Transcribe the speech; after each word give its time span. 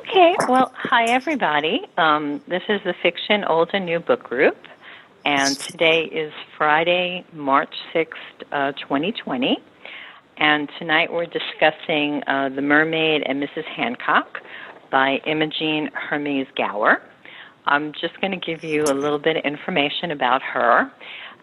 Okay, 0.00 0.34
well, 0.48 0.72
hi 0.74 1.04
everybody. 1.04 1.82
Um, 1.96 2.40
this 2.48 2.62
is 2.68 2.80
the 2.84 2.94
Fiction 3.04 3.44
Old 3.44 3.70
and 3.72 3.86
New 3.86 4.00
Book 4.00 4.24
Group, 4.24 4.56
and 5.24 5.56
today 5.60 6.06
is 6.06 6.32
Friday, 6.56 7.24
March 7.32 7.72
6th, 7.94 8.08
uh, 8.50 8.72
2020. 8.72 9.58
And 10.38 10.68
tonight 10.80 11.12
we're 11.12 11.26
discussing 11.26 12.24
uh, 12.26 12.48
The 12.48 12.62
Mermaid 12.62 13.22
and 13.26 13.40
Mrs. 13.40 13.64
Hancock 13.64 14.38
by 14.90 15.20
Imogen 15.24 15.90
Hermes 15.94 16.48
Gowar. 16.58 16.96
I'm 17.66 17.92
just 17.92 18.20
going 18.20 18.32
to 18.32 18.44
give 18.44 18.64
you 18.64 18.82
a 18.84 18.94
little 18.94 19.18
bit 19.18 19.36
of 19.36 19.44
information 19.44 20.10
about 20.10 20.42
her. 20.42 20.90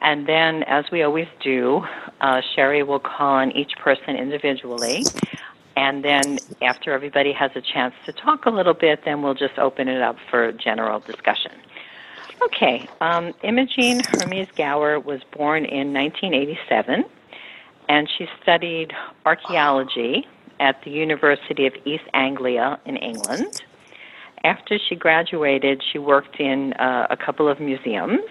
And 0.01 0.27
then, 0.27 0.63
as 0.63 0.85
we 0.91 1.03
always 1.03 1.27
do, 1.43 1.83
uh, 2.21 2.41
Sherry 2.55 2.83
will 2.83 2.99
call 2.99 3.35
on 3.35 3.51
each 3.51 3.73
person 3.77 4.15
individually. 4.15 5.03
And 5.77 6.03
then, 6.03 6.39
after 6.61 6.93
everybody 6.93 7.33
has 7.33 7.51
a 7.55 7.61
chance 7.61 7.93
to 8.05 8.13
talk 8.13 8.45
a 8.45 8.49
little 8.49 8.73
bit, 8.73 9.01
then 9.05 9.21
we'll 9.21 9.33
just 9.33 9.57
open 9.57 9.87
it 9.87 10.01
up 10.01 10.17
for 10.29 10.51
general 10.51 10.99
discussion. 10.99 11.51
Okay, 12.41 12.87
um, 13.01 13.33
Imogen 13.43 14.01
Hermes 14.03 14.47
Gowar 14.57 15.03
was 15.03 15.21
born 15.35 15.65
in 15.65 15.93
1987, 15.93 17.05
and 17.87 18.09
she 18.17 18.27
studied 18.41 18.93
archaeology 19.25 20.27
at 20.59 20.81
the 20.83 20.91
University 20.91 21.65
of 21.65 21.73
East 21.85 22.03
Anglia 22.13 22.79
in 22.85 22.97
England. 22.97 23.63
After 24.43 24.77
she 24.77 24.95
graduated, 24.95 25.81
she 25.91 25.97
worked 25.97 26.39
in 26.39 26.73
uh, 26.73 27.07
a 27.09 27.17
couple 27.17 27.47
of 27.49 27.59
museums 27.59 28.21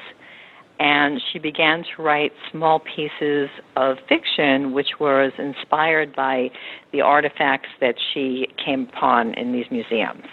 and 0.80 1.20
she 1.32 1.38
began 1.38 1.84
to 1.96 2.02
write 2.02 2.32
small 2.50 2.80
pieces 2.80 3.48
of 3.76 3.96
fiction 4.08 4.72
which 4.72 4.98
was 4.98 5.32
inspired 5.38 6.14
by 6.14 6.50
the 6.92 7.00
artifacts 7.00 7.68
that 7.80 7.94
she 8.12 8.48
came 8.62 8.88
upon 8.92 9.34
in 9.34 9.52
these 9.52 9.66
museums. 9.70 10.26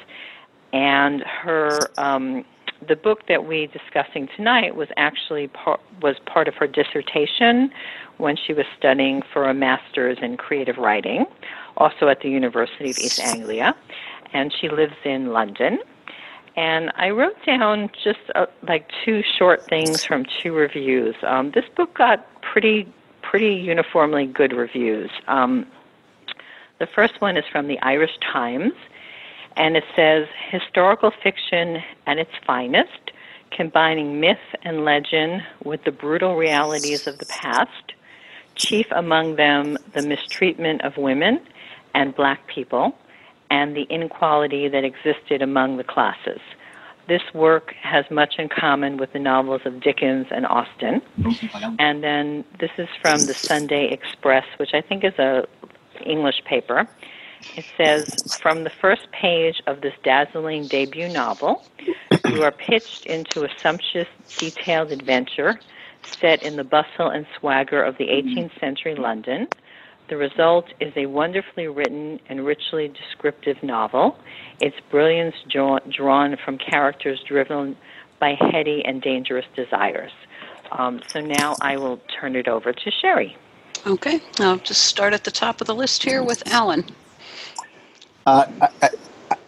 And 0.73 1.21
her 1.21 1.79
um, 1.97 2.45
the 2.87 2.95
book 2.95 3.19
that 3.27 3.45
we're 3.45 3.67
discussing 3.67 4.27
tonight 4.35 4.75
was 4.75 4.87
actually 4.97 5.47
part, 5.49 5.79
was 6.01 6.15
part 6.25 6.47
of 6.47 6.55
her 6.55 6.67
dissertation 6.67 7.69
when 8.17 8.35
she 8.35 8.53
was 8.53 8.65
studying 8.77 9.21
for 9.31 9.49
a 9.49 9.53
master's 9.53 10.17
in 10.21 10.37
creative 10.37 10.77
writing, 10.77 11.25
also 11.77 12.07
at 12.07 12.21
the 12.21 12.29
University 12.29 12.89
of 12.89 12.97
East 12.97 13.19
Anglia, 13.19 13.75
and 14.33 14.53
she 14.59 14.69
lives 14.69 14.95
in 15.05 15.27
London. 15.27 15.79
And 16.55 16.91
I 16.95 17.11
wrote 17.11 17.37
down 17.45 17.89
just 18.03 18.19
uh, 18.35 18.47
like 18.67 18.89
two 19.05 19.23
short 19.23 19.65
things 19.65 20.03
from 20.03 20.25
two 20.41 20.53
reviews. 20.53 21.15
Um, 21.23 21.51
this 21.51 21.65
book 21.75 21.93
got 21.93 22.27
pretty 22.41 22.91
pretty 23.21 23.53
uniformly 23.53 24.25
good 24.25 24.51
reviews. 24.51 25.09
Um, 25.27 25.65
the 26.79 26.87
first 26.87 27.21
one 27.21 27.37
is 27.37 27.45
from 27.49 27.67
the 27.67 27.79
Irish 27.79 28.17
Times, 28.19 28.73
and 29.55 29.77
it 29.77 29.83
says 29.95 30.27
historical 30.49 31.11
fiction 31.23 31.81
at 32.07 32.17
its 32.17 32.31
finest, 32.45 33.11
combining 33.51 34.19
myth 34.19 34.39
and 34.63 34.83
legend 34.83 35.43
with 35.63 35.83
the 35.83 35.91
brutal 35.91 36.35
realities 36.35 37.07
of 37.07 37.19
the 37.19 37.25
past, 37.27 37.93
chief 38.55 38.87
among 38.91 39.35
them 39.35 39.77
the 39.93 40.01
mistreatment 40.01 40.81
of 40.81 40.97
women 40.97 41.39
and 41.93 42.15
black 42.15 42.45
people 42.47 42.95
and 43.51 43.75
the 43.75 43.83
inequality 43.83 44.67
that 44.69 44.83
existed 44.83 45.41
among 45.41 45.77
the 45.77 45.83
classes. 45.83 46.39
This 47.07 47.21
work 47.33 47.73
has 47.81 48.05
much 48.09 48.35
in 48.39 48.47
common 48.47 48.95
with 48.95 49.11
the 49.11 49.19
novels 49.19 49.61
of 49.65 49.81
Dickens 49.81 50.27
and 50.31 50.45
Austen. 50.45 51.01
And 51.77 52.01
then 52.01 52.45
this 52.59 52.71
is 52.77 52.87
from 53.01 53.19
the 53.25 53.33
Sunday 53.33 53.91
Express, 53.91 54.45
which 54.57 54.73
I 54.73 54.81
think 54.81 55.03
is 55.03 55.19
a 55.19 55.45
English 56.05 56.43
paper. 56.45 56.87
It 57.57 57.65
says, 57.75 58.37
from 58.41 58.63
the 58.63 58.69
first 58.69 59.11
page 59.11 59.61
of 59.67 59.81
this 59.81 59.93
dazzling 60.03 60.67
debut 60.67 61.09
novel, 61.09 61.65
you 62.29 62.43
are 62.43 62.51
pitched 62.51 63.05
into 63.07 63.43
a 63.43 63.49
sumptuous, 63.57 64.07
detailed 64.37 64.91
adventure 64.91 65.59
set 66.03 66.43
in 66.43 66.55
the 66.55 66.63
bustle 66.63 67.09
and 67.09 67.25
swagger 67.37 67.83
of 67.83 67.97
the 67.97 68.05
18th 68.05 68.57
century 68.59 68.95
London 68.95 69.47
the 70.11 70.17
result 70.17 70.65
is 70.81 70.91
a 70.97 71.05
wonderfully 71.05 71.69
written 71.69 72.19
and 72.27 72.45
richly 72.45 72.89
descriptive 72.89 73.63
novel. 73.63 74.17
Its 74.59 74.75
brilliance 74.91 75.35
draw, 75.49 75.79
drawn 75.89 76.35
from 76.43 76.57
characters 76.57 77.23
driven 77.25 77.77
by 78.19 78.35
heady 78.51 78.83
and 78.83 79.01
dangerous 79.01 79.45
desires. 79.55 80.11
Um, 80.73 81.01
so 81.07 81.21
now 81.21 81.55
I 81.61 81.77
will 81.77 81.97
turn 82.19 82.35
it 82.35 82.49
over 82.49 82.73
to 82.73 82.91
Sherry. 82.91 83.37
Okay, 83.87 84.19
I'll 84.39 84.57
just 84.57 84.81
start 84.81 85.13
at 85.13 85.23
the 85.23 85.31
top 85.31 85.61
of 85.61 85.67
the 85.67 85.73
list 85.73 86.03
here 86.03 86.21
with 86.21 86.45
Alan. 86.51 86.83
Uh, 88.25 88.45
I, 88.81 88.89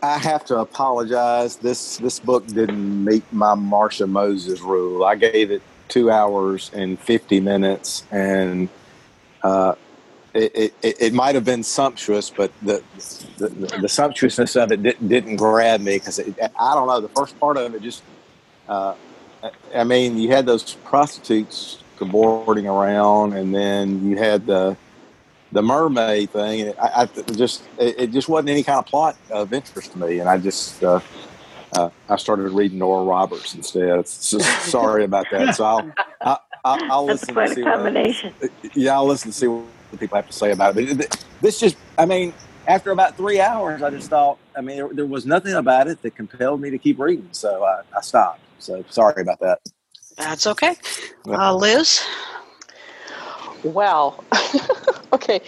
I, 0.01 0.17
have 0.17 0.45
to 0.45 0.59
apologize. 0.59 1.57
This 1.57 1.97
this 1.97 2.19
book 2.19 2.47
didn't 2.47 3.03
meet 3.03 3.23
my 3.31 3.53
Marsha 3.53 4.09
Moses 4.09 4.61
rule. 4.61 5.03
I 5.03 5.15
gave 5.15 5.51
it 5.51 5.61
two 5.89 6.09
hours 6.09 6.71
and 6.73 6.99
fifty 6.99 7.39
minutes, 7.39 8.05
and 8.09 8.69
uh, 9.43 9.75
it, 10.33 10.73
it, 10.81 10.95
it 10.99 11.13
might 11.13 11.35
have 11.35 11.45
been 11.45 11.63
sumptuous, 11.63 12.29
but 12.29 12.51
the 12.61 12.83
the, 13.37 13.49
the 13.81 13.89
sumptuousness 13.89 14.55
of 14.55 14.71
it 14.71 14.81
didn't, 14.81 15.07
didn't 15.07 15.35
grab 15.35 15.81
me 15.81 15.95
because 15.95 16.19
I 16.19 16.73
don't 16.73 16.87
know. 16.87 17.01
The 17.01 17.09
first 17.09 17.39
part 17.39 17.57
of 17.57 17.73
it 17.75 17.81
just, 17.81 18.03
uh, 18.67 18.95
I 19.75 19.83
mean, 19.83 20.17
you 20.17 20.29
had 20.29 20.45
those 20.45 20.73
prostitutes 20.73 21.83
cavorting 21.97 22.67
around, 22.67 23.33
and 23.33 23.53
then 23.53 24.09
you 24.09 24.17
had 24.17 24.45
the 24.45 24.75
the 25.51 25.61
mermaid 25.61 26.31
thing, 26.31 26.61
and 26.61 26.75
I, 26.79 27.03
I 27.03 27.05
just 27.33 27.63
it, 27.77 27.99
it, 27.99 28.11
just 28.11 28.27
wasn't 28.27 28.49
any 28.49 28.63
kind 28.63 28.79
of 28.79 28.87
plot 28.87 29.15
of 29.29 29.53
interest 29.53 29.91
to 29.91 29.99
me, 29.99 30.19
and 30.19 30.29
I 30.29 30.37
just. 30.37 30.83
Uh, 30.83 30.99
uh, 31.75 31.89
I 32.07 32.17
started 32.17 32.51
reading 32.51 32.77
Nora 32.77 33.03
Roberts 33.03 33.55
instead. 33.55 34.07
So, 34.07 34.37
sorry 34.37 35.05
about 35.05 35.25
that. 35.31 35.55
So 35.55 35.63
I'll, 35.65 35.91
I, 36.21 36.37
will 36.63 36.91
i 36.91 36.95
will 36.97 37.05
listen 37.07 37.33
to 37.33 37.47
see. 37.47 37.63
What, 37.63 38.51
yeah, 38.75 38.93
I'll 38.93 39.07
listen 39.07 39.31
to 39.31 39.35
see 39.35 39.47
what 39.47 39.65
people 39.97 40.15
have 40.15 40.27
to 40.27 40.33
say 40.33 40.51
about 40.51 40.77
it. 40.77 40.97
But 40.97 41.25
this 41.41 41.59
just, 41.59 41.77
I 41.97 42.05
mean, 42.05 42.33
after 42.67 42.91
about 42.91 43.17
three 43.17 43.39
hours, 43.39 43.81
I 43.81 43.89
just 43.89 44.09
thought, 44.09 44.37
I 44.55 44.61
mean, 44.61 44.77
there, 44.77 44.89
there 44.91 45.05
was 45.05 45.25
nothing 45.25 45.53
about 45.53 45.87
it 45.87 46.01
that 46.01 46.15
compelled 46.15 46.61
me 46.61 46.69
to 46.69 46.77
keep 46.77 46.99
reading. 46.99 47.29
So 47.31 47.63
I, 47.63 47.81
I 47.95 48.01
stopped. 48.01 48.41
So 48.59 48.83
sorry 48.89 49.21
about 49.21 49.39
that. 49.39 49.59
That's 50.17 50.47
okay. 50.47 50.75
Uh, 51.27 51.55
Liz? 51.55 52.01
Well, 53.63 54.23
okay. 55.13 55.41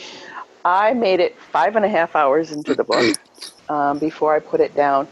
I 0.64 0.94
made 0.94 1.20
it 1.20 1.40
five 1.40 1.76
and 1.76 1.86
a 1.86 1.90
half 1.90 2.16
hours 2.16 2.52
into 2.52 2.74
the 2.74 2.84
book 2.84 3.16
um, 3.70 4.00
before 4.00 4.36
I 4.36 4.40
put 4.40 4.60
it 4.60 4.76
down. 4.76 5.08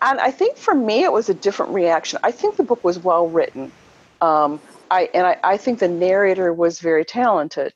And 0.00 0.20
I 0.20 0.30
think 0.30 0.56
for 0.56 0.74
me, 0.74 1.04
it 1.04 1.12
was 1.12 1.28
a 1.28 1.34
different 1.34 1.72
reaction. 1.72 2.18
I 2.22 2.30
think 2.30 2.56
the 2.56 2.62
book 2.62 2.82
was 2.84 2.98
well 2.98 3.28
written. 3.28 3.70
Um, 4.20 4.60
I, 4.90 5.10
and 5.12 5.26
I, 5.26 5.36
I 5.44 5.56
think 5.56 5.80
the 5.80 5.88
narrator 5.88 6.52
was 6.52 6.80
very 6.80 7.04
talented. 7.04 7.74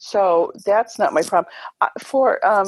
So 0.00 0.50
that's 0.64 0.98
not 0.98 1.12
my 1.12 1.20
problem. 1.20 1.52
Uh, 1.82 1.88
for 1.98 2.44
um, 2.44 2.66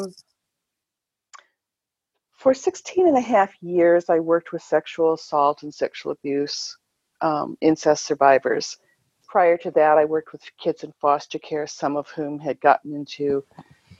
for 2.37 2.53
16 2.53 3.09
and 3.09 3.17
a 3.17 3.23
half 3.23 3.51
years, 3.63 4.11
I 4.11 4.21
worked 4.21 4.53
with 4.53 4.61
sexual 4.61 5.15
assault 5.15 5.63
and 5.63 5.73
sexual 5.73 6.13
abuse, 6.13 6.77
um, 7.23 7.57
incest 7.63 8.05
survivors. 8.05 8.77
Prior 9.27 9.57
to 9.59 9.71
that, 9.71 9.97
I 9.97 10.05
worked 10.05 10.33
with 10.33 10.43
kids 10.59 10.85
in 10.85 10.93
foster 11.01 11.39
care, 11.39 11.67
some 11.67 11.97
of 11.97 12.07
whom 12.11 12.39
had 12.39 12.61
gotten 12.61 12.95
into 12.95 13.43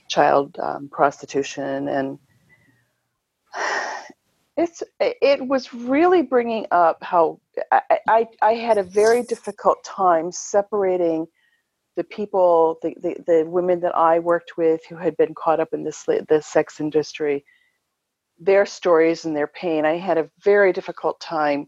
child 0.07 0.55
um, 0.59 0.87
prostitution, 0.89 1.87
and 1.87 2.19
it's 4.57 4.83
it 4.99 5.47
was 5.47 5.73
really 5.73 6.21
bringing 6.21 6.67
up 6.69 7.03
how 7.03 7.39
I, 7.71 7.97
I, 8.07 8.27
I 8.43 8.53
had 8.53 8.77
a 8.77 8.83
very 8.83 9.23
difficult 9.23 9.83
time 9.83 10.31
separating 10.31 11.25
the 11.95 12.03
people, 12.03 12.79
the, 12.81 12.95
the, 13.01 13.15
the 13.25 13.45
women 13.45 13.79
that 13.81 13.95
I 13.95 14.19
worked 14.19 14.57
with 14.57 14.81
who 14.87 14.95
had 14.95 15.15
been 15.17 15.35
caught 15.35 15.59
up 15.59 15.73
in 15.73 15.83
this 15.83 16.03
the 16.03 16.41
sex 16.43 16.79
industry, 16.79 17.45
their 18.39 18.65
stories 18.65 19.25
and 19.25 19.35
their 19.35 19.47
pain, 19.47 19.85
I 19.85 19.97
had 19.97 20.17
a 20.17 20.29
very 20.43 20.73
difficult 20.73 21.19
time 21.19 21.67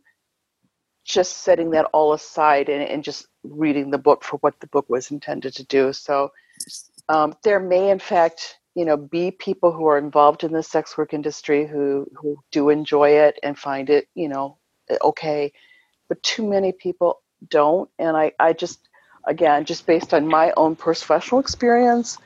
just 1.04 1.38
setting 1.44 1.70
that 1.72 1.86
all 1.94 2.14
aside 2.14 2.68
and, 2.68 2.82
and 2.82 3.04
just 3.04 3.28
reading 3.44 3.92
the 3.92 3.98
book 3.98 4.24
for 4.24 4.38
what 4.38 4.60
the 4.60 4.68
book 4.68 4.90
was 4.90 5.12
intended 5.12 5.54
to 5.56 5.64
do. 5.66 5.94
So 5.94 6.32
um, 7.10 7.36
there 7.44 7.60
may, 7.60 7.92
in 7.92 8.00
fact, 8.00 8.58
you 8.74 8.86
know, 8.86 8.98
be 8.98 9.32
people 9.32 9.72
who 9.72 9.86
are 9.86 10.00
involved 10.00 10.44
in 10.44 10.52
the 10.52 10.64
sex 10.64 10.98
work 10.98 11.14
industry 11.14 11.66
who 11.66 12.08
who 12.16 12.38
do 12.52 12.70
enjoy 12.70 13.12
it 13.12 13.40
and 13.44 13.58
find 13.58 13.90
it, 13.90 14.08
you 14.16 14.28
know, 14.28 14.58
okay, 15.02 15.54
but 16.10 16.22
too 16.24 16.46
many 16.46 16.72
people 16.72 17.22
don't. 17.50 17.90
And 18.00 18.18
I, 18.18 18.32
I 18.40 18.54
just 18.54 18.90
again, 19.28 19.66
just 19.66 19.86
based 19.86 20.14
on 20.14 20.28
my 20.28 20.54
own 20.58 20.76
professional 20.76 21.40
experience, 21.40 22.18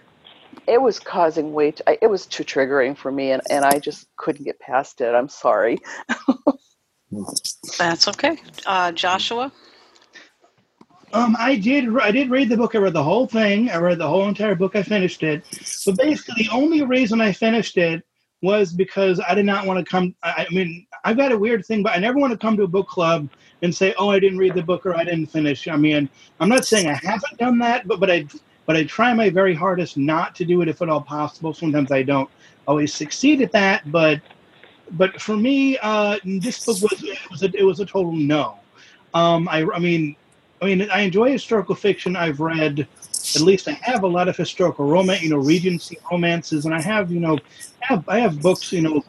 it 0.68 0.82
was 0.82 1.00
causing 1.00 1.54
way 1.54 1.72
too, 1.72 1.84
it 2.02 2.10
was 2.10 2.26
too 2.26 2.44
triggering 2.44 2.96
for 2.98 3.12
me 3.12 3.32
and, 3.32 3.42
and 3.50 3.66
I 3.66 3.80
just 3.80 4.08
couldn't 4.18 4.46
get 4.46 4.60
past 4.60 5.02
it. 5.02 5.14
I'm 5.14 5.30
sorry. 5.30 5.80
That's 7.78 8.08
okay. 8.08 8.38
Uh, 8.66 8.92
Joshua? 8.92 9.52
Um, 11.12 11.36
I 11.40 11.56
did. 11.56 11.98
I 11.98 12.12
did 12.12 12.30
read 12.30 12.50
the 12.50 12.58
book. 12.58 12.76
I 12.76 12.78
read 12.78 12.94
the 12.94 13.04
whole 13.04 13.28
thing. 13.28 13.72
I 13.72 13.78
read 13.78 13.98
the 13.98 14.08
whole 14.08 14.28
entire 14.28 14.54
book. 14.54 14.76
I 14.76 14.84
finished 14.84 15.24
it. 15.24 15.44
But 15.86 15.98
basically, 15.98 16.44
the 16.44 16.52
only 16.52 16.84
reason 16.84 17.20
I 17.20 17.32
finished 17.32 17.78
it 17.78 18.04
was 18.42 18.72
because 18.72 19.20
I 19.28 19.34
did 19.34 19.46
not 19.46 19.66
want 19.66 19.84
to 19.84 19.90
come. 19.90 20.16
I, 20.22 20.46
I 20.50 20.54
mean, 20.54 20.86
I've 21.04 21.18
got 21.18 21.32
a 21.32 21.38
weird 21.38 21.66
thing, 21.66 21.82
but 21.82 21.94
I 21.96 22.00
never 22.00 22.20
want 22.20 22.32
to 22.32 22.38
come 22.38 22.56
to 22.58 22.64
a 22.64 22.68
book 22.68 22.88
club 22.88 23.28
and 23.62 23.74
say, 23.74 23.94
"Oh, 23.98 24.10
I 24.10 24.20
didn't 24.20 24.38
read 24.38 24.54
the 24.54 24.64
book 24.64 24.86
or 24.86 24.96
I 24.96 25.04
didn't 25.04 25.28
finish." 25.28 25.68
I 25.68 25.76
mean, 25.76 26.10
I'm 26.40 26.50
not 26.50 26.66
saying 26.66 26.88
I 26.88 26.94
haven't 26.94 27.38
done 27.38 27.58
that, 27.60 27.88
but 27.88 28.00
but 28.00 28.10
I 28.10 28.26
but 28.66 28.76
I 28.76 28.84
try 28.84 29.14
my 29.14 29.30
very 29.30 29.54
hardest 29.54 29.98
not 29.98 30.36
to 30.36 30.46
do 30.46 30.62
it 30.62 30.68
if 30.68 30.82
at 30.82 30.90
all 30.90 31.02
possible. 31.02 31.54
Sometimes 31.54 31.92
I 31.92 32.04
don't 32.04 32.30
always 32.68 32.94
succeed 32.94 33.42
at 33.42 33.52
that, 33.52 33.92
but 33.92 34.22
but 34.92 35.20
for 35.22 35.36
me, 35.36 35.78
uh, 35.82 36.18
this 36.24 36.66
book 36.66 36.82
was 36.82 37.04
it 37.04 37.18
was 37.30 37.44
a, 37.44 37.58
it 37.58 37.64
was 37.64 37.80
a 37.80 37.86
total 37.86 38.12
no. 38.12 38.60
Um, 39.14 39.48
I 39.50 39.66
I 39.74 39.80
mean, 39.80 40.16
I 40.62 40.66
mean, 40.66 40.90
I 40.90 41.02
enjoy 41.02 41.32
historical 41.32 41.76
fiction. 41.76 42.16
I've 42.16 42.40
read 42.40 42.88
at 43.36 43.42
least 43.42 43.68
I 43.68 43.74
have 43.82 44.04
a 44.04 44.08
lot 44.08 44.28
of 44.28 44.36
historical 44.36 44.86
romance, 44.86 45.22
you 45.22 45.30
know, 45.30 45.38
Regency 45.38 45.98
romances, 46.12 46.66
and 46.66 46.74
I 46.74 46.82
have, 46.82 47.12
you 47.12 47.20
know, 47.20 47.38
I 47.84 47.86
have, 47.94 48.10
I 48.10 48.20
have 48.20 48.42
books, 48.42 48.72
you 48.72 48.82
know, 48.82 49.04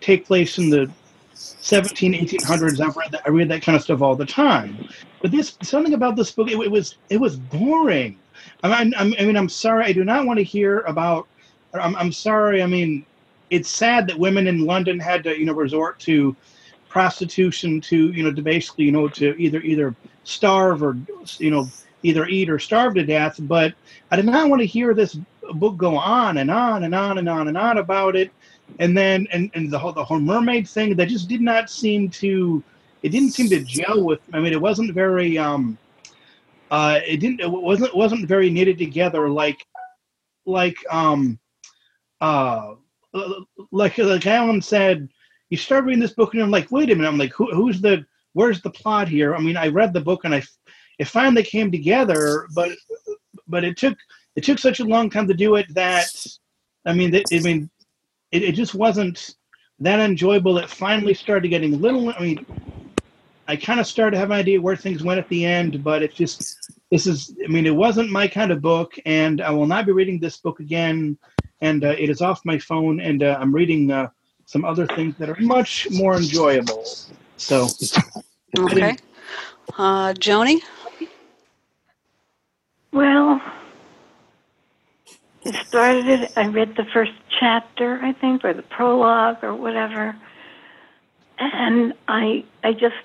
take 0.00 0.26
place 0.26 0.58
in 0.58 0.70
the 0.70 0.90
17, 1.36 2.14
1800s. 2.14 2.80
I've 2.80 2.96
read 2.96 3.12
that. 3.12 3.22
I 3.26 3.30
read 3.30 3.48
that 3.50 3.62
kind 3.62 3.76
of 3.76 3.82
stuff 3.82 4.00
all 4.02 4.16
the 4.16 4.26
time. 4.26 4.88
But 5.20 5.30
this 5.30 5.56
something 5.62 5.94
about 5.94 6.16
this 6.16 6.30
book, 6.30 6.50
it, 6.50 6.58
it 6.58 6.70
was 6.70 6.96
it 7.10 7.18
was 7.18 7.36
boring. 7.36 8.18
I 8.62 8.84
mean, 8.84 8.94
I'm, 8.96 9.14
I 9.18 9.24
mean, 9.24 9.36
I'm 9.36 9.48
sorry. 9.48 9.84
I 9.84 9.92
do 9.92 10.04
not 10.04 10.26
want 10.26 10.38
to 10.38 10.44
hear 10.44 10.80
about. 10.80 11.26
I'm, 11.74 11.94
I'm 11.96 12.12
sorry. 12.12 12.62
I 12.62 12.66
mean, 12.66 13.04
it's 13.50 13.68
sad 13.68 14.06
that 14.08 14.18
women 14.18 14.46
in 14.46 14.64
London 14.64 14.98
had 14.98 15.24
to, 15.24 15.38
you 15.38 15.44
know, 15.44 15.52
resort 15.52 15.98
to 16.00 16.34
prostitution 16.88 17.80
to, 17.82 18.10
you 18.12 18.22
know, 18.22 18.32
to 18.32 18.42
basically, 18.42 18.84
you 18.84 18.92
know, 18.92 19.08
to 19.08 19.34
either 19.40 19.60
either 19.60 19.94
starve 20.24 20.82
or, 20.82 20.96
you 21.38 21.50
know, 21.50 21.68
either 22.02 22.26
eat 22.26 22.48
or 22.48 22.58
starve 22.58 22.94
to 22.94 23.04
death. 23.04 23.36
But 23.40 23.74
I 24.10 24.16
did 24.16 24.24
not 24.24 24.48
want 24.48 24.60
to 24.60 24.66
hear 24.66 24.94
this 24.94 25.18
book 25.54 25.76
go 25.76 25.96
on 25.96 26.38
and 26.38 26.50
on 26.50 26.84
and 26.84 26.94
on 26.94 27.18
and 27.18 27.28
on 27.28 27.48
and 27.48 27.58
on 27.58 27.78
about 27.78 28.16
it. 28.16 28.30
And 28.78 28.96
then 28.96 29.26
and, 29.32 29.50
and 29.54 29.70
the 29.70 29.78
whole 29.78 29.92
the 29.92 30.04
whole 30.04 30.20
mermaid 30.20 30.68
thing 30.68 30.96
that 30.96 31.08
just 31.08 31.28
did 31.28 31.40
not 31.40 31.70
seem 31.70 32.10
to 32.10 32.62
it 33.02 33.10
didn't 33.10 33.30
seem 33.30 33.48
to 33.50 33.62
gel 33.62 34.02
with 34.02 34.20
I 34.32 34.40
mean 34.40 34.52
it 34.52 34.60
wasn't 34.60 34.92
very 34.92 35.38
um 35.38 35.78
uh 36.70 37.00
it 37.06 37.18
didn't 37.18 37.40
it 37.40 37.50
wasn't 37.50 37.96
wasn't 37.96 38.26
very 38.26 38.50
knitted 38.50 38.78
together 38.78 39.30
like 39.30 39.64
like 40.44 40.76
um 40.90 41.38
uh 42.20 42.74
like 43.70 43.96
like 43.98 44.26
Alan 44.26 44.60
said 44.60 45.08
you 45.48 45.56
start 45.56 45.84
reading 45.84 46.00
this 46.00 46.12
book 46.12 46.34
and 46.34 46.42
I'm 46.42 46.50
like 46.50 46.70
wait 46.70 46.90
a 46.90 46.94
minute 46.94 47.08
I'm 47.08 47.18
like 47.18 47.32
who, 47.32 47.46
who's 47.54 47.80
the 47.80 48.04
where's 48.32 48.60
the 48.60 48.70
plot 48.70 49.08
here? 49.08 49.34
I 49.34 49.40
mean 49.40 49.56
I 49.56 49.68
read 49.68 49.92
the 49.92 50.00
book 50.00 50.24
and 50.24 50.34
I 50.34 50.42
it 50.98 51.08
finally 51.08 51.42
came 51.42 51.70
together, 51.70 52.46
but 52.54 52.72
but 53.46 53.64
it 53.64 53.76
took 53.76 53.96
it 54.34 54.44
took 54.44 54.58
such 54.58 54.80
a 54.80 54.84
long 54.84 55.10
time 55.10 55.28
to 55.28 55.34
do 55.34 55.56
it 55.56 55.66
that 55.74 56.08
I 56.84 56.92
mean 56.92 57.14
it, 57.14 57.24
I 57.32 57.40
mean 57.40 57.70
it, 58.32 58.42
it 58.42 58.52
just 58.52 58.74
wasn't 58.74 59.34
that 59.80 60.00
enjoyable. 60.00 60.58
It 60.58 60.70
finally 60.70 61.14
started 61.14 61.48
getting 61.48 61.74
a 61.74 61.76
little. 61.76 62.10
I 62.10 62.20
mean, 62.20 62.46
I 63.48 63.56
kind 63.56 63.80
of 63.80 63.86
started 63.86 64.12
to 64.12 64.18
have 64.18 64.30
an 64.30 64.36
idea 64.36 64.60
where 64.60 64.76
things 64.76 65.02
went 65.02 65.20
at 65.20 65.28
the 65.28 65.44
end, 65.44 65.84
but 65.84 66.02
it 66.02 66.14
just 66.14 66.72
this 66.90 67.06
is. 67.06 67.36
I 67.44 67.48
mean, 67.48 67.66
it 67.66 67.74
wasn't 67.74 68.10
my 68.10 68.28
kind 68.28 68.50
of 68.50 68.60
book, 68.60 68.94
and 69.04 69.40
I 69.40 69.50
will 69.50 69.66
not 69.66 69.86
be 69.86 69.92
reading 69.92 70.18
this 70.18 70.38
book 70.38 70.60
again. 70.60 71.18
And 71.62 71.84
uh, 71.84 71.94
it 71.98 72.10
is 72.10 72.20
off 72.20 72.44
my 72.44 72.58
phone, 72.58 73.00
and 73.00 73.22
uh, 73.22 73.38
I'm 73.40 73.54
reading 73.54 73.90
uh, 73.90 74.08
some 74.44 74.64
other 74.64 74.86
things 74.86 75.16
that 75.18 75.30
are 75.30 75.36
much 75.40 75.88
more 75.90 76.16
enjoyable. 76.16 76.84
So, 77.38 77.68
Okay. 78.58 78.96
Uh, 79.76 80.12
Joni? 80.14 80.60
Well, 82.92 83.40
I 85.46 85.64
started 85.64 86.06
it. 86.06 86.32
I 86.36 86.46
read 86.48 86.76
the 86.76 86.84
first 86.84 87.12
chapter, 87.38 88.00
I 88.02 88.12
think, 88.12 88.44
or 88.44 88.52
the 88.52 88.62
prologue, 88.62 89.44
or 89.44 89.54
whatever, 89.54 90.16
and 91.38 91.94
I, 92.08 92.44
I 92.64 92.72
just, 92.72 92.96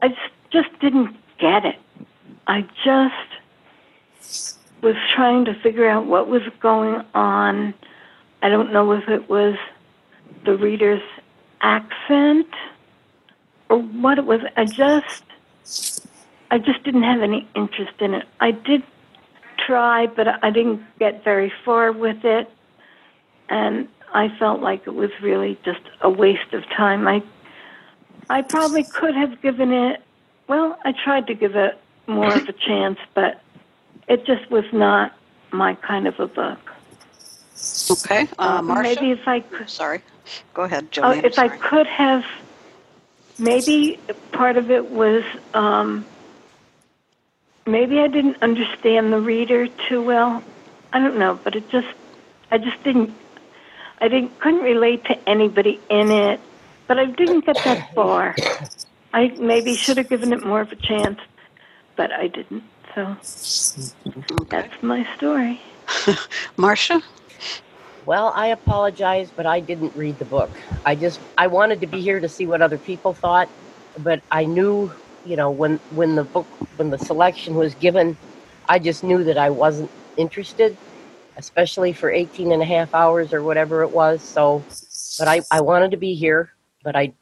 I 0.00 0.14
just 0.50 0.68
didn't 0.80 1.16
get 1.38 1.64
it. 1.64 1.76
I 2.46 2.62
just 2.84 3.40
was 4.82 4.94
trying 5.14 5.44
to 5.46 5.54
figure 5.54 5.88
out 5.88 6.06
what 6.06 6.28
was 6.28 6.42
going 6.60 7.04
on. 7.14 7.74
I 8.42 8.48
don't 8.48 8.72
know 8.72 8.92
if 8.92 9.08
it 9.08 9.28
was 9.28 9.56
the 10.44 10.56
reader's 10.56 11.02
accent 11.60 12.48
or 13.68 13.78
what 13.78 14.18
it 14.18 14.26
was. 14.26 14.40
I 14.56 14.64
just 14.64 15.24
I 16.50 16.58
just 16.58 16.82
didn't 16.84 17.04
have 17.04 17.22
any 17.22 17.48
interest 17.56 17.94
in 18.00 18.14
it. 18.14 18.26
I 18.40 18.50
did 18.50 18.82
try, 19.66 20.06
but 20.06 20.42
I 20.44 20.50
didn't 20.50 20.82
get 20.98 21.24
very 21.24 21.52
far 21.64 21.92
with 21.92 22.24
it, 22.24 22.50
and 23.48 23.88
I 24.12 24.28
felt 24.38 24.60
like 24.60 24.86
it 24.86 24.94
was 24.94 25.10
really 25.20 25.58
just 25.64 25.80
a 26.00 26.10
waste 26.10 26.52
of 26.52 26.64
time. 26.68 27.06
I 27.08 27.22
I 28.30 28.42
probably 28.42 28.84
could 28.84 29.14
have 29.14 29.40
given 29.42 29.72
it. 29.72 30.02
Well, 30.48 30.78
I 30.84 30.92
tried 30.92 31.26
to 31.26 31.34
give 31.34 31.56
it 31.56 31.78
more 32.06 32.32
of 32.32 32.48
a 32.48 32.52
chance, 32.66 32.98
but 33.14 33.40
it 34.08 34.24
just 34.24 34.50
was 34.50 34.64
not 34.72 35.14
my 35.50 35.74
kind 35.76 36.06
of 36.06 36.18
a 36.18 36.26
book. 36.26 36.58
Okay. 37.90 38.28
Uh, 38.38 38.62
Marcia? 38.62 38.94
Maybe 38.94 39.10
if 39.12 39.28
I 39.28 39.40
could, 39.40 39.70
Sorry. 39.70 40.02
Go 40.54 40.62
ahead. 40.62 40.88
Oh, 40.98 41.02
I'm 41.02 41.24
if 41.24 41.38
I 41.38 41.48
could 41.48 41.86
have, 41.86 42.24
maybe 43.38 43.98
part 44.32 44.56
of 44.56 44.70
it 44.70 44.90
was 44.90 45.24
um, 45.54 46.04
maybe 47.66 48.00
I 48.00 48.08
didn't 48.08 48.42
understand 48.42 49.12
the 49.12 49.20
reader 49.20 49.68
too 49.88 50.02
well. 50.02 50.42
I 50.92 51.00
don't 51.00 51.18
know, 51.18 51.40
but 51.42 51.56
it 51.56 51.68
just, 51.70 51.88
I 52.50 52.58
just 52.58 52.82
didn't, 52.84 53.14
I 54.00 54.08
didn't 54.08 54.38
couldn't 54.40 54.62
relate 54.62 55.04
to 55.06 55.28
anybody 55.28 55.80
in 55.90 56.10
it. 56.10 56.40
But 56.88 56.98
I 56.98 57.06
didn't 57.06 57.46
get 57.46 57.62
that 57.64 57.80
far. 57.94 58.40
I 59.12 59.28
maybe 59.38 59.76
should 59.76 59.98
have 59.98 60.08
given 60.10 60.32
it 60.32 60.44
more 60.44 60.60
of 60.60 60.72
a 60.72 60.76
chance, 60.76 61.20
but 61.96 62.12
I 62.12 62.28
didn't. 62.28 62.64
So 62.94 63.16
Okay. 64.42 64.62
that's 64.62 64.82
my 64.82 65.06
story. 65.16 65.60
Marcia? 66.56 67.02
Well, 68.04 68.32
I 68.34 68.48
apologize, 68.48 69.30
but 69.30 69.46
I 69.46 69.60
didn't 69.60 69.94
read 69.96 70.18
the 70.18 70.24
book. 70.26 70.50
I 70.84 70.96
just 70.96 71.20
I 71.38 71.48
wanted 71.48 71.80
to 71.82 71.86
be 71.86 72.00
here 72.00 72.20
to 72.20 72.28
see 72.28 72.46
what 72.46 72.62
other 72.62 72.78
people 72.78 73.14
thought, 73.14 73.50
but 73.98 74.22
I 74.30 74.46
knew, 74.46 74.92
you 75.24 75.36
know, 75.36 75.50
when 75.50 75.80
when 75.90 76.16
the 76.16 76.24
book 76.24 76.50
when 76.76 76.90
the 76.90 76.98
selection 76.98 77.54
was 77.56 77.74
given, 77.76 78.18
I 78.68 78.78
just 78.80 79.04
knew 79.04 79.24
that 79.24 79.38
I 79.38 79.50
wasn't 79.50 79.92
interested, 80.16 80.78
especially 81.36 81.92
for 81.94 82.10
18 82.10 82.52
and 82.52 82.62
a 82.62 82.66
half 82.66 82.94
hours 82.94 83.32
or 83.32 83.42
whatever 83.42 83.82
it 83.82 83.92
was. 83.92 84.24
So, 84.24 84.66
but 85.18 85.28
I 85.28 85.42
I 85.50 85.62
wanted 85.62 85.92
to 85.92 85.98
be 85.98 86.14
here, 86.14 86.52
but 86.84 86.96
I 86.96 87.14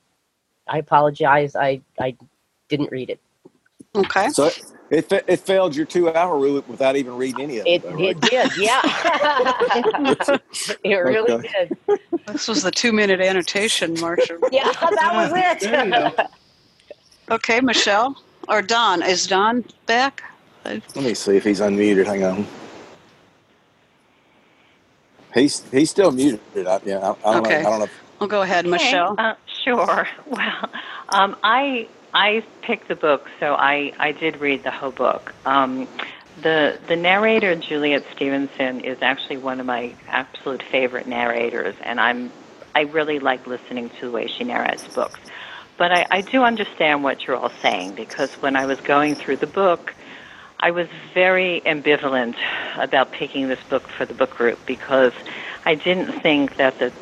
I 0.68 0.78
apologize. 0.78 1.56
I 1.56 1.82
I 2.00 2.16
didn't 2.68 2.92
read 2.92 3.10
it. 3.10 3.20
Okay. 3.96 4.28
So 4.30 4.46
it, 4.90 5.12
it, 5.12 5.24
it 5.28 5.40
failed 5.40 5.76
your 5.76 5.86
two 5.86 6.10
hour 6.14 6.38
rule 6.38 6.62
without 6.66 6.96
even 6.96 7.14
reading 7.14 7.42
any 7.42 7.58
of 7.58 7.72
it. 7.72 7.82
It 7.82 7.82
though, 7.82 7.98
it 7.98 8.20
did, 8.20 8.56
yeah. 8.56 8.82
it 10.84 10.94
really 10.96 11.34
Okay. 11.34 11.48
did. 11.58 11.72
This 12.28 12.48
was 12.48 12.62
the 12.62 12.70
two 12.72 12.92
minute 12.92 13.20
annotation, 13.20 13.96
Marsha. 13.96 14.40
Yeah, 14.50 14.72
that 14.94 15.14
was 15.14 15.32
it. 15.62 16.39
There 17.30 17.38
you 17.38 17.42
go. 17.44 17.54
Okay, 17.54 17.60
Michelle? 17.60 18.16
Or 18.48 18.62
Don. 18.62 19.02
Is 19.02 19.26
Don 19.26 19.64
back? 19.86 20.22
Let 20.96 21.04
me 21.04 21.14
see 21.14 21.36
if 21.36 21.44
he's 21.44 21.60
unmuted. 21.60 22.06
Hang 22.06 22.24
on. 22.24 22.46
He's 25.34 25.68
he's 25.70 25.90
still 25.90 26.12
muted. 26.12 26.40
I, 26.66 26.80
yeah, 26.84 26.98
I, 27.24 27.30
I 27.30 27.32
don't 27.34 27.42
Okay. 27.42 27.62
know. 27.62 27.68
I 27.68 27.70
don't 27.70 27.78
know. 27.80 27.84
If, 27.86 27.92
Well, 28.20 28.28
go 28.28 28.42
ahead, 28.42 28.66
Okay, 28.66 28.72
Michelle. 28.72 29.14
Uh, 29.18 29.34
sure. 29.64 30.08
Well, 30.26 30.70
um, 31.10 31.36
I 31.44 31.88
I 32.14 32.44
picked 32.62 32.88
the 32.88 32.96
book, 32.96 33.28
so 33.40 33.54
I 33.54 33.92
I 33.98 34.12
did 34.12 34.38
read 34.40 34.64
the 34.64 34.70
whole 34.72 34.92
book. 34.92 35.34
Um, 35.46 35.88
the 36.42 36.78
the 36.88 36.96
narrator 36.96 37.56
Juliet 37.56 38.04
Stevenson 38.14 38.80
is 38.80 38.98
actually 39.02 39.38
one 39.38 39.60
of 39.60 39.66
my 39.66 39.96
absolute 40.08 40.62
favorite 40.62 41.06
narrators, 41.08 41.76
and 41.82 42.00
I'm 42.00 42.32
I 42.74 42.82
really 42.82 43.20
like 43.20 43.46
listening 43.46 43.90
to 43.90 44.06
the 44.06 44.12
way 44.12 44.28
she 44.28 44.44
narrates 44.44 44.88
books. 44.88 45.20
But 45.80 45.92
I, 45.92 46.06
I 46.10 46.20
do 46.20 46.42
understand 46.42 47.02
what 47.02 47.26
you're 47.26 47.36
all 47.36 47.52
saying 47.62 47.94
because 47.94 48.34
when 48.42 48.54
I 48.54 48.66
was 48.66 48.78
going 48.82 49.14
through 49.14 49.38
the 49.38 49.46
book, 49.46 49.94
I 50.60 50.72
was 50.72 50.88
very 51.14 51.62
ambivalent 51.64 52.36
about 52.76 53.12
picking 53.12 53.48
this 53.48 53.60
book 53.70 53.88
for 53.88 54.04
the 54.04 54.12
book 54.12 54.36
group 54.36 54.58
because 54.66 55.14
I 55.64 55.76
didn't 55.76 56.20
think 56.20 56.58
that 56.58 56.78
the 56.78 56.92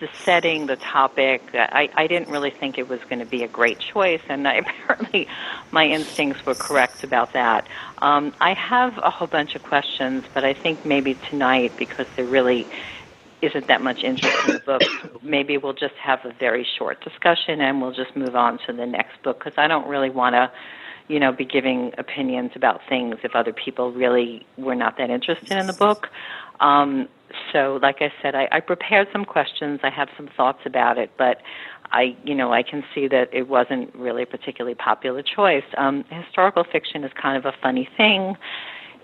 the 0.00 0.08
setting, 0.24 0.66
the 0.66 0.76
topic, 0.76 1.42
I, 1.52 1.90
I 1.94 2.06
didn't 2.06 2.30
really 2.30 2.50
think 2.50 2.78
it 2.78 2.88
was 2.88 3.00
going 3.00 3.18
to 3.18 3.26
be 3.26 3.42
a 3.44 3.48
great 3.48 3.78
choice, 3.78 4.22
and 4.30 4.48
I, 4.48 4.54
apparently 4.80 5.28
my 5.70 5.86
instincts 5.86 6.44
were 6.46 6.54
correct 6.54 7.04
about 7.04 7.34
that. 7.34 7.68
Um, 7.98 8.32
I 8.40 8.54
have 8.54 8.96
a 8.96 9.10
whole 9.10 9.28
bunch 9.28 9.54
of 9.54 9.62
questions, 9.62 10.24
but 10.32 10.42
I 10.42 10.54
think 10.54 10.86
maybe 10.86 11.18
tonight, 11.28 11.72
because 11.76 12.06
they're 12.16 12.24
really 12.24 12.66
isn't 13.42 13.66
that 13.68 13.82
much 13.82 14.02
interest 14.02 14.36
in 14.48 14.54
the 14.54 14.60
book, 14.60 14.82
maybe 15.22 15.56
we'll 15.56 15.72
just 15.72 15.94
have 15.94 16.20
a 16.24 16.32
very 16.38 16.66
short 16.78 17.02
discussion 17.02 17.60
and 17.60 17.80
we'll 17.80 17.92
just 17.92 18.14
move 18.16 18.36
on 18.36 18.58
to 18.66 18.72
the 18.72 18.86
next 18.86 19.22
book 19.22 19.38
because 19.38 19.56
I 19.56 19.68
don't 19.68 19.88
really 19.88 20.10
want 20.10 20.34
to 20.34 20.50
you 21.10 21.18
know, 21.18 21.32
be 21.32 21.44
giving 21.44 21.90
opinions 21.98 22.52
about 22.54 22.80
things 22.88 23.16
if 23.24 23.34
other 23.34 23.52
people 23.52 23.92
really 23.92 24.46
were 24.56 24.76
not 24.76 24.96
that 24.96 25.10
interested 25.10 25.50
in 25.50 25.66
the 25.66 25.72
book. 25.72 26.06
Um, 26.60 27.08
so, 27.52 27.80
like 27.82 27.96
I 28.00 28.12
said, 28.22 28.36
I, 28.36 28.48
I 28.52 28.60
prepared 28.60 29.08
some 29.12 29.24
questions. 29.24 29.80
I 29.82 29.90
have 29.90 30.08
some 30.16 30.28
thoughts 30.36 30.60
about 30.64 30.98
it, 30.98 31.10
but 31.18 31.38
I, 31.90 32.16
you 32.24 32.34
know, 32.34 32.52
I 32.52 32.62
can 32.62 32.84
see 32.94 33.08
that 33.08 33.28
it 33.32 33.48
wasn't 33.48 33.92
really 33.94 34.22
a 34.22 34.26
particularly 34.26 34.76
popular 34.76 35.22
choice. 35.22 35.64
Um, 35.76 36.04
historical 36.10 36.62
fiction 36.62 37.02
is 37.02 37.10
kind 37.20 37.36
of 37.36 37.44
a 37.44 37.56
funny 37.60 37.88
thing. 37.96 38.36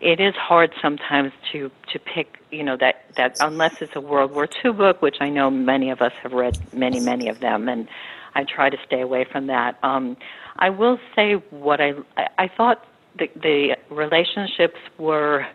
It 0.01 0.21
is 0.21 0.35
hard 0.35 0.73
sometimes 0.83 1.33
to 1.53 1.71
to 1.93 1.99
pick, 1.99 2.39
you 2.51 2.63
know, 2.63 2.77
that 2.79 3.05
that 3.17 3.37
unless 3.41 3.81
it's 3.81 3.97
a 3.97 4.01
World 4.01 4.33
War 4.33 4.49
II 4.65 4.73
book, 4.73 5.03
which 5.03 5.17
I 5.21 5.31
know 5.31 5.51
many 5.51 5.91
of 5.91 6.01
us 6.03 6.13
have 6.23 6.33
read 6.33 6.59
many, 6.75 7.01
many 7.01 7.29
of 7.29 7.41
them, 7.41 7.69
and 7.69 7.89
I 8.35 8.45
try 8.45 8.69
to 8.69 8.77
stay 8.87 9.01
away 9.01 9.25
from 9.31 9.47
that. 9.47 9.79
Um, 9.83 10.17
I 10.59 10.71
will 10.71 10.99
say 11.15 11.35
what 11.51 11.81
I 11.81 11.93
I, 12.39 12.49
thought 12.55 12.85
the 13.19 13.29
the 13.35 13.77
relationships 13.91 14.79
were. 14.99 15.47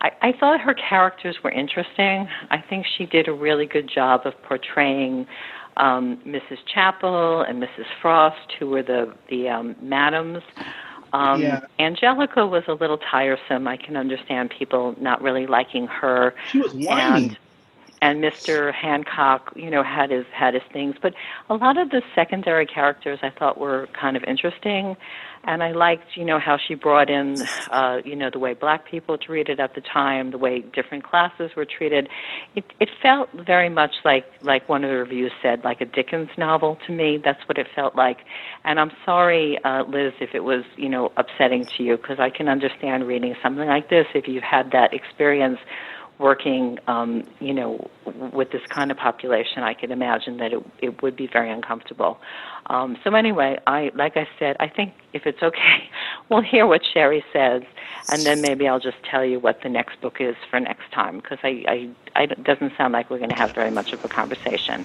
I, 0.00 0.10
I 0.22 0.32
thought 0.38 0.60
her 0.60 0.74
characters 0.74 1.36
were 1.42 1.50
interesting. 1.50 2.28
I 2.50 2.62
think 2.68 2.86
she 2.86 3.06
did 3.06 3.26
a 3.26 3.32
really 3.32 3.66
good 3.66 3.90
job 3.92 4.22
of 4.26 4.40
portraying 4.42 5.26
um, 5.76 6.20
Mrs. 6.26 6.58
Chappell 6.72 7.42
and 7.42 7.62
Mrs. 7.62 7.86
Frost, 8.02 8.52
who 8.58 8.68
were 8.68 8.82
the 8.82 9.14
the 9.28 9.48
um, 9.48 9.76
madams. 9.80 10.42
Um, 11.12 11.40
Yeah. 11.42 11.60
Angelica 11.78 12.46
was 12.46 12.64
a 12.68 12.74
little 12.74 12.98
tiresome. 12.98 13.66
I 13.66 13.76
can 13.76 13.96
understand 13.96 14.50
people 14.50 14.94
not 15.00 15.22
really 15.22 15.46
liking 15.46 15.86
her 15.86 16.34
She 16.50 16.58
was 16.60 16.72
whiny. 16.74 17.24
and 17.26 17.38
and 18.00 18.22
Mr. 18.22 18.72
Hancock, 18.72 19.52
you 19.56 19.70
know, 19.70 19.82
had 19.82 20.10
his 20.10 20.24
had 20.32 20.54
his 20.54 20.62
things, 20.72 20.94
but 21.00 21.14
a 21.48 21.54
lot 21.54 21.76
of 21.78 21.90
the 21.90 22.02
secondary 22.14 22.66
characters 22.66 23.18
I 23.22 23.30
thought 23.30 23.58
were 23.58 23.88
kind 23.98 24.16
of 24.16 24.22
interesting, 24.24 24.96
and 25.44 25.62
I 25.62 25.72
liked, 25.72 26.16
you 26.16 26.24
know, 26.24 26.38
how 26.38 26.58
she 26.58 26.74
brought 26.74 27.10
in, 27.10 27.42
uh, 27.70 27.98
you 28.04 28.14
know, 28.14 28.30
the 28.30 28.38
way 28.38 28.54
black 28.54 28.86
people 28.88 29.14
were 29.14 29.18
treated 29.18 29.60
at 29.60 29.74
the 29.74 29.80
time, 29.80 30.30
the 30.30 30.38
way 30.38 30.60
different 30.60 31.04
classes 31.04 31.50
were 31.56 31.64
treated. 31.64 32.08
It 32.54 32.64
it 32.78 32.88
felt 33.02 33.30
very 33.32 33.68
much 33.68 33.92
like 34.04 34.26
like 34.42 34.68
one 34.68 34.84
of 34.84 34.90
the 34.90 34.96
reviews 34.96 35.32
said, 35.42 35.64
like 35.64 35.80
a 35.80 35.86
Dickens 35.86 36.30
novel 36.36 36.78
to 36.86 36.92
me. 36.92 37.18
That's 37.22 37.46
what 37.48 37.58
it 37.58 37.66
felt 37.74 37.96
like, 37.96 38.18
and 38.64 38.78
I'm 38.78 38.92
sorry, 39.04 39.58
uh, 39.64 39.84
Liz, 39.84 40.12
if 40.20 40.34
it 40.34 40.44
was, 40.44 40.64
you 40.76 40.88
know, 40.88 41.12
upsetting 41.16 41.66
to 41.76 41.82
you, 41.82 41.96
because 41.96 42.20
I 42.20 42.30
can 42.30 42.48
understand 42.48 43.06
reading 43.06 43.34
something 43.42 43.66
like 43.66 43.90
this 43.90 44.06
if 44.14 44.28
you've 44.28 44.42
had 44.44 44.70
that 44.72 44.94
experience 44.94 45.58
working, 46.18 46.78
um, 46.86 47.24
you 47.40 47.54
know, 47.54 47.88
with 48.32 48.50
this 48.50 48.62
kind 48.68 48.90
of 48.90 48.96
population, 48.96 49.62
I 49.62 49.74
can 49.74 49.92
imagine 49.92 50.38
that 50.38 50.52
it 50.52 50.62
it 50.80 51.02
would 51.02 51.16
be 51.16 51.26
very 51.26 51.50
uncomfortable. 51.50 52.18
Um, 52.66 52.96
so 53.04 53.14
anyway, 53.14 53.58
I 53.66 53.90
like 53.94 54.16
I 54.16 54.28
said, 54.38 54.56
I 54.60 54.68
think 54.68 54.94
if 55.12 55.26
it's 55.26 55.42
okay, 55.42 55.90
we'll 56.28 56.42
hear 56.42 56.66
what 56.66 56.82
Sherry 56.92 57.24
says, 57.32 57.62
and 58.08 58.26
then 58.26 58.40
maybe 58.40 58.66
I'll 58.68 58.80
just 58.80 59.02
tell 59.10 59.24
you 59.24 59.38
what 59.38 59.62
the 59.62 59.68
next 59.68 60.00
book 60.00 60.16
is 60.20 60.36
for 60.50 60.60
next 60.60 60.90
time 60.92 61.18
because 61.18 61.38
I, 61.42 61.64
I, 61.68 61.90
I 62.16 62.22
it 62.24 62.44
doesn't 62.44 62.72
sound 62.76 62.92
like 62.92 63.10
we're 63.10 63.18
going 63.18 63.30
to 63.30 63.36
have 63.36 63.54
very 63.54 63.70
much 63.70 63.92
of 63.92 64.04
a 64.04 64.08
conversation. 64.08 64.84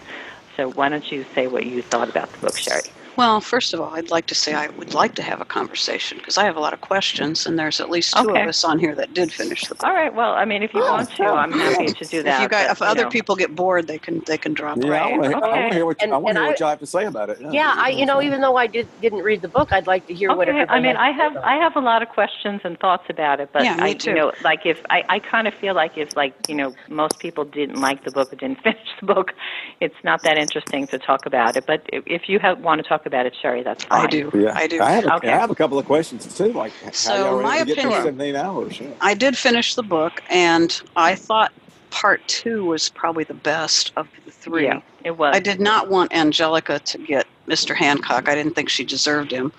So 0.55 0.71
why 0.71 0.89
don't 0.89 1.11
you 1.11 1.25
say 1.33 1.47
what 1.47 1.65
you 1.65 1.81
thought 1.81 2.09
about 2.09 2.31
the 2.31 2.37
book, 2.39 2.57
Sherry? 2.57 2.83
Well, 3.15 3.41
first 3.41 3.73
of 3.73 3.79
all, 3.79 3.93
I'd 3.93 4.09
like 4.09 4.25
to 4.27 4.35
say 4.35 4.55
I 4.55 4.69
would 4.69 4.93
like 4.95 5.13
to 5.15 5.21
have 5.21 5.39
a 5.39 5.45
conversation 5.45 6.17
because 6.17 6.37
I 6.37 6.45
have 6.45 6.55
a 6.55 6.59
lot 6.59 6.73
of 6.73 6.81
questions, 6.81 7.45
and 7.45 7.59
there's 7.59 7.79
at 7.79 7.89
least 7.89 8.13
two 8.17 8.29
Okay. 8.31 8.41
of 8.41 8.49
us 8.49 8.63
on 8.63 8.79
here 8.79 8.95
that 8.95 9.13
did 9.13 9.31
finish 9.31 9.67
the 9.67 9.75
book. 9.75 9.83
All 9.87 9.93
right. 9.93 10.13
Well, 10.13 10.31
I 10.33 10.45
mean, 10.45 10.63
if 10.63 10.73
you 10.73 10.81
oh, 10.83 10.91
want 10.91 11.09
to, 11.11 11.23
oh, 11.25 11.35
I'm 11.35 11.51
happy 11.51 11.93
to 11.93 12.05
do 12.05 12.23
that. 12.23 12.37
If 12.37 12.41
you 12.41 12.49
guys, 12.49 12.67
but, 12.67 12.71
if 12.71 12.81
other 12.81 13.03
know. 13.03 13.09
people 13.09 13.35
get 13.35 13.53
bored, 13.55 13.87
they 13.87 13.99
can 13.99 14.21
they 14.25 14.37
can 14.37 14.53
drop 14.53 14.77
Yeah, 14.79 14.85
I 14.87 14.89
right. 14.89 15.19
want 15.19 15.31
to 15.31 15.37
Okay. 15.47 15.73
hear 15.75 15.85
what, 15.85 16.01
And- 16.01 16.13
I 16.13 16.17
wanna 16.17 16.39
hear 16.39 16.43
I- 16.45 16.47
what 16.47 16.59
you 16.59 16.65
have 16.65 16.79
to 16.79 16.87
say 16.87 17.05
about 17.05 17.29
it. 17.29 17.37
Yeah, 17.51 17.75
I 17.77 17.89
you 17.89 18.05
know 18.05 18.19
even 18.21 18.41
though 18.41 18.55
I 18.55 18.65
did 18.65 18.89
didn't 18.99 19.21
read 19.21 19.43
the 19.43 19.49
book, 19.49 19.69
I'd 19.71 19.85
like 19.85 20.07
to 20.07 20.13
hear 20.15 20.29
what 20.35 20.49
Okay, 20.49 20.57
everybody 20.61 20.79
I 20.79 20.81
mean, 20.81 20.95
I 20.97 21.11
have 21.11 21.33
about 21.33 21.45
I 21.45 21.55
have 21.55 21.75
a 21.75 21.81
lot 21.81 22.01
of 22.01 22.09
questions 22.09 22.61
and 22.63 22.79
thoughts 22.79 23.03
about 23.09 23.39
it, 23.39 23.49
but 23.53 23.63
Yeah, 23.63 23.75
me 23.75 23.83
I, 23.91 23.93
too. 23.93 24.09
you 24.11 24.15
know, 24.15 24.31
like 24.41 24.61
if 24.65 24.77
I, 24.89 25.03
I 25.09 25.19
kind 25.19 25.47
of 25.47 25.53
feel 25.61 25.75
like 25.75 25.97
if 25.97 26.09
like 26.15 26.33
you 26.47 26.55
know 26.55 26.73
most 26.89 27.19
people 27.19 27.45
didn't 27.45 27.79
like 27.79 28.03
the 28.05 28.11
book 28.11 28.33
or 28.33 28.37
didn't 28.37 28.61
finish 28.63 28.87
the 28.99 29.05
book, 29.05 29.33
it's 29.81 29.95
not 30.03 30.23
that 30.23 30.37
interesting 30.37 30.87
to 30.87 30.97
talk 30.97 31.25
about 31.27 31.57
it. 31.57 31.65
But 31.67 31.81
if, 31.93 32.03
if 32.07 32.21
you 32.27 32.39
have, 32.39 32.59
want 32.59 32.81
to 32.81 32.87
talk 32.87 33.02
about 33.05 33.25
it, 33.25 33.35
Sherry, 33.41 33.63
that's 33.63 33.83
fine. 33.83 34.05
I 34.05 34.07
do. 34.09 34.31
Yeah, 34.33 34.51
I 34.55 34.67
do. 34.67 34.81
I 34.81 34.91
have, 34.91 35.05
a, 35.05 35.15
Okay. 35.15 35.29
I 35.31 35.37
have 35.37 35.49
a 35.51 35.55
couple 35.55 35.77
of 35.79 35.85
questions 35.85 36.25
too, 36.37 36.53
like 36.53 36.71
So, 36.91 37.11
how 37.13 37.41
my 37.41 37.57
able 37.57 37.65
get 37.67 37.77
opinion- 37.79 38.03
17 38.03 38.35
hours. 38.35 38.79
Yeah. 38.79 38.87
I 39.01 39.13
did 39.13 39.37
finish 39.37 39.75
the 39.75 39.83
book, 39.83 40.21
and 40.29 40.81
I 40.95 41.15
thought 41.15 41.51
part 41.89 42.27
two 42.27 42.65
was 42.65 42.89
probably 42.89 43.23
the 43.23 43.33
best 43.33 43.91
of 43.97 44.07
the 44.25 44.31
three. 44.31 44.65
Yeah, 44.65 44.81
it 45.03 45.17
was. 45.17 45.35
I 45.35 45.39
did 45.39 45.59
not 45.59 45.89
want 45.89 46.13
Angelica 46.13 46.79
to 46.79 46.97
get 46.97 47.27
Mr. 47.47 47.75
Hancock. 47.75 48.27
I 48.29 48.35
didn't 48.35 48.55
think 48.55 48.69
she 48.69 48.83
deserved 48.83 49.31
him, 49.31 49.51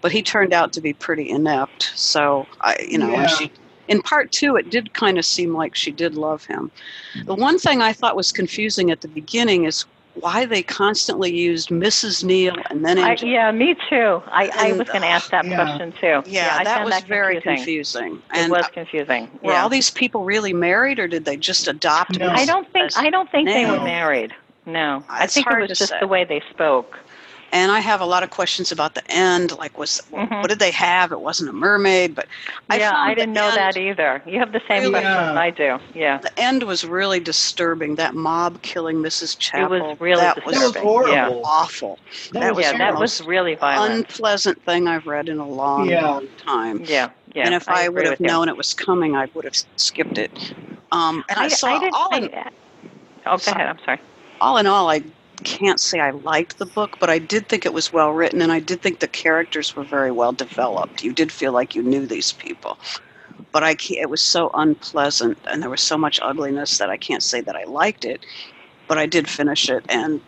but 0.00 0.12
he 0.12 0.22
turned 0.22 0.52
out 0.52 0.72
to 0.74 0.80
be 0.80 0.92
pretty 0.92 1.28
inept. 1.28 1.92
So 1.94 2.46
I, 2.60 2.76
you 2.88 2.98
know, 2.98 3.10
Yeah. 3.10 3.26
she. 3.26 3.52
In 3.88 4.00
part 4.00 4.30
two, 4.32 4.56
it 4.56 4.70
did 4.70 4.94
kind 4.94 5.18
of 5.18 5.24
seem 5.26 5.54
like 5.54 5.74
she 5.74 5.90
did 5.90 6.14
love 6.14 6.44
him. 6.46 6.70
The 7.26 7.34
one 7.34 7.58
thing 7.58 7.82
I 7.82 7.92
thought 7.92 8.14
was 8.16 8.30
confusing 8.32 8.90
at 8.92 9.00
the 9.00 9.08
beginning 9.08 9.64
is 9.64 9.84
why 10.14 10.44
they 10.44 10.62
constantly 10.62 11.34
used 11.34 11.70
Mrs. 11.70 12.22
Neal 12.22 12.54
and 12.70 12.84
then 12.84 12.98
I, 12.98 13.16
yeah, 13.22 13.50
me 13.50 13.74
too. 13.88 14.22
I, 14.26 14.50
I 14.54 14.72
was 14.72 14.86
going 14.88 15.00
to 15.00 15.06
ask 15.06 15.30
that 15.30 15.44
yeah. 15.46 15.56
question 15.56 15.92
too. 16.00 16.22
yeah, 16.30 16.56
I 16.58 16.64
that 16.64 16.74
found 16.76 16.84
was 16.86 16.94
that 16.94 17.06
very 17.08 17.40
confusing. 17.40 18.02
confusing. 18.02 18.14
It 18.34 18.38
And 18.42 18.52
was 18.52 18.64
uh, 18.64 18.68
confusing. 18.68 19.30
were 19.42 19.54
all 19.54 19.68
these 19.68 19.90
people 19.90 20.24
really 20.24 20.52
married, 20.52 20.98
or 20.98 21.08
did 21.08 21.24
they 21.24 21.36
just 21.36 21.66
adopt? 21.68 22.18
No. 22.18 22.28
I 22.28 22.44
don't 22.44 22.70
think 22.72 22.90
I 22.96 23.10
don't 23.10 23.30
think 23.30 23.48
they 23.48 23.64
were 23.64 23.80
married. 23.80 24.32
No, 24.66 24.98
uh, 24.98 25.02
I 25.08 25.24
It's 25.24 25.34
think 25.34 25.46
it 25.50 25.58
was 25.58 25.76
just 25.76 25.90
say. 25.90 25.98
the 26.00 26.06
way 26.06 26.24
they 26.24 26.42
spoke. 26.50 26.98
And 27.52 27.70
I 27.70 27.80
have 27.80 28.00
a 28.00 28.06
lot 28.06 28.22
of 28.22 28.30
questions 28.30 28.72
about 28.72 28.94
the 28.94 29.02
end. 29.12 29.56
Like, 29.58 29.78
was 29.78 30.00
Mhm. 30.10 30.40
what 30.40 30.48
did 30.48 30.58
they 30.58 30.70
have? 30.70 31.12
It 31.12 31.20
wasn't 31.20 31.50
a 31.50 31.52
mermaid, 31.52 32.14
but 32.14 32.26
I 32.70 32.78
yeah, 32.78 32.92
I 32.96 33.12
didn't 33.12 33.34
know 33.34 33.48
end, 33.48 33.56
that 33.58 33.76
either. 33.76 34.22
You 34.24 34.38
have 34.38 34.52
the 34.52 34.62
same 34.66 34.84
really- 34.84 34.90
questions 34.92 35.34
Yeah. 35.34 35.38
I 35.40 35.50
do. 35.50 35.78
Yeah. 35.94 36.16
The 36.18 36.38
end 36.40 36.62
was 36.62 36.84
really 36.86 37.20
disturbing. 37.20 37.96
That 37.96 38.14
mob 38.14 38.62
killing 38.62 38.96
Mrs. 39.02 39.38
Chappell. 39.38 39.96
really 39.96 40.20
that 40.22 40.36
That 40.36 40.46
was 40.46 40.54
disturbing. 40.56 40.82
horrible. 40.82 41.12
Yeah. 41.12 41.28
was 41.28 41.42
awful. 41.46 41.98
That 42.32 42.40
That 42.40 42.48
was 42.54 42.56
was 42.56 42.72
yeah, 42.72 42.78
that 42.78 42.96
was 42.98 43.20
really 43.22 43.54
violent. 43.54 43.94
Unpleasant 44.08 44.64
thing 44.64 44.88
I've 44.88 45.06
read 45.06 45.28
in 45.28 45.38
a 45.38 45.46
long, 45.46 45.90
Yeah. 45.90 46.06
long 46.06 46.28
time. 46.38 46.82
yeah, 46.86 47.10
yeah. 47.34 47.44
and 47.44 47.54
if 47.54 47.68
I, 47.68 47.82
agree 47.82 47.88
would 47.96 48.04
have 48.04 48.12
with 48.12 48.20
you. 48.22 48.26
known 48.28 48.48
it 48.48 48.56
was 48.56 48.72
coming, 48.72 49.14
I 49.14 49.28
would 49.34 49.44
have 49.44 49.56
skipped 49.76 50.16
it. 50.16 50.54
Um, 50.90 51.22
and 51.28 51.38
I, 51.38 51.44
I, 51.44 51.48
saw 51.48 51.68
I 51.76 51.78
didn't. 51.80 51.94
all 51.94 52.08
I, 52.12 52.50
oh, 53.26 53.30
go 53.32 53.36
Sorry. 53.36 53.56
ahead. 53.62 53.68
I'm 53.76 53.84
sorry. 53.84 54.00
all 54.40 54.56
in 54.56 54.66
all, 54.66 54.90
I 54.90 55.02
can't 55.42 55.80
say 55.80 56.00
I 56.00 56.10
liked 56.10 56.58
the 56.58 56.66
book, 56.66 56.98
but 56.98 57.10
I 57.10 57.18
did 57.18 57.48
think 57.48 57.66
it 57.66 57.72
was 57.72 57.92
well 57.92 58.10
written, 58.10 58.42
and 58.42 58.52
I 58.52 58.60
did 58.60 58.82
think 58.82 59.00
the 59.00 59.08
characters 59.08 59.76
were 59.76 59.84
very 59.84 60.10
well 60.10 60.32
developed. 60.32 61.04
You 61.04 61.12
did 61.12 61.30
feel 61.30 61.52
like 61.52 61.74
you 61.74 61.82
knew 61.82 62.06
these 62.06 62.32
people, 62.32 62.78
but 63.52 63.62
I 63.62 63.76
it 63.90 64.10
was 64.10 64.20
so 64.20 64.50
unpleasant, 64.54 65.38
and 65.46 65.62
there 65.62 65.70
was 65.70 65.82
so 65.82 65.98
much 65.98 66.18
ugliness 66.22 66.78
that 66.78 66.90
I 66.90 66.96
can't 66.96 67.22
say 67.22 67.40
that 67.42 67.56
I 67.56 67.64
liked 67.64 68.04
it. 68.04 68.24
But 68.88 68.98
I 68.98 69.06
did 69.06 69.28
finish 69.28 69.68
it, 69.68 69.84
and 69.88 70.20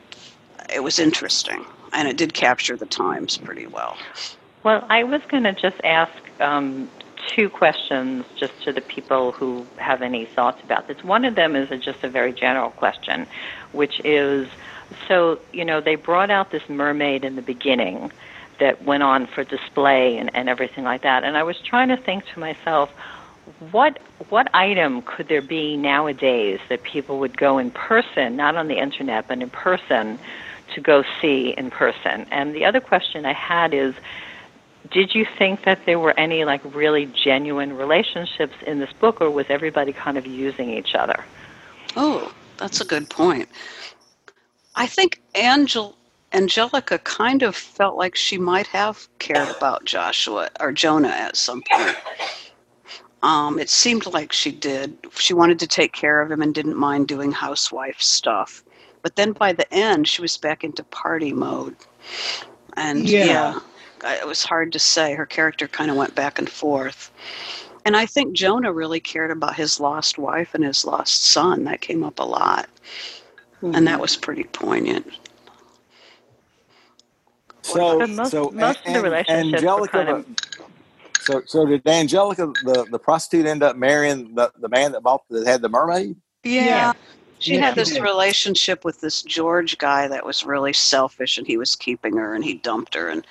it 0.73 0.83
was 0.83 0.99
interesting, 0.99 1.65
and 1.93 2.09
it 2.09 2.17
did 2.17 2.35
capture 2.35 2.77
the 2.77 2.87
times 2.87 3.37
pretty 3.37 3.67
well. 3.67 3.97
Well, 4.63 4.87
I 4.89 5.05
was 5.05 5.21
going 5.29 5.43
to 5.43 5.53
just 5.53 5.77
ask 5.85 6.13
um, 6.41 6.89
two 7.29 7.49
questions 7.49 8.25
just 8.37 8.53
to 8.63 8.73
the 8.73 8.81
people 8.81 9.33
who 9.33 9.67
have 9.77 10.03
any 10.03 10.25
thoughts 10.25 10.63
about 10.63 10.89
this. 10.89 11.03
One 11.05 11.25
of 11.25 11.35
them 11.35 11.57
is 11.57 11.71
a, 11.71 11.77
just 11.77 12.03
a 12.05 12.09
very 12.09 12.33
general 12.33 12.71
question, 12.71 13.27
which 13.73 14.01
is 14.05 14.49
so, 15.09 15.39
you 15.53 15.65
know, 15.65 15.81
they 15.81 15.95
brought 15.97 16.31
out 16.31 16.51
this 16.51 16.69
mermaid 16.69 17.25
in 17.25 17.37
the 17.37 17.43
beginning 17.43 18.13
that 18.61 18.85
went 18.85 19.03
on 19.03 19.27
for 19.27 19.45
display 19.45 20.17
and, 20.17 20.31
and 20.35 20.49
everything 20.49 20.85
like 20.85 21.03
that. 21.03 21.25
And 21.25 21.37
I 21.37 21.43
was 21.43 21.61
trying 21.61 21.89
to 21.89 21.97
think 21.97 22.25
to 22.33 22.39
myself, 22.39 22.91
what 23.71 23.99
what 24.31 24.49
item 24.55 25.03
could 25.03 25.29
there 25.29 25.43
be 25.43 25.77
nowadays 25.77 26.61
that 26.69 26.83
people 26.83 27.19
would 27.19 27.37
go 27.37 27.59
in 27.59 27.71
person, 27.71 28.37
not 28.37 28.57
on 28.57 28.69
the 28.69 28.79
internet, 28.79 29.29
but 29.29 29.43
in 29.43 29.51
person, 29.51 30.19
to 30.75 30.81
go 30.81 31.05
see 31.21 31.55
in 31.57 31.71
person? 31.71 32.27
And 32.31 32.55
the 32.55 32.65
other 32.65 32.81
question 32.81 33.27
I 33.27 33.35
had 33.35 33.75
is, 33.75 33.95
did 34.91 35.15
you 35.15 35.27
think 35.39 35.65
that 35.65 35.85
there 35.85 35.99
were 35.99 36.19
any 36.19 36.45
like 36.45 36.63
really 36.75 37.07
genuine 37.07 37.77
relationships 37.77 38.55
in 38.67 38.79
this 38.79 38.93
book, 38.95 39.21
or 39.21 39.31
was 39.31 39.47
everybody 39.49 39.93
kind 39.93 40.17
of 40.17 40.27
using 40.27 40.71
each 40.71 40.95
other? 40.95 41.23
Oh, 41.97 42.33
that's 42.57 42.81
a 42.81 42.85
good 42.85 43.11
point. 43.11 43.49
I 44.77 44.87
think 44.87 45.23
Angel 45.35 45.97
Angelica 46.33 46.99
kind 46.99 47.43
of 47.43 47.55
felt 47.55 47.97
like 47.97 48.17
she 48.17 48.39
might 48.39 48.67
have 48.67 49.09
cared 49.21 49.49
about 49.57 49.85
Joshua 49.85 50.51
or 50.61 50.73
Jonah 50.73 51.09
at 51.09 51.37
some 51.37 51.63
point. 51.71 51.97
Um, 53.23 53.59
it 53.59 53.71
seemed 53.71 54.07
like 54.07 54.33
she 54.33 54.51
did. 54.51 54.99
She 55.17 55.33
wanted 55.33 55.59
to 55.61 55.67
take 55.67 55.93
care 55.93 56.21
of 56.21 56.31
him 56.31 56.43
and 56.43 56.55
didn't 56.55 56.77
mind 56.77 57.09
doing 57.09 57.33
housewife 57.33 58.01
stuff. 58.01 58.65
But 59.03 59.17
then 59.17 59.33
by 59.33 59.53
the 59.53 59.73
end, 59.73 60.09
she 60.09 60.21
was 60.21 60.37
back 60.37 60.65
into 60.65 60.83
party 60.85 61.33
mode. 61.33 61.77
And 62.77 63.09
Yeah. 63.09 63.61
yeah, 64.03 64.13
it 64.15 64.27
was 64.27 64.45
hard 64.45 64.73
to 64.73 64.79
say. 64.79 65.15
Her 65.15 65.25
character 65.27 65.69
kind 65.69 65.91
of 65.91 65.97
went 65.97 66.15
back 66.15 66.39
and 66.39 66.51
forth. 66.51 67.11
And 67.87 67.97
I 67.97 68.07
think 68.07 68.35
Jonah 68.35 68.73
really 68.73 69.01
cared 69.01 69.31
about 69.31 69.55
his 69.55 69.79
lost 69.79 70.19
wife 70.19 70.55
and 70.55 70.65
his 70.65 70.85
lost 70.85 71.25
son. 71.25 71.65
That 71.65 71.81
came 71.81 72.03
up 72.03 72.19
a 72.19 72.25
lot. 72.25 72.69
And 73.73 73.87
that 73.87 73.93
mm-hmm. 73.93 74.01
was 74.03 74.17
pretty 74.17 74.45
poignant. 74.45 75.07
So, 77.63 77.99
But 77.99 78.11
most- 78.11 78.31
so 78.31 78.51
most 78.51 78.79
of 78.87 78.93
the 78.93 78.99
An- 78.99 79.03
relationships 79.03 79.51
were 79.51 79.57
Angelica, 79.57 79.93
kind 79.93 80.09
of- 80.11 80.27
so 81.23 81.43
so 81.47 81.65
did 81.65 81.87
Angelica, 81.89 82.53
the, 82.65 82.85
the 82.91 82.99
prostitute, 82.99 83.47
end 83.47 83.63
up 83.63 83.77
marrying 83.77 84.35
the, 84.35 84.53
the 84.59 84.69
man 84.69 84.93
that 84.93 85.03
bought 85.03 85.23
that 85.31 85.47
had 85.47 85.63
the 85.63 85.71
mermaid? 85.71 86.17
Yeah. 86.43 86.65
Yeah. 86.65 86.93
She 87.39 87.55
Yeah, 87.55 87.61
had 87.67 87.75
this 87.75 87.91
did. 87.93 88.03
relationship 88.03 88.85
with 88.85 89.01
this 89.01 89.23
George 89.23 89.79
guy 89.79 90.07
that 90.09 90.25
was 90.27 90.45
really 90.45 90.73
selfish 90.75 91.39
and 91.39 91.47
he 91.47 91.57
was 91.57 91.75
keeping 91.75 92.17
her 92.17 92.35
and 92.35 92.45
he 92.45 92.55
dumped 92.55 92.95
her 92.95 93.09
and 93.09 93.27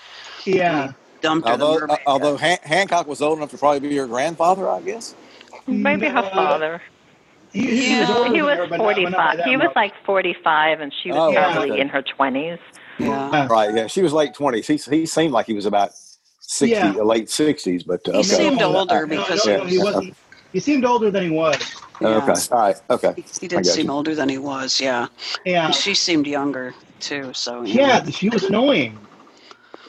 Yeah. 0.46 0.94
dumped 1.22 1.48
her. 1.48 1.56
the 1.58 1.64
Although 1.64 1.78
uh, 1.78 1.88
mermaid 1.88 2.00
although 2.08 2.38
guy. 2.38 2.48
Han- 2.48 2.58
Hancock 2.64 3.08
was 3.08 3.22
old 3.22 3.38
enough 3.38 3.52
to 3.52 3.58
probably 3.60 3.88
be 3.88 3.96
her 3.98 4.08
grandfather, 4.08 4.68
I 4.70 4.82
guess. 4.82 5.14
Maybe 5.68 6.08
her 6.08 6.24
father. 6.24 6.82
He, 7.54 7.62
he 7.68 7.90
Yeah. 7.92 8.02
was 8.02 8.10
older 8.18 8.34
He 8.36 8.42
was 8.42 8.58
her, 8.58 8.68
but 8.68 8.78
not- 8.78 8.96
but 8.96 8.98
not 8.98 9.12
by 9.14 9.38
45. 9.38 9.46
He 9.46 9.56
was 9.58 9.66
much. 9.66 9.76
like 9.76 9.94
45, 10.06 10.80
and 10.82 10.94
she 11.02 11.10
was 11.10 11.18
Oh, 11.18 11.34
probably 11.34 11.72
okay. 11.72 11.82
in 11.82 11.88
her 11.90 12.02
20s. 12.02 12.60
yeah. 13.00 13.30
Yeah. 13.32 13.48
Right. 13.50 13.74
Yeah. 13.74 13.88
She 13.88 14.02
was 14.02 14.12
late 14.14 14.34
twenties. 14.34 14.68
He 14.68 14.78
he 14.78 15.06
seemed 15.06 15.32
like 15.32 15.46
he 15.48 15.54
was 15.54 15.66
about 15.66 15.92
sixty, 16.40 16.70
Yeah. 16.76 16.92
late 16.94 17.30
sixties, 17.30 17.84
but 17.84 18.08
uh, 18.08 18.12
He 18.14 18.18
okay. 18.20 18.28
seemed 18.28 18.58
No, 18.60 18.76
older 18.78 19.06
no, 19.08 19.16
no, 19.16 19.22
because 19.24 19.46
no, 19.48 19.66
he 19.66 19.80
wasn't. 19.80 20.16
He 20.52 20.60
seemed 20.60 20.86
older 20.86 21.10
than 21.10 21.24
he 21.24 21.32
was. 21.32 21.58
yeah. 22.02 22.08
Okay. 22.18 22.34
All 22.52 22.60
right. 22.60 22.76
Okay. 22.92 23.14
He, 23.16 23.26
he 23.42 23.48
did 23.48 23.66
seem 23.66 23.88
you. 23.88 23.92
older 23.92 24.14
than 24.14 24.30
he 24.30 24.38
was, 24.38 24.80
yeah. 24.80 25.08
Yeah. 25.46 25.66
And 25.66 25.74
she 25.76 25.96
seemed 25.96 26.28
younger 26.28 26.76
too, 27.00 27.32
so 27.34 27.64
you 27.64 27.76
know. 27.76 27.88
Yeah, 27.88 28.06
she 28.12 28.30
was 28.30 28.44
annoying. 28.44 28.98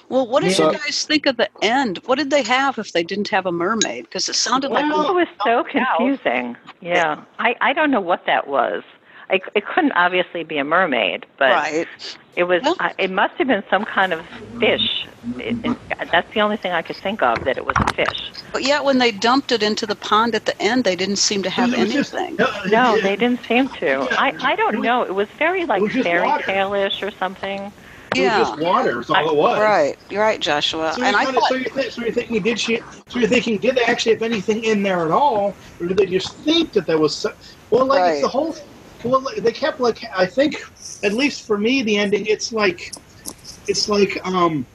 Well, 0.08 0.26
what 0.26 0.42
did 0.42 0.52
So- 0.52 0.70
you 0.72 0.78
guys 0.78 1.04
think 1.04 1.26
of 1.26 1.36
the 1.36 1.48
end? 1.62 1.98
What 2.06 2.18
did 2.18 2.30
they 2.30 2.42
have 2.42 2.78
if 2.78 2.92
they 2.92 3.02
didn't 3.02 3.28
have 3.28 3.46
a 3.46 3.52
mermaid? 3.52 4.04
Because 4.04 4.28
it 4.28 4.34
sounded 4.34 4.70
like 4.70 4.84
oh, 4.86 4.88
Well- 4.98 5.10
It 5.10 5.14
was 5.14 5.28
so 5.44 5.58
Out. 5.60 5.68
confusing. 5.68 6.56
Yeah. 6.80 7.22
I, 7.38 7.56
I 7.60 7.72
don't 7.72 7.90
know 7.90 8.00
what 8.00 8.26
that 8.26 8.46
was. 8.46 8.82
I, 9.30 9.40
it 9.54 9.64
couldn't 9.66 9.92
obviously 9.92 10.44
be 10.44 10.58
a 10.58 10.64
mermaid, 10.64 11.24
but 11.38 11.50
right. 11.50 11.88
it 12.36 12.44
was. 12.44 12.62
Well- 12.62 12.76
I, 12.78 12.92
it 12.98 13.10
must 13.10 13.34
have 13.36 13.46
been 13.48 13.64
some 13.70 13.84
kind 13.86 14.12
of 14.12 14.20
fish. 14.60 15.06
It, 15.38 15.64
it, 15.64 15.76
that's 16.12 16.30
the 16.34 16.42
only 16.42 16.58
thing 16.58 16.72
I 16.72 16.82
could 16.82 16.96
think 16.96 17.22
of 17.22 17.42
that 17.44 17.56
it 17.56 17.64
was 17.64 17.74
a 17.80 17.94
fish. 17.94 18.30
But 18.52 18.64
yet, 18.64 18.84
when 18.84 18.98
they 18.98 19.10
dumped 19.10 19.50
it 19.50 19.62
into 19.62 19.86
the 19.86 19.96
pond 19.96 20.34
at 20.34 20.44
the 20.44 20.60
end, 20.60 20.84
they 20.84 20.94
didn't 20.94 21.16
seem 21.16 21.42
to 21.44 21.48
have 21.50 21.72
It 21.72 21.78
was 21.78 21.92
just- 21.94 22.14
anything. 22.14 22.46
No, 22.70 23.00
they 23.00 23.16
didn't 23.16 23.42
seem 23.46 23.70
to. 23.70 24.00
I, 24.20 24.34
I 24.42 24.56
don't 24.56 24.76
was- 24.76 24.84
know. 24.84 25.02
It 25.04 25.14
was 25.14 25.28
very 25.38 25.64
like 25.64 25.80
was 25.80 25.92
just 25.94 26.04
fairy 26.04 26.26
water. 26.26 26.44
tale-ish 26.44 27.02
or 27.02 27.10
something. 27.12 27.72
It 28.14 28.22
Yeah. 28.22 28.38
was 28.40 28.48
just 28.50 28.60
water. 28.60 29.00
Is 29.00 29.10
all 29.10 29.28
it 29.28 29.36
was. 29.36 29.58
Right. 29.60 29.96
You're 30.08 30.22
right, 30.22 30.40
Joshua. 30.40 30.92
So, 30.94 31.02
and 31.02 31.16
I 31.16 31.24
thought, 31.24 31.48
so, 31.48 31.54
you're 31.54 31.70
th- 31.70 31.92
so 31.92 32.02
you're 32.02 32.12
thinking, 32.12 32.42
did 32.42 32.60
she? 32.60 32.80
So 33.08 33.18
you're 33.18 33.28
thinking, 33.28 33.58
did 33.58 33.76
they 33.76 33.84
actually 33.84 34.12
have 34.12 34.22
anything 34.22 34.64
in 34.64 34.82
there 34.82 35.04
at 35.04 35.10
all, 35.10 35.58
or 35.80 35.86
did 35.86 35.96
they 35.96 36.06
just 36.06 36.38
think 36.38 36.72
that 36.72 36.86
there 36.86 36.98
was? 36.98 37.16
So, 37.16 37.32
well, 37.70 37.86
like 37.86 38.12
it's 38.12 38.22
the 38.22 38.28
whole. 38.28 38.56
Well, 39.02 39.26
they 39.38 39.52
kept 39.52 39.80
like 39.80 40.02
I 40.16 40.26
think, 40.26 40.56
at 41.02 41.12
least 41.12 41.46
for 41.46 41.58
me, 41.58 41.82
the 41.82 41.96
ending. 41.98 42.24
It's 42.26 42.52
like, 42.52 42.90
it's 43.66 43.88
like 43.88 44.18
um, 44.24 44.66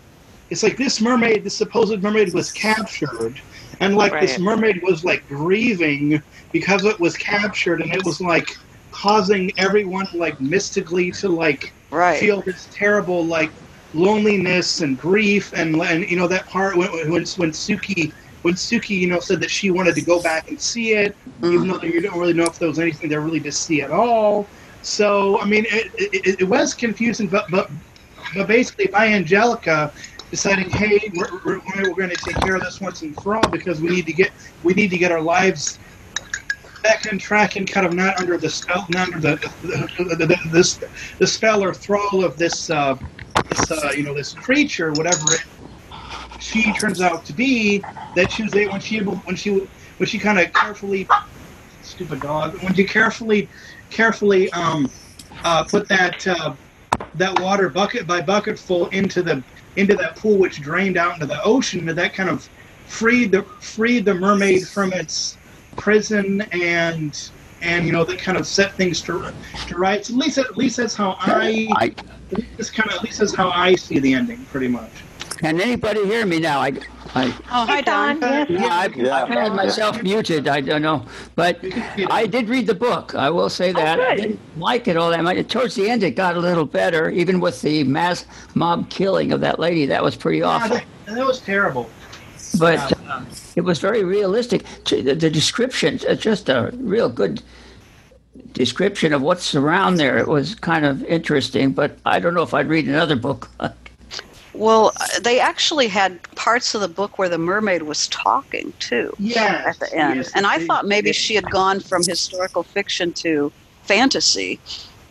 it's 0.50 0.64
like 0.64 0.78
this 0.78 1.02
mermaid, 1.02 1.44
this 1.44 1.58
supposed 1.58 2.02
mermaid, 2.02 2.34
was 2.34 2.52
captured, 2.52 3.40
and 3.80 3.96
like 3.96 4.20
this 4.20 4.38
mermaid 4.40 4.82
was 4.84 5.04
like 5.04 5.26
grieving 5.28 6.22
because 6.52 6.86
it 6.86 7.00
was 7.00 7.16
captured, 7.18 7.82
and 7.82 7.94
it 7.94 8.04
was 8.06 8.22
like 8.22 8.50
causing 8.92 9.52
everyone 9.58 10.08
like 10.14 10.40
mystically 10.42 11.12
to 11.12 11.30
like 11.30 11.74
right. 11.92 12.20
feel 12.20 12.42
this 12.46 12.68
terrible 12.72 13.26
like 13.26 13.52
loneliness 13.94 14.82
and 14.82 14.98
grief 14.98 15.52
and 15.56 15.76
and 15.82 16.10
you 16.10 16.16
know 16.16 16.28
that 16.28 16.48
part 16.48 16.78
when 16.78 16.90
when 16.92 17.24
when 17.38 17.52
Suki 17.52 18.14
when 18.44 18.54
Suki 18.54 18.98
you 18.98 19.08
know 19.08 19.20
said 19.20 19.42
that 19.42 19.50
she 19.50 19.72
wanted 19.72 19.96
to 19.96 20.02
go 20.02 20.22
back 20.22 20.48
and 20.50 20.60
see 20.60 20.94
it 20.94 21.16
even 21.52 21.68
Mhm. 21.68 21.82
though 21.82 21.88
you 21.88 22.02
don't 22.02 22.20
really 22.20 22.34
know 22.34 22.44
if 22.46 22.60
there 22.60 22.68
was 22.68 22.80
anything 22.80 23.10
there 23.10 23.22
really 23.22 23.40
to 23.42 23.52
see 23.52 23.82
at 23.82 23.92
all. 23.92 24.50
So 24.82 25.40
I 25.40 25.46
mean 25.46 25.66
it 25.70 25.92
it, 25.98 26.42
it 26.42 26.48
was 26.48 26.74
confusing, 26.74 27.28
but 27.28 27.46
but 27.50 27.70
but 28.36 28.48
basically 28.48 28.88
by 28.88 29.08
Angelica 29.08 29.92
deciding 30.30 30.70
hey 30.70 31.00
we're, 31.16 31.40
we're, 31.44 31.60
we're 31.90 31.96
going 31.96 32.10
to 32.10 32.18
take 32.18 32.40
care 32.42 32.56
of 32.56 32.62
this 32.62 32.80
once 32.80 33.02
and 33.02 33.20
for 33.22 33.36
all 33.36 33.50
because 33.50 33.82
we 33.82 33.90
need 33.90 34.06
to 34.06 34.14
get 34.14 34.32
we 34.62 34.74
need 34.74 34.90
to 34.90 34.98
get 34.98 35.12
our 35.12 35.22
lives 35.22 35.80
on 37.12 37.18
track 37.18 37.56
and 37.56 37.70
kind 37.70 37.86
of 37.86 37.94
not 37.94 38.20
under 38.20 38.38
the 38.38 38.50
spell, 38.50 38.86
not 38.90 39.14
under 39.14 39.20
the 39.20 39.36
the, 39.62 40.16
the, 40.16 40.26
the, 40.26 40.50
this, 40.52 40.80
the 41.18 41.28
spell 41.28 41.64
or 41.64 41.74
thrall 41.74 42.24
of 42.24 42.38
this, 42.38 42.70
uh, 42.70 42.96
this 43.50 43.72
uh, 43.72 43.92
you 43.96 44.04
know, 44.04 44.14
this 44.14 44.34
creature, 44.34 44.92
whatever 44.94 45.34
it 45.34 45.44
she 46.40 46.72
turns 46.74 47.02
out 47.02 47.26
to 47.26 47.34
be. 47.34 47.80
That 48.16 48.32
she 48.32 48.44
was 48.44 48.56
able, 48.56 48.72
when 48.72 48.82
she 48.82 49.00
when 49.00 49.36
she 49.36 49.68
when 49.98 50.08
she 50.08 50.18
kind 50.18 50.40
of 50.40 50.52
carefully, 50.54 51.08
stupid 51.82 52.22
dog, 52.22 52.62
when 52.64 52.74
she 52.74 52.84
carefully 52.84 53.50
carefully 53.90 54.52
um, 54.52 54.90
uh, 55.44 55.64
put 55.64 55.88
that 55.90 56.26
uh, 56.28 56.54
that 57.16 57.40
water 57.40 57.70
bucket 57.70 58.08
by 58.08 58.22
bucketful 58.22 58.88
into 58.88 59.22
the 59.22 59.44
into 59.76 59.96
that 59.96 60.16
pool, 60.16 60.38
which 60.38 60.62
drained 60.62 60.98
out 60.98 61.14
into 61.16 61.26
the 61.26 61.42
ocean, 61.44 61.88
and 61.88 61.98
that 61.98 62.14
kind 62.14 62.30
of 62.30 62.50
freed 62.88 63.32
the 63.32 63.44
freed 63.44 64.06
the 64.06 64.14
mermaid 64.14 64.68
from 64.68 64.92
its 64.94 65.38
prison 65.80 66.42
and 66.52 67.30
and 67.62 67.86
you 67.86 67.92
know 67.92 68.04
that 68.06 68.20
kind 68.20 68.38
of 68.38 68.46
set 68.48 68.74
things 68.74 69.02
to 69.02 69.34
to 69.68 69.78
rights. 69.78 70.10
At 70.10 70.16
least 70.16 70.38
at 70.38 70.58
least 70.58 70.78
that's 70.78 70.96
how 70.96 71.16
I 71.20 71.68
I, 71.76 71.96
this 72.58 72.70
kind 72.70 72.90
of 72.90 72.98
at 72.98 73.04
least 73.04 73.20
that's 73.20 73.36
how 73.36 73.50
I 73.50 73.76
see 73.76 74.00
the 74.00 74.14
ending, 74.14 74.46
pretty 74.46 74.68
much. 74.68 74.92
can 75.38 75.60
anybody 75.60 76.06
hear 76.06 76.26
me 76.26 76.40
now? 76.40 76.60
I, 76.60 76.74
I, 77.16 77.26
Oh, 77.52 77.66
hi, 77.66 77.82
Don. 77.82 78.22
Yes. 78.22 78.50
Yeah, 78.50 78.68
I, 78.68 78.86
Yeah. 78.96 79.24
I've 79.24 79.30
had 79.30 79.54
myself 79.54 80.04
muted. 80.04 80.48
I 80.48 80.62
don't 80.62 80.82
know, 80.84 81.06
but 81.36 81.60
we 81.62 81.72
can 81.72 81.96
see 81.96 82.04
that. 82.04 82.12
I 82.14 82.28
did 82.28 82.50
read 82.50 82.68
the 82.68 82.76
book. 82.76 83.16
I 83.16 83.30
will 83.32 83.50
say 83.50 83.72
oh, 83.72 83.74
that. 83.74 84.00
I 84.00 84.16
good. 84.16 84.22
didn't 84.22 84.40
like 84.60 84.88
it 84.88 84.96
all 84.96 85.10
that 85.10 85.24
much. 85.24 85.48
Towards 85.48 85.74
the 85.76 85.90
end, 85.90 86.04
it 86.04 86.12
got 86.12 86.36
a 86.38 86.40
little 86.40 86.66
better, 86.66 87.10
even 87.10 87.40
with 87.40 87.62
the 87.62 87.84
mass 87.86 88.26
mob 88.54 88.90
killing 88.90 89.32
of 89.32 89.42
that 89.42 89.60
lady. 89.60 89.86
That 89.88 90.04
was 90.04 90.16
pretty 90.16 90.40
Yeah, 90.40 90.46
awful. 90.46 90.78
that, 90.78 90.86
that 91.08 91.26
was 91.26 91.40
terrible. 91.42 91.90
But 92.58 92.92
uh, 93.08 93.22
it 93.56 93.62
was 93.62 93.80
very 93.80 94.04
realistic. 94.04 94.64
The, 94.86 95.14
the 95.14 95.30
description, 95.30 96.00
uh, 96.08 96.16
just 96.16 96.50
a 96.50 96.72
real 96.78 97.10
good 97.10 97.42
description 98.54 99.14
of 99.14 99.22
what's 99.22 99.54
around 99.56 99.96
there. 99.96 100.18
It 100.18 100.28
was 100.28 100.56
kind 100.56 100.86
of 100.86 101.04
interesting, 101.06 101.72
but 101.72 101.98
I 102.06 102.20
don't 102.20 102.34
know 102.34 102.42
if 102.44 102.54
I'd 102.54 102.68
read 102.68 102.88
another 102.88 103.16
book. 103.16 103.50
Well, 104.56 104.92
uh, 105.00 105.20
they 105.22 105.40
actually 105.40 105.88
had 105.88 106.22
parts 106.36 106.76
of 106.76 106.82
the 106.82 106.90
book 106.90 107.18
where 107.18 107.30
the 107.30 107.38
mermaid 107.38 107.84
was 107.84 108.10
talking 108.10 108.74
too 108.80 109.14
Yeah. 109.18 109.64
at 109.66 109.80
the 109.80 109.94
end. 109.96 110.18
yes, 110.18 110.32
and 110.36 110.46
I 110.46 110.66
thought 110.66 110.86
maybe 110.86 111.14
she 111.14 111.34
had 111.36 111.50
gone 111.50 111.80
from 111.80 112.04
historical 112.04 112.64
fiction 112.64 113.14
to 113.14 113.54
fantasy. 113.84 114.60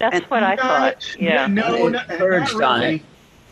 That's 0.00 0.16
And 0.16 0.24
what 0.26 0.42
I 0.42 0.56
Not- 0.56 0.58
thought. 1.02 1.16
Yeah. 1.18 1.46
No, 1.46 1.72
They 1.72 1.88
not, 1.88 2.08
not 2.08 2.20
really. 2.20 2.64
on 2.64 2.82
it. 2.82 3.02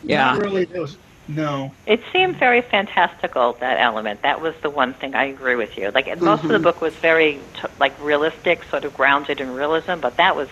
Yeah. 0.03 0.33
Not 0.33 0.43
really. 0.43 0.65
There 0.67 0.83
was, 0.83 0.99
no. 1.29 1.73
It 1.87 2.01
seemed 2.13 2.37
very 2.37 2.61
fantastical 2.63 3.55
that 3.61 3.79
element. 3.81 4.23
That 4.23 4.41
was 4.41 4.55
the 4.63 4.71
one 4.71 4.95
thing 4.95 5.15
I 5.15 5.25
agree 5.25 5.57
with 5.57 5.77
you. 5.77 5.91
Like 5.91 6.07
most 6.21 6.43
of 6.45 6.49
the 6.51 6.59
Mhm. 6.59 6.63
book 6.63 6.81
was 6.81 6.95
very 6.95 7.41
t- 7.55 7.69
like 7.79 7.95
realistic, 8.01 8.63
sort 8.65 8.85
of 8.85 8.95
grounded 8.95 9.41
in 9.41 9.55
realism, 9.55 9.95
but 10.01 10.17
that 10.17 10.37
was 10.37 10.49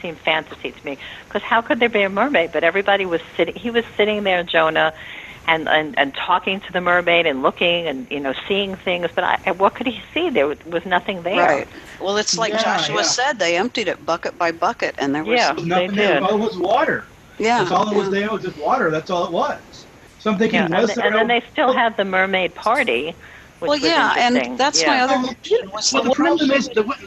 seemed 0.00 0.18
fantasy 0.18 0.70
to 0.70 0.84
me. 0.86 0.96
Because 1.26 1.42
how 1.42 1.60
could 1.60 1.80
there 1.80 1.88
be 1.88 2.02
a 2.02 2.08
mermaid? 2.08 2.52
But 2.52 2.62
everybody 2.64 3.04
was 3.06 3.20
sitting. 3.36 3.54
He 3.56 3.70
was 3.70 3.84
sitting 3.96 4.22
there, 4.22 4.42
Jonah, 4.44 4.92
and 5.48 5.68
and 5.68 5.98
and 5.98 6.14
talking 6.14 6.60
to 6.60 6.72
the 6.72 6.80
mermaid 6.80 7.26
and 7.26 7.42
looking 7.42 7.88
and 7.88 8.06
you 8.10 8.20
know 8.20 8.34
seeing 8.46 8.76
things. 8.76 9.10
But 9.14 9.24
I, 9.24 9.50
what 9.52 9.74
could 9.74 9.86
he 9.88 10.00
see? 10.14 10.30
There 10.30 10.46
was, 10.46 10.64
was 10.66 10.84
nothing 10.86 11.22
there. 11.22 11.36
Right. 11.38 11.68
Well, 12.00 12.16
it's 12.16 12.38
like 12.38 12.52
Yeah, 12.52 12.62
Joshua 12.62 12.96
yeah. 12.96 13.02
said, 13.02 13.38
they 13.40 13.56
emptied 13.56 13.88
it 13.88 14.04
bucket 14.06 14.38
by 14.38 14.52
bucket, 14.52 14.94
and 14.98 15.14
there 15.14 15.24
was 15.24 15.38
Yeah. 15.40 15.52
Nothing 15.64 15.94
there. 15.96 16.22
All 16.22 16.34
it 16.34 16.38
was 16.38 16.56
water. 16.56 17.04
That's 17.38 17.70
yeah. 17.70 17.76
all 17.76 17.88
it 17.90 17.96
was 17.96 18.06
yeah. 18.06 18.10
there. 18.10 18.24
It 18.26 18.32
was 18.32 18.42
just 18.42 18.58
water. 18.58 18.90
That's 18.90 19.10
all 19.10 19.24
it 19.26 19.32
was. 19.32 19.58
So 20.20 20.32
I'm 20.32 20.38
thinking, 20.38 20.58
Yeah, 20.60 20.64
and, 20.66 20.74
was 20.74 20.86
th- 20.86 20.96
there 20.96 21.06
and 21.06 21.14
then 21.14 21.28
they 21.28 21.42
still 21.52 21.72
had 21.72 21.96
the 21.96 22.04
mermaid 22.04 22.54
party. 22.54 23.14
Which 23.60 23.68
Well, 23.68 23.78
was 23.80 23.82
yeah, 23.82 24.14
and 24.16 24.58
that's 24.58 24.80
yeah. 24.82 24.88
my 24.88 25.00
other 25.00 25.24
question. 25.24 25.70
Was 25.72 25.92
well, 25.92 26.02
the 26.04 26.08
the 26.10 26.14
problem 26.14 26.50
is 26.52 26.68
there 26.68 26.84
was, 26.84 26.98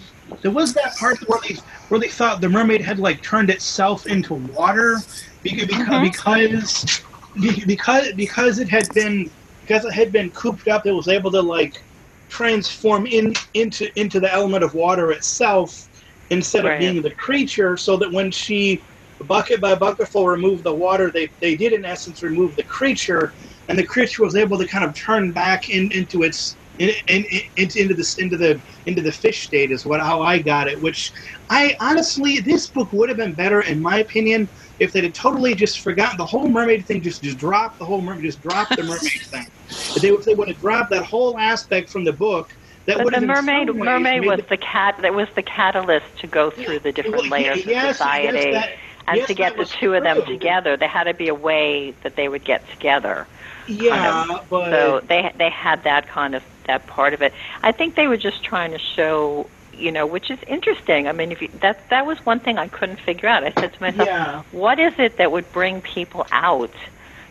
there 0.41 0.51
was 0.51 0.73
that 0.73 0.95
part 0.97 1.17
where 1.27 1.39
they 1.47 1.55
where 1.89 1.99
they 1.99 2.09
thought 2.09 2.41
the 2.41 2.49
mermaid 2.49 2.81
had 2.81 2.99
like 2.99 3.21
turned 3.21 3.49
itself 3.49 4.05
into 4.07 4.33
water 4.35 4.97
because 5.43 5.67
Mhm. 5.69 6.03
because 6.03 7.01
because 7.39 8.11
because 8.13 8.59
it 8.59 8.67
had 8.67 8.93
been 8.93 9.29
because 9.61 9.85
it 9.85 9.93
had 9.93 10.11
been 10.11 10.29
cooped 10.31 10.67
up. 10.67 10.85
It 10.85 10.91
was 10.91 11.07
able 11.07 11.31
to 11.31 11.41
like 11.41 11.81
transform 12.29 13.05
in 13.07 13.33
into 13.53 13.87
into 13.99 14.19
the 14.19 14.31
element 14.33 14.63
of 14.63 14.73
water 14.73 15.11
itself 15.11 15.87
instead 16.31 16.63
Right. 16.65 16.73
of 16.73 16.79
being 16.79 17.01
the 17.01 17.11
creature. 17.11 17.77
So 17.77 17.95
that 17.97 18.11
when 18.11 18.29
she 18.31 18.81
bucket 19.23 19.61
by 19.61 19.75
bucket, 19.75 19.97
bucketful 19.97 20.27
removed 20.27 20.63
the 20.63 20.73
water, 20.73 21.11
they 21.11 21.29
they 21.39 21.55
did 21.55 21.73
in 21.73 21.85
essence 21.85 22.23
remove 22.23 22.55
the 22.55 22.63
creature, 22.63 23.33
and 23.67 23.77
the 23.77 23.85
creature 23.85 24.23
was 24.23 24.35
able 24.35 24.57
to 24.57 24.67
kind 24.67 24.83
of 24.85 24.93
turn 24.93 25.31
back 25.31 25.69
in, 25.69 25.91
into 25.91 26.23
its 26.23 26.55
in, 26.79 26.89
in, 27.07 27.23
in, 27.25 27.41
into 27.57 27.79
into 27.81 27.93
this 27.93 28.17
into 28.17 28.37
the 28.37 28.59
into 28.85 29.01
the 29.01 29.11
fish 29.11 29.43
state 29.43 29.71
is 29.71 29.85
what 29.85 29.99
how 30.01 30.21
I 30.21 30.39
got 30.39 30.67
it. 30.67 30.81
Which 30.81 31.11
I 31.49 31.75
honestly 31.79 32.39
this 32.39 32.67
book 32.67 32.91
would 32.93 33.09
have 33.09 33.17
been 33.17 33.33
better 33.33 33.61
in 33.61 33.81
my 33.81 33.99
opinion 33.99 34.47
if 34.79 34.91
they 34.91 35.01
had 35.01 35.13
totally 35.13 35.53
just 35.53 35.81
forgotten 35.81 36.17
the 36.17 36.25
whole 36.25 36.47
mermaid 36.49 36.85
thing. 36.85 37.01
Just 37.01 37.21
just 37.23 37.37
drop 37.37 37.77
the 37.77 37.85
whole 37.85 38.01
mermaid. 38.01 38.23
Just 38.23 38.41
drop 38.41 38.69
the 38.69 38.83
mermaid 38.83 39.01
thing. 39.31 39.47
If 39.69 40.01
they 40.01 40.09
if 40.09 40.25
they 40.25 40.33
would 40.33 40.47
have 40.47 40.59
dropped 40.59 40.89
that 40.91 41.05
whole 41.05 41.37
aspect 41.37 41.89
from 41.89 42.03
the 42.03 42.13
book. 42.13 42.51
That 42.87 42.97
But 42.97 43.05
would 43.05 43.13
the 43.13 43.19
have 43.19 43.45
mermaid, 43.45 43.75
mermaid 43.75 44.25
was 44.25 44.39
the- 44.39 44.45
the 44.47 44.57
cat. 44.57 44.97
That 45.03 45.13
was 45.13 45.27
the 45.35 45.43
catalyst 45.43 46.17
to 46.17 46.25
go 46.27 46.49
through 46.49 46.79
the 46.79 46.91
different 46.91 47.29
Well, 47.29 47.41
layers 47.41 47.63
yes, 47.63 47.91
of 47.91 47.95
society 47.97 48.37
Yes, 48.39 48.53
that, 48.53 48.69
And 49.11 49.17
Yes, 49.19 49.27
to 49.27 49.33
get 49.33 49.53
the 49.53 49.59
was 49.59 49.69
two 49.71 49.93
of 49.93 50.03
them 50.03 50.25
together, 50.25 50.77
there 50.77 50.87
had 50.87 51.03
to 51.05 51.13
be 51.13 51.27
a 51.27 51.35
way 51.35 51.91
that 52.03 52.15
they 52.15 52.27
would 52.29 52.43
get 52.43 52.67
together. 52.69 53.27
Yeah, 53.67 54.25
but 54.49 54.69
So 54.69 54.99
they 55.01 55.31
they 55.37 55.49
had 55.49 55.83
that 55.83 56.07
kind 56.07 56.35
of 56.35 56.43
that 56.65 56.87
part 56.87 57.13
of 57.13 57.21
it. 57.21 57.33
I 57.63 57.71
think 57.71 57.95
they 57.95 58.07
were 58.07 58.17
just 58.17 58.43
trying 58.43 58.71
to 58.71 58.79
show, 58.79 59.47
you 59.73 59.91
know, 59.91 60.05
which 60.05 60.29
is 60.31 60.39
interesting. 60.47 61.07
I 61.07 61.11
mean, 61.11 61.31
if 61.31 61.41
you, 61.41 61.49
that 61.61 61.89
that 61.89 62.05
was 62.05 62.25
one 62.25 62.39
thing 62.39 62.57
I 62.57 62.67
couldn't 62.67 62.99
figure 62.99 63.27
out. 63.29 63.43
I 63.43 63.51
said 63.51 63.73
to 63.73 63.81
myself, 63.81 64.07
yeah. 64.07 64.43
what 64.51 64.79
is 64.79 64.93
it 64.97 65.17
that 65.17 65.31
would 65.31 65.51
bring 65.51 65.81
people 65.81 66.25
out? 66.31 66.71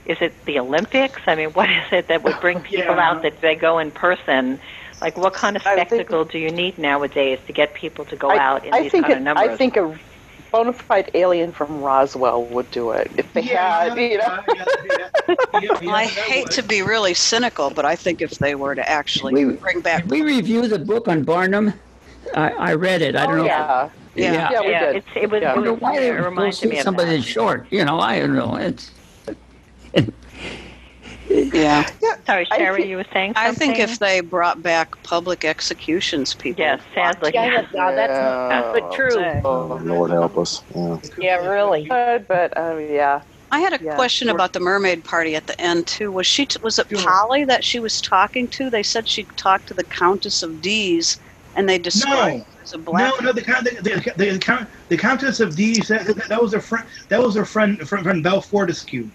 Is 0.07 0.19
it 0.21 0.33
the 0.45 0.59
Olympics? 0.59 1.21
I 1.27 1.35
mean, 1.35 1.51
what 1.59 1.71
is 1.71 1.93
it 1.93 2.09
that 2.09 2.23
would 2.23 2.39
bring 2.41 2.61
people 2.73 2.95
Yeah. 2.97 3.11
out 3.11 3.23
that 3.23 3.41
they 3.41 3.55
go 3.55 3.79
in 3.79 3.91
person? 3.91 4.61
Like, 5.01 5.17
what 5.17 5.33
kind 5.33 5.57
of 5.57 5.67
I 5.67 5.77
think- 5.77 5.89
spectacle 5.89 6.25
do 6.27 6.39
you 6.39 6.51
need 6.51 6.77
nowadays 6.77 7.39
to 7.47 7.53
get 7.55 7.73
people 7.75 8.05
to 8.07 8.17
go 8.17 8.29
I, 8.31 8.37
out 8.39 8.65
in 8.67 8.75
I 8.75 8.83
these 8.83 8.93
think 8.93 9.05
kind 9.07 9.15
it, 9.15 9.19
of 9.19 9.23
numbers? 9.25 9.49
I 9.49 9.57
think 9.57 9.77
a 9.79 9.99
bona 10.51 10.73
fide 10.73 11.11
alien 11.15 11.53
from 11.53 11.81
Roswell 11.83 12.45
would 12.47 12.71
do 12.71 12.91
it 12.91 13.11
if 13.17 13.33
they 13.33 13.43
yeah, 13.43 13.85
had, 13.89 13.99
you 13.99 14.19
know. 14.19 14.25
yeah, 14.25 14.43
yeah, 14.49 14.65
yeah, 15.29 15.35
yeah, 15.61 15.79
yeah, 15.83 15.91
I 15.93 16.05
hate 16.07 16.45
would. 16.45 16.53
to 16.53 16.63
be 16.63 16.83
really 16.83 17.15
cynical, 17.15 17.71
but 17.71 17.85
I 17.85 17.97
think 17.97 18.21
if 18.23 18.33
they 18.39 18.55
were 18.55 18.75
to 18.75 18.89
actually 18.89 19.45
We- 19.45 19.55
bring 19.55 19.81
back 19.81 20.03
Did 20.03 20.11
we 20.11 20.23
review 20.23 20.67
the 20.67 20.79
book 20.79 21.09
on 21.09 21.23
Barnum? 21.23 21.73
I, 22.35 22.51
I 22.51 22.75
read 22.75 23.03
it. 23.03 23.17
I 23.17 23.27
don't 23.27 23.35
oh, 23.35 23.39
know. 23.39 23.45
yeah. 23.45 23.89
Yeah. 24.15 24.51
Yeah, 24.51 24.61
we 24.61 24.71
yeah, 24.71 24.87
did. 24.87 24.97
it's, 24.97 25.07
it 25.17 25.31
was. 25.31 25.41
Yeah. 25.43 25.49
I 25.49 25.53
It, 25.53 25.55
don't 25.55 25.65
know 25.65 25.73
was 25.75 25.81
why 25.81 25.97
it 25.97 26.01
they 26.01 26.11
would 26.11 26.25
reminded 26.25 26.69
me 26.71 26.77
of 26.79 26.83
somebody 26.85 27.17
that. 27.17 27.23
short. 27.23 27.67
You 27.71 27.85
know, 27.85 27.99
I 28.01 28.19
don't 28.21 28.35
know. 28.35 28.57
It's 28.57 28.91
yeah. 31.31 31.89
Sorry, 32.27 32.47
I 32.51 32.59
Sherry, 32.59 32.83
thi- 32.83 32.89
you 32.89 32.97
were 32.97 33.07
saying 33.13 33.33
I 33.37 33.53
think 33.55 33.79
if 33.79 33.99
they 33.99 34.21
brought 34.21 34.63
back 34.63 34.91
public 35.05 35.45
executions, 35.45 36.35
people. 36.35 36.65
yes, 36.65 36.81
would 36.81 36.95
flock 36.95 37.15
sadly. 37.15 37.31
Yeah, 37.35 37.51
that- 37.63 37.75
now 37.75 37.91
that's 37.95 38.13
Yeah. 38.13 38.73
but 38.73 38.93
true. 38.93 39.41
Oh, 39.45 39.81
Lord 39.83 40.11
help 40.11 40.37
us. 40.39 40.61
Yeah. 40.75 40.97
Yeah, 41.19 41.37
really. 41.37 41.87
Good, 41.89 42.27
but 42.29 42.57
uh, 42.57 42.77
yeah. 42.77 43.23
I 43.53 43.61
had 43.61 43.73
a 43.73 43.83
Yeah. 43.83 43.95
question 43.97 44.29
about 44.29 44.53
the 44.53 44.61
mermaid 44.61 45.05
party 45.05 45.35
at 45.35 45.47
the 45.47 45.61
end 45.61 45.87
too. 45.87 46.13
Was 46.13 46.27
she? 46.27 46.47
Was 46.63 46.79
it 46.79 46.89
Polly 46.91 47.45
that 47.45 47.65
she 47.65 47.81
was 47.81 48.01
talking 48.01 48.49
to? 48.51 48.71
They 48.71 48.83
said 48.83 49.09
she 49.09 49.27
talked 49.37 49.67
to 49.69 49.75
the 49.75 49.85
Countess 49.85 50.43
of 50.43 50.61
D's, 50.61 51.19
and 51.57 51.69
they 51.69 51.79
described 51.79 52.45
her 52.55 52.63
as 52.63 52.73
a 52.75 52.79
black. 52.79 53.13
No, 53.21 53.27
no, 53.27 53.33
the 53.33 53.43
count, 53.43 53.65
the, 53.65 53.71
the, 53.83 54.13
the, 54.17 54.33
the, 54.33 54.39
count, 54.39 54.69
the 54.89 54.97
Countess 54.97 55.41
of 55.41 55.57
D's 55.57 55.89
That, 55.89 56.07
that, 56.07 56.29
that 56.29 56.41
was 56.43 56.53
her 56.53 56.61
friend. 56.61 56.87
That 57.09 57.21
was 57.23 57.35
her 57.35 57.45
friend, 57.45 57.77
friend, 57.89 58.05
friend 58.05 58.23
Belle 58.23 58.41
Fortescue. 58.41 59.11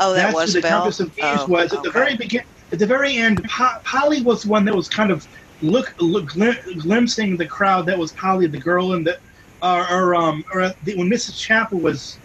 Oh, 0.00 0.12
that 0.14 0.22
That's 0.24 0.34
was 0.34 0.52
the 0.54 0.60
Belle. 0.60 0.80
Countess 0.80 1.00
of 1.00 1.14
Dees 1.14 1.24
Oh, 1.24 1.46
was 1.46 1.72
at 1.72 1.82
the 1.82 1.90
very 1.90 2.16
begin. 2.16 2.42
At 2.70 2.78
the 2.78 2.86
very 2.86 3.16
end, 3.16 3.42
po- 3.44 3.78
Polly 3.84 4.22
was 4.22 4.42
the 4.42 4.50
one 4.50 4.64
that 4.66 4.74
was 4.74 4.88
kind 4.88 5.10
of 5.10 5.26
look, 5.62 5.94
look 6.00 6.26
glim- 6.26 6.56
glimpsing 6.78 7.36
the 7.36 7.46
crowd. 7.46 7.86
That 7.86 7.98
was 7.98 8.12
Polly, 8.12 8.46
the 8.46 8.58
girl, 8.58 8.92
and 8.92 9.06
the 9.06 9.18
or, 9.62 9.90
or 9.90 10.14
um 10.14 10.44
or 10.52 10.72
the, 10.84 10.96
when 10.96 11.08
Mrs. 11.10 11.36
Chappell 11.38 11.80
was 11.80 12.18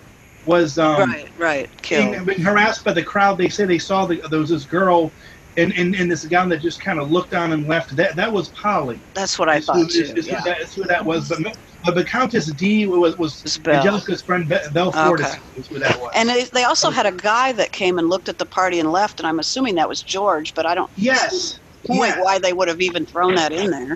was 0.45 0.77
um 0.77 1.09
right, 1.09 1.29
right, 1.37 1.69
being, 1.89 2.11
killed. 2.11 2.27
being 2.27 2.41
harassed 2.41 2.83
by 2.83 2.93
the 2.93 3.03
crowd. 3.03 3.37
They 3.37 3.49
say 3.49 3.65
they 3.65 3.79
saw 3.79 4.05
the, 4.05 4.21
there 4.29 4.39
was 4.39 4.49
this 4.49 4.65
girl. 4.65 5.11
In, 5.55 5.71
in, 5.73 5.93
in 5.93 6.07
this 6.07 6.25
gown 6.25 6.49
that 6.49 6.61
just 6.61 6.81
kind 6.81 6.97
of 6.99 7.11
looked 7.11 7.35
on 7.35 7.51
and 7.51 7.67
left. 7.67 7.95
That 7.95 8.15
that 8.15 8.33
was 8.33 8.49
Polly. 8.49 8.99
That's 9.13 9.37
what 9.37 9.49
I 9.49 9.59
thought 9.61 9.75
who, 9.75 9.87
too. 9.87 10.13
is, 10.17 10.25
yeah. 10.25 10.39
who, 10.39 10.49
that, 10.49 10.57
who 10.73 10.83
that 10.85 11.05
was. 11.05 11.29
But, 11.29 11.55
no- 11.85 11.93
but 11.93 11.95
the 11.95 12.03
Countess 12.05 12.51
D 12.53 12.85
was 12.87 13.17
was 13.17 13.41
It's 13.45 13.57
Angelica's 13.67 14.21
friend 14.21 14.47
Be- 14.47 14.57
Belle 14.73 14.89
Okay. 14.89 15.07
Fortis 15.07 15.35
is 15.55 15.67
who 15.67 15.79
that 15.79 15.99
was. 15.99 16.11
And 16.15 16.29
they, 16.29 16.45
they 16.53 16.63
also 16.63 16.89
had 16.89 17.05
a 17.05 17.11
guy 17.11 17.51
that 17.53 17.71
came 17.71 17.97
and 17.97 18.09
looked 18.09 18.29
at 18.29 18.37
the 18.37 18.45
party 18.45 18.79
and 18.79 18.91
left, 18.91 19.19
and 19.19 19.27
I'm 19.27 19.39
assuming 19.39 19.75
that 19.75 19.89
was 19.89 20.01
George, 20.01 20.53
but 20.53 20.65
I 20.65 20.75
don't 20.75 20.91
yes, 20.95 21.59
point 21.85 21.99
yes. 22.15 22.19
why 22.23 22.39
they 22.39 22.53
would 22.53 22.67
have 22.67 22.81
even 22.81 23.05
thrown 23.05 23.35
that 23.35 23.51
in 23.51 23.71
there. 23.71 23.95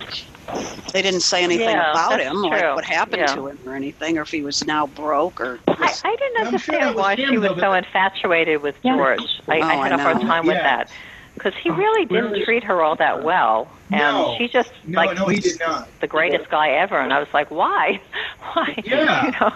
They 0.93 1.01
didn't 1.01 1.21
say 1.21 1.43
anything 1.43 1.69
Yeah, 1.69 1.91
about 1.91 2.19
him, 2.19 2.33
true. 2.33 2.49
like 2.49 2.75
what 2.75 2.85
happened 2.85 3.23
Yeah. 3.27 3.35
to 3.35 3.47
him 3.47 3.59
or 3.65 3.75
anything, 3.75 4.17
or 4.17 4.21
if 4.21 4.29
he 4.29 4.41
was 4.43 4.65
now 4.65 4.87
broke 4.87 5.39
or. 5.41 5.59
I, 5.67 5.93
I 6.03 6.15
didn't 6.15 6.47
I'm 6.47 6.57
sure 6.57 6.75
understand 6.75 6.95
why 6.95 7.15
him, 7.15 7.29
she 7.29 7.37
was 7.37 7.49
though, 7.55 7.59
so 7.61 7.73
infatuated 7.73 8.61
with 8.61 8.75
Yeah. 8.83 8.95
George. 8.95 9.41
I, 9.49 9.59
Oh, 9.59 9.61
I 9.63 9.75
had 9.75 9.91
I 9.91 9.95
a 9.95 10.01
hard 10.01 10.17
know. 10.21 10.27
time 10.27 10.45
with 10.47 10.55
that 10.57 10.89
because 11.33 11.53
he 11.61 11.69
oh, 11.69 11.75
really 11.75 12.05
didn't 12.05 12.31
Really? 12.31 12.45
treat 12.45 12.63
her 12.63 12.81
all 12.81 12.95
that 12.95 13.23
well, 13.23 13.76
and 13.91 13.99
No. 13.99 14.35
she 14.37 14.47
just 14.47 14.71
No, 14.85 14.99
like 15.01 15.17
no, 15.17 15.27
he 15.27 15.39
did 15.39 15.59
not. 15.59 15.89
the 16.01 16.07
greatest 16.07 16.49
guy 16.49 16.69
ever. 16.71 16.99
And 16.99 17.13
I 17.13 17.19
was 17.19 17.27
like, 17.33 17.49
why, 17.51 18.01
why? 18.53 18.75
Yeah. 18.85 19.25
you 19.25 19.31
know, 19.39 19.53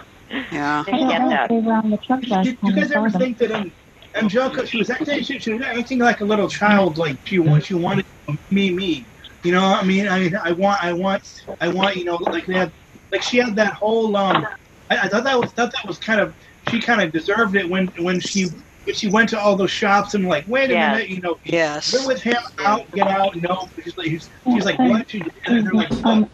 Yeah. 0.50 0.82
didn't 0.86 1.08
get 1.08 1.28
that. 1.28 1.48
They 1.48 1.58
were 1.58 1.72
on 1.74 1.90
the 1.90 1.98
truck 1.98 2.20
last 2.28 2.44
Did, 2.46 2.58
you 2.62 2.72
guys 2.74 2.90
ever 2.92 3.10
think 3.10 3.38
that 3.38 3.52
um, 3.52 3.72
Angelica, 4.14 4.66
she 4.66 4.78
was 4.78 4.90
acting, 4.90 5.22
she, 5.22 5.38
she 5.38 5.52
was 5.52 5.62
acting 5.62 5.98
like 5.98 6.20
a 6.20 6.24
little 6.24 6.48
child, 6.48 6.98
like 6.98 7.16
she 7.24 7.38
wanted, 7.38 7.64
she 7.64 7.74
wanted 7.74 8.04
me, 8.50 8.70
me. 8.74 9.06
You 9.42 9.52
know, 9.52 9.64
I 9.64 9.82
mean, 9.84 10.06
I, 10.08 10.30
I 10.44 10.52
want, 10.52 10.82
I 10.84 10.92
want, 10.92 11.22
I 11.60 11.68
want, 11.68 11.96
you 11.96 12.04
know, 12.04 12.16
like 12.16 12.46
they 12.46 12.54
had, 12.54 12.72
like 13.10 13.22
she 13.22 13.38
had 13.38 13.56
that 13.56 13.74
whole. 13.74 14.16
Um, 14.16 14.46
I, 14.90 14.98
I 14.98 15.08
thought 15.08 15.24
that 15.24 15.38
was, 15.38 15.50
thought 15.52 15.72
that 15.72 15.86
was 15.86 15.98
kind 15.98 16.20
of, 16.20 16.34
she 16.70 16.80
kind 16.80 17.00
of 17.02 17.10
deserved 17.12 17.56
it 17.56 17.68
when, 17.68 17.88
when 17.98 18.20
she, 18.20 18.46
when 18.84 18.94
she 18.94 19.08
went 19.08 19.28
to 19.30 19.40
all 19.40 19.56
those 19.56 19.70
shops 19.70 20.14
and 20.14 20.26
like, 20.26 20.44
wait 20.46 20.70
a 20.70 20.74
Yeah. 20.74 20.92
minute, 20.92 21.08
you 21.08 21.20
know, 21.20 21.38
Yes. 21.44 21.92
you're 21.92 22.06
with 22.06 22.22
him, 22.22 22.36
out, 22.60 22.90
get 22.92 23.06
out, 23.06 23.34
no. 23.36 23.68
She's 23.82 23.96
like, 23.96 24.08
she's, 24.08 24.30
she's 24.52 24.64
like, 24.64 24.78
what? 24.78 25.10
She, 25.10 25.24
and 25.46 25.66
they're 25.66 25.72
like, 25.72 25.90
look, 26.04 26.28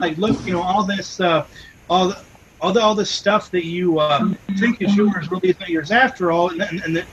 like 0.00 0.16
look, 0.18 0.46
you 0.46 0.52
know, 0.52 0.62
all 0.62 0.84
this, 0.84 1.20
uh, 1.20 1.44
all 1.88 2.08
the, 2.08 2.24
all 2.60 2.72
the, 2.72 2.80
all 2.82 2.94
this 2.94 3.10
stuff 3.10 3.50
that 3.52 3.64
you 3.64 3.98
uh, 3.98 4.32
think 4.58 4.76
is 4.80 4.94
yours 4.96 5.28
really 5.30 5.50
isn't 5.50 5.68
yours 5.68 5.90
after 5.90 6.30
all, 6.30 6.50
and 6.50 6.62
and, 6.62 6.80
and 6.84 6.96
that 6.96 7.08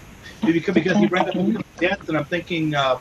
because 0.46 0.74
because 0.74 1.00
you 1.00 1.10
bring 1.10 1.28
up 1.28 1.34
the 1.34 1.63
death, 1.80 1.98
and 2.08 2.18
I'm 2.18 2.26
thinking, 2.26 2.76
uh, 2.76 2.98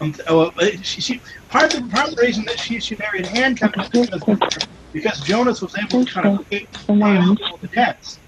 um, 0.00 0.14
oh, 0.28 0.50
uh, 0.58 0.66
she, 0.82 1.00
she 1.00 1.20
part 1.48 1.74
of 1.74 1.82
the 1.82 1.88
part 1.88 2.08
of 2.08 2.14
the 2.16 2.22
reason 2.22 2.44
that 2.46 2.58
she 2.60 2.80
she 2.80 2.96
married 2.96 3.26
Hancock 3.26 3.76
was 3.76 3.88
because 3.90 4.24
because 4.92 5.20
Jonas 5.20 5.60
was 5.60 5.74
able 5.76 6.04
to 6.04 6.12
kind 6.12 6.38
of 6.38 6.48
pay, 6.48 6.66
pay 6.86 7.16
off 7.18 7.38
all 7.50 7.58
the 7.60 7.68
debts. 7.68 8.19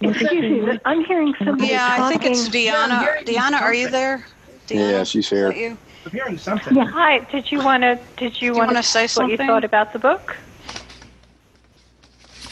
Excuse 0.00 0.30
me, 0.42 0.60
but 0.60 0.80
I'm 0.84 1.04
hearing 1.04 1.34
somebody 1.38 1.68
Yeah, 1.70 1.96
I 1.98 2.10
think 2.10 2.24
it's 2.26 2.44
talking. 2.46 2.60
Deanna. 2.66 2.88
Yeah, 2.88 3.04
Gary, 3.04 3.24
Deanna, 3.24 3.60
are 3.62 3.74
you 3.74 3.84
something. 3.84 3.92
there? 4.00 4.26
Yeah, 4.68 5.04
she's 5.04 5.28
here. 5.30 5.52
you? 5.52 5.78
I'm 6.04 6.12
hearing 6.12 6.38
something. 6.38 6.76
Yeah. 6.76 6.84
Hi, 6.84 7.20
did 7.30 7.50
you 7.50 7.60
want 7.64 7.82
to? 7.82 7.98
Did 8.16 8.40
you 8.40 8.48
you 8.52 8.54
want 8.58 8.68
wanna 8.68 8.82
say 8.82 9.06
What 9.14 9.30
you 9.30 9.36
thought 9.36 9.64
about 9.64 9.92
the 9.92 9.98
book? 9.98 10.36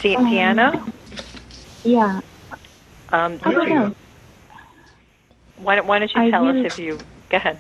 De- 0.01 0.17
Um, 0.17 0.27
Deanna, 0.27 0.93
Yeah, 1.85 2.21
um, 3.13 3.39
I 3.43 3.53
don't 3.53 3.69
know. 3.69 3.95
why, 5.59 5.77
don't- 5.77 5.87
why 5.87 5.99
don't 5.99 6.15
you 6.15 6.21
I 6.23 6.31
tell 6.31 6.45
really- 6.47 6.67
us 6.67 6.73
if 6.73 6.79
you 6.79 6.99
go 7.31 7.37
ahead? 7.37 7.59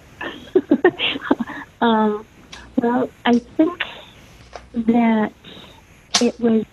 um, 1.80 2.24
well, 2.76 3.08
I 3.24 3.38
think 3.38 3.82
that 4.74 5.32
it 6.20 6.38
was 6.40 6.64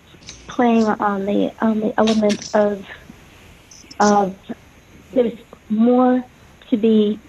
playing 0.46 0.84
on 0.86 1.24
the 1.26 1.52
on 1.62 1.80
the 1.80 1.94
element 1.98 2.54
of 2.54 2.84
of 4.02 4.36
there's 5.12 5.38
more 5.70 6.22
to 6.70 6.76
be, 6.78 7.20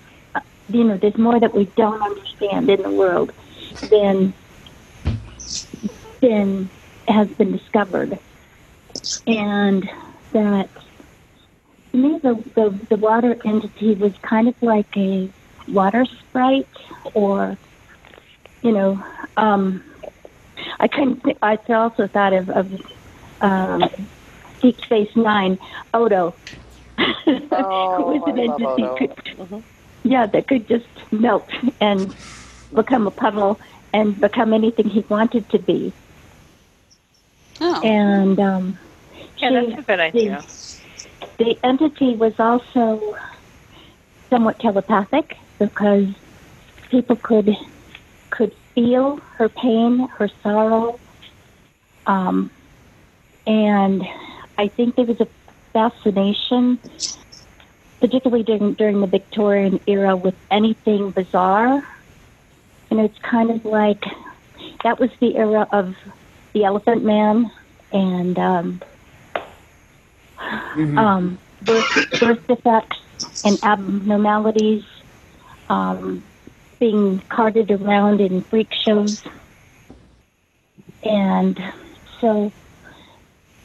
you 0.68 0.84
know, 0.84 0.98
there's 1.02 1.18
more 1.18 1.40
that 1.40 1.56
we 1.56 1.72
don't 1.78 2.02
understand 2.02 2.70
in 2.70 2.82
the 2.84 2.92
world 2.92 3.32
than 3.92 4.36
than 6.22 6.72
has 7.08 7.28
been 7.38 7.52
discovered, 7.52 8.20
and 9.28 9.84
that 10.34 10.70
to 11.94 11.98
me 12.00 12.20
the, 12.24 12.36
the 12.56 12.80
the 12.92 12.98
water 12.98 13.36
entity 13.46 13.96
was 13.96 14.14
kind 14.28 14.48
of 14.48 14.56
like 14.62 14.88
a 14.98 15.32
water 15.68 16.06
sprite 16.22 16.68
or 17.14 17.58
you 18.62 18.72
know 18.72 18.98
um 19.38 19.84
i 20.80 20.88
couldn't 20.88 21.22
th- 21.24 21.38
i 21.44 21.58
also 21.70 22.08
thought 22.14 22.34
of 22.34 22.50
of 22.50 22.72
um 23.42 23.82
deep 24.62 24.76
space 24.86 25.10
nine 25.16 25.58
odo 25.94 26.36
Oh, 27.00 27.94
who 27.98 28.04
was 28.04 28.24
an 28.28 28.40
I 28.40 28.44
love 28.46 28.62
entity 28.62 28.84
Odo. 28.84 28.96
could, 28.98 29.12
Mhm. 29.38 29.64
yeah 30.04 30.26
that 30.28 30.48
could 30.48 30.68
just 30.68 30.86
melt 31.12 31.48
and 31.82 32.14
become 32.74 33.08
a 33.08 33.12
puddle 33.12 33.60
and 33.94 34.20
become 34.20 34.54
anything 34.54 34.90
he 34.90 35.02
wanted 35.10 35.50
to 35.50 35.60
be 35.60 35.94
Oh. 37.62 37.80
and 37.84 38.40
um 38.40 38.78
Yeah, 39.38 39.50
she- 39.50 39.68
that's 39.68 39.80
a 39.80 39.84
good 39.84 40.00
idea. 40.00 40.44
the 41.38 41.58
entity 41.64 42.16
was 42.16 42.34
also 42.40 43.16
somewhat 44.30 44.60
telepathic 44.60 45.36
because 45.60 46.06
people 46.90 47.16
could 47.16 47.50
could 48.32 48.52
feel 48.74 49.18
her 49.38 49.48
pain, 49.50 50.08
her 50.18 50.28
sorrow, 50.42 51.00
um, 52.08 52.50
and 53.46 54.02
I 54.58 54.68
think 54.70 54.96
there 54.96 55.06
was 55.06 55.22
a 55.22 55.28
fascination, 55.74 56.80
particularly 58.00 58.44
during 58.44 58.74
during 58.74 59.02
the 59.02 59.08
Victorian 59.08 59.80
era, 59.88 60.16
with 60.16 60.36
anything 60.50 61.12
bizarre. 61.12 61.86
And 62.90 63.00
it's 63.00 63.18
kind 63.20 63.50
of 63.50 63.66
like 63.66 64.06
that 64.84 65.00
was 65.00 65.10
the 65.20 65.36
era 65.36 65.68
of 65.72 65.96
the 66.54 66.64
Elephant 66.64 67.04
Man 67.04 67.52
and. 67.92 68.40
Um, 68.40 68.82
um, 70.98 71.38
birth, 71.62 72.20
birth 72.20 72.48
defects 72.48 73.00
and 73.46 73.60
abnormalities 73.64 74.84
um, 75.70 76.24
being 76.80 77.20
carted 77.30 77.72
around 77.72 78.22
in 78.22 78.42
freak 78.42 78.74
shows. 78.74 79.22
And 81.04 81.62
so 82.20 82.52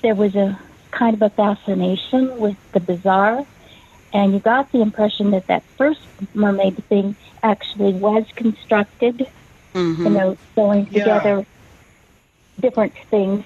there 0.03 0.15
was 0.15 0.35
a 0.35 0.59
kind 0.99 1.15
of 1.15 1.23
a 1.23 1.31
fascination 1.31 2.39
with 2.39 2.57
the 2.75 2.81
bizarre, 2.81 3.45
and 4.13 4.33
you 4.35 4.41
got 4.41 4.71
the 4.73 4.81
impression 4.81 5.31
that 5.31 5.47
that 5.49 5.63
first 5.77 6.01
mermaid 6.35 6.83
thing 6.89 7.17
actually 7.43 7.93
was 7.95 8.25
constructed. 8.37 9.27
Mhm. 9.75 10.05
You 10.05 10.11
know, 10.11 10.39
sewing 10.55 10.87
Yeah. 10.91 10.99
together 11.05 11.47
different 12.61 12.93
things, 13.11 13.45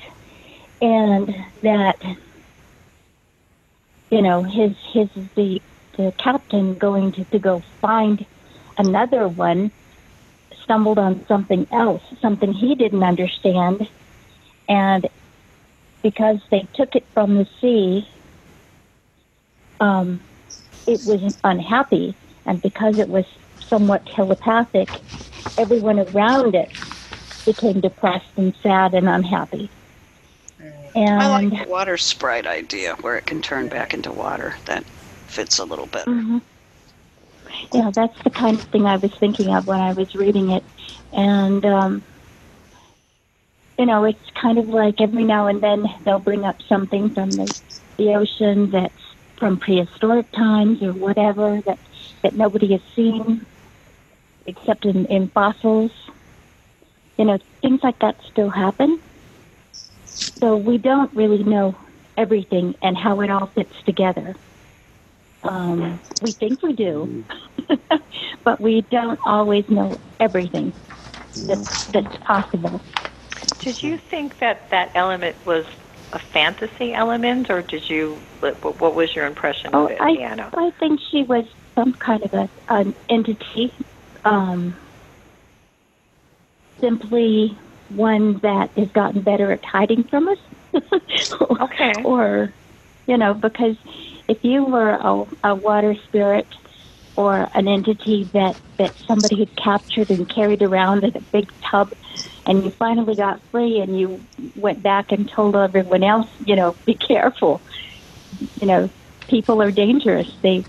and 0.80 1.34
that 1.62 1.96
you 4.10 4.22
know 4.22 4.42
his 4.42 4.72
his 4.92 5.08
the 5.36 5.60
the 5.96 6.12
captain 6.22 6.74
going 6.74 7.12
to, 7.12 7.24
to 7.24 7.38
go 7.38 7.62
find 7.80 8.24
another 8.78 9.28
one 9.28 9.70
stumbled 10.62 10.98
on 10.98 11.24
something 11.26 11.66
else, 11.72 12.02
something 12.20 12.52
he 12.52 12.74
didn't 12.74 13.02
understand, 13.02 13.86
and 14.68 15.06
because 16.02 16.38
they 16.50 16.68
took 16.74 16.94
it 16.94 17.06
from 17.14 17.36
the 17.36 17.46
sea, 17.60 18.08
um, 19.80 20.20
it 20.86 21.02
was 21.04 21.20
unhappy, 21.44 22.16
and 22.46 22.62
because 22.62 22.98
it 22.98 23.08
was 23.08 23.24
somewhat 23.68 24.06
telepathic, 24.16 24.88
everyone 25.58 25.98
around 25.98 26.54
it 26.54 26.72
became 27.46 27.80
depressed 27.80 28.32
and 28.36 28.54
sad 28.62 28.94
and 28.94 29.08
unhappy. 29.08 29.70
And 30.94 31.20
I 31.20 31.26
like 31.28 31.48
the 31.50 31.64
water 31.64 31.96
sprite 31.96 32.46
idea 32.46 32.94
where 33.00 33.16
it 33.16 33.26
can 33.26 33.42
turn 33.42 33.68
back 33.68 33.94
into 33.94 34.12
water. 34.12 34.56
That 34.66 34.84
fits 35.26 35.58
a 35.58 35.64
little 35.64 35.86
bit. 35.86 36.06
hmm 36.06 36.38
Yeah, 37.72 37.90
that's 37.94 38.16
the 38.24 38.30
kind 38.30 38.60
of 38.60 38.66
thing 38.70 38.86
I 38.86 38.96
was 38.96 39.12
thinking 39.20 39.54
of 39.54 39.66
when 39.66 39.80
I 39.80 39.92
was 39.92 40.14
reading 40.14 40.50
it. 40.50 40.64
And, 41.12 41.64
um, 41.64 42.04
you 43.78 43.86
know, 43.86 44.04
it's 44.04 44.18
kind 44.40 44.58
of 44.58 44.66
like 44.68 44.96
every 45.00 45.24
now 45.24 45.46
and 45.48 45.62
then 45.62 45.84
they'll 46.04 46.18
bring 46.18 46.44
up 46.44 46.56
something 46.68 47.14
from 47.14 47.36
the, 47.36 47.54
the 47.98 48.14
ocean 48.14 48.70
that's 48.70 48.94
from 49.38 49.58
prehistoric 49.58 50.30
times 50.32 50.82
or 50.82 50.92
whatever 50.92 51.60
that, 51.66 51.78
that 52.22 52.34
nobody 52.34 52.72
has 52.72 52.80
seen 52.94 53.46
except 54.46 54.84
in, 54.84 55.06
in 55.06 55.30
fossils. 55.34 55.90
You 57.18 57.26
know, 57.26 57.38
things 57.62 57.80
like 57.82 57.98
that 58.00 58.16
still 58.30 58.50
happen. 58.50 59.00
So 60.40 60.56
we 60.56 60.78
don't 60.78 61.14
really 61.14 61.42
know 61.44 61.78
everything 62.16 62.74
and 62.82 62.96
how 62.96 63.20
it 63.20 63.30
all 63.30 63.52
fits 63.54 63.74
together. 63.86 64.34
Um, 65.42 66.00
we 66.20 66.32
think 66.32 66.62
we 66.62 66.72
do, 66.72 67.24
but 68.44 68.60
we 68.60 68.86
don't 68.90 69.18
always 69.26 69.64
know 69.68 70.00
everything 70.20 70.72
that's, 71.34 71.70
that's 71.92 72.16
possible. 72.26 72.80
Did 73.60 73.82
you 73.82 73.98
think 74.10 74.38
that 74.40 74.68
that 74.70 74.90
element 74.94 75.36
was 75.46 75.64
a 76.12 76.20
fantasy 76.32 76.92
element, 76.94 77.48
or 77.48 77.62
did 77.62 77.82
you? 77.88 78.18
What, 78.40 78.94
was 78.94 79.14
your 79.14 79.26
impression 79.26 79.70
Oh, 79.72 79.86
of 79.86 79.92
it, 79.92 80.00
I, 80.00 80.12
Deanna? 80.12 80.50
I 80.52 80.70
think 80.78 81.00
she 81.10 81.22
was 81.22 81.44
some 81.76 81.94
kind 81.94 82.22
of 82.24 82.32
a, 82.32 82.48
an 82.68 82.94
entity, 83.08 83.72
um, 84.24 84.76
simply 86.80 87.56
one 87.88 88.40
that 88.42 88.70
has 88.76 88.88
gotten 88.92 89.22
better 89.22 89.52
at 89.52 89.64
hiding 89.64 90.04
from 90.04 90.28
us. 90.28 90.38
Okay. 91.60 92.02
Or, 92.04 92.52
you 93.06 93.16
know, 93.16 93.34
because 93.34 93.76
if 94.28 94.38
you 94.42 94.64
were 94.64 94.90
a, 94.90 95.24
a 95.50 95.54
water 95.54 95.94
spirit 96.06 96.46
or 97.16 97.48
an 97.54 97.68
entity 97.68 98.28
that, 98.32 98.56
that 98.78 98.92
somebody 99.06 99.38
had 99.38 99.54
captured 99.56 100.10
and 100.10 100.32
carried 100.34 100.62
around 100.62 101.04
in 101.04 101.16
a 101.16 101.20
big 101.32 101.46
tub 101.70 101.92
and 102.46 102.64
you 102.64 102.72
finally 102.78 103.14
got 103.14 103.40
free 103.50 103.80
and 103.80 103.98
you 103.98 104.24
went 104.56 104.82
back 104.82 105.12
and 105.12 105.30
told 105.34 105.56
everyone 105.56 106.02
else, 106.02 106.26
you 106.44 106.56
know, 106.56 106.76
be 106.86 106.94
careful. 106.94 107.60
You 108.60 108.66
know, 108.66 108.90
people 109.28 109.62
are 109.62 109.70
dangerous. 109.70 110.28
They 110.42 110.64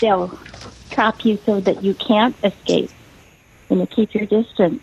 they'll 0.00 0.38
trap 0.90 1.16
you 1.24 1.38
so 1.46 1.60
that 1.60 1.84
you 1.84 1.94
can't 1.94 2.36
escape. 2.42 2.90
And 3.70 3.80
you 3.80 3.86
keep 3.86 4.14
your 4.14 4.26
distance. 4.26 4.82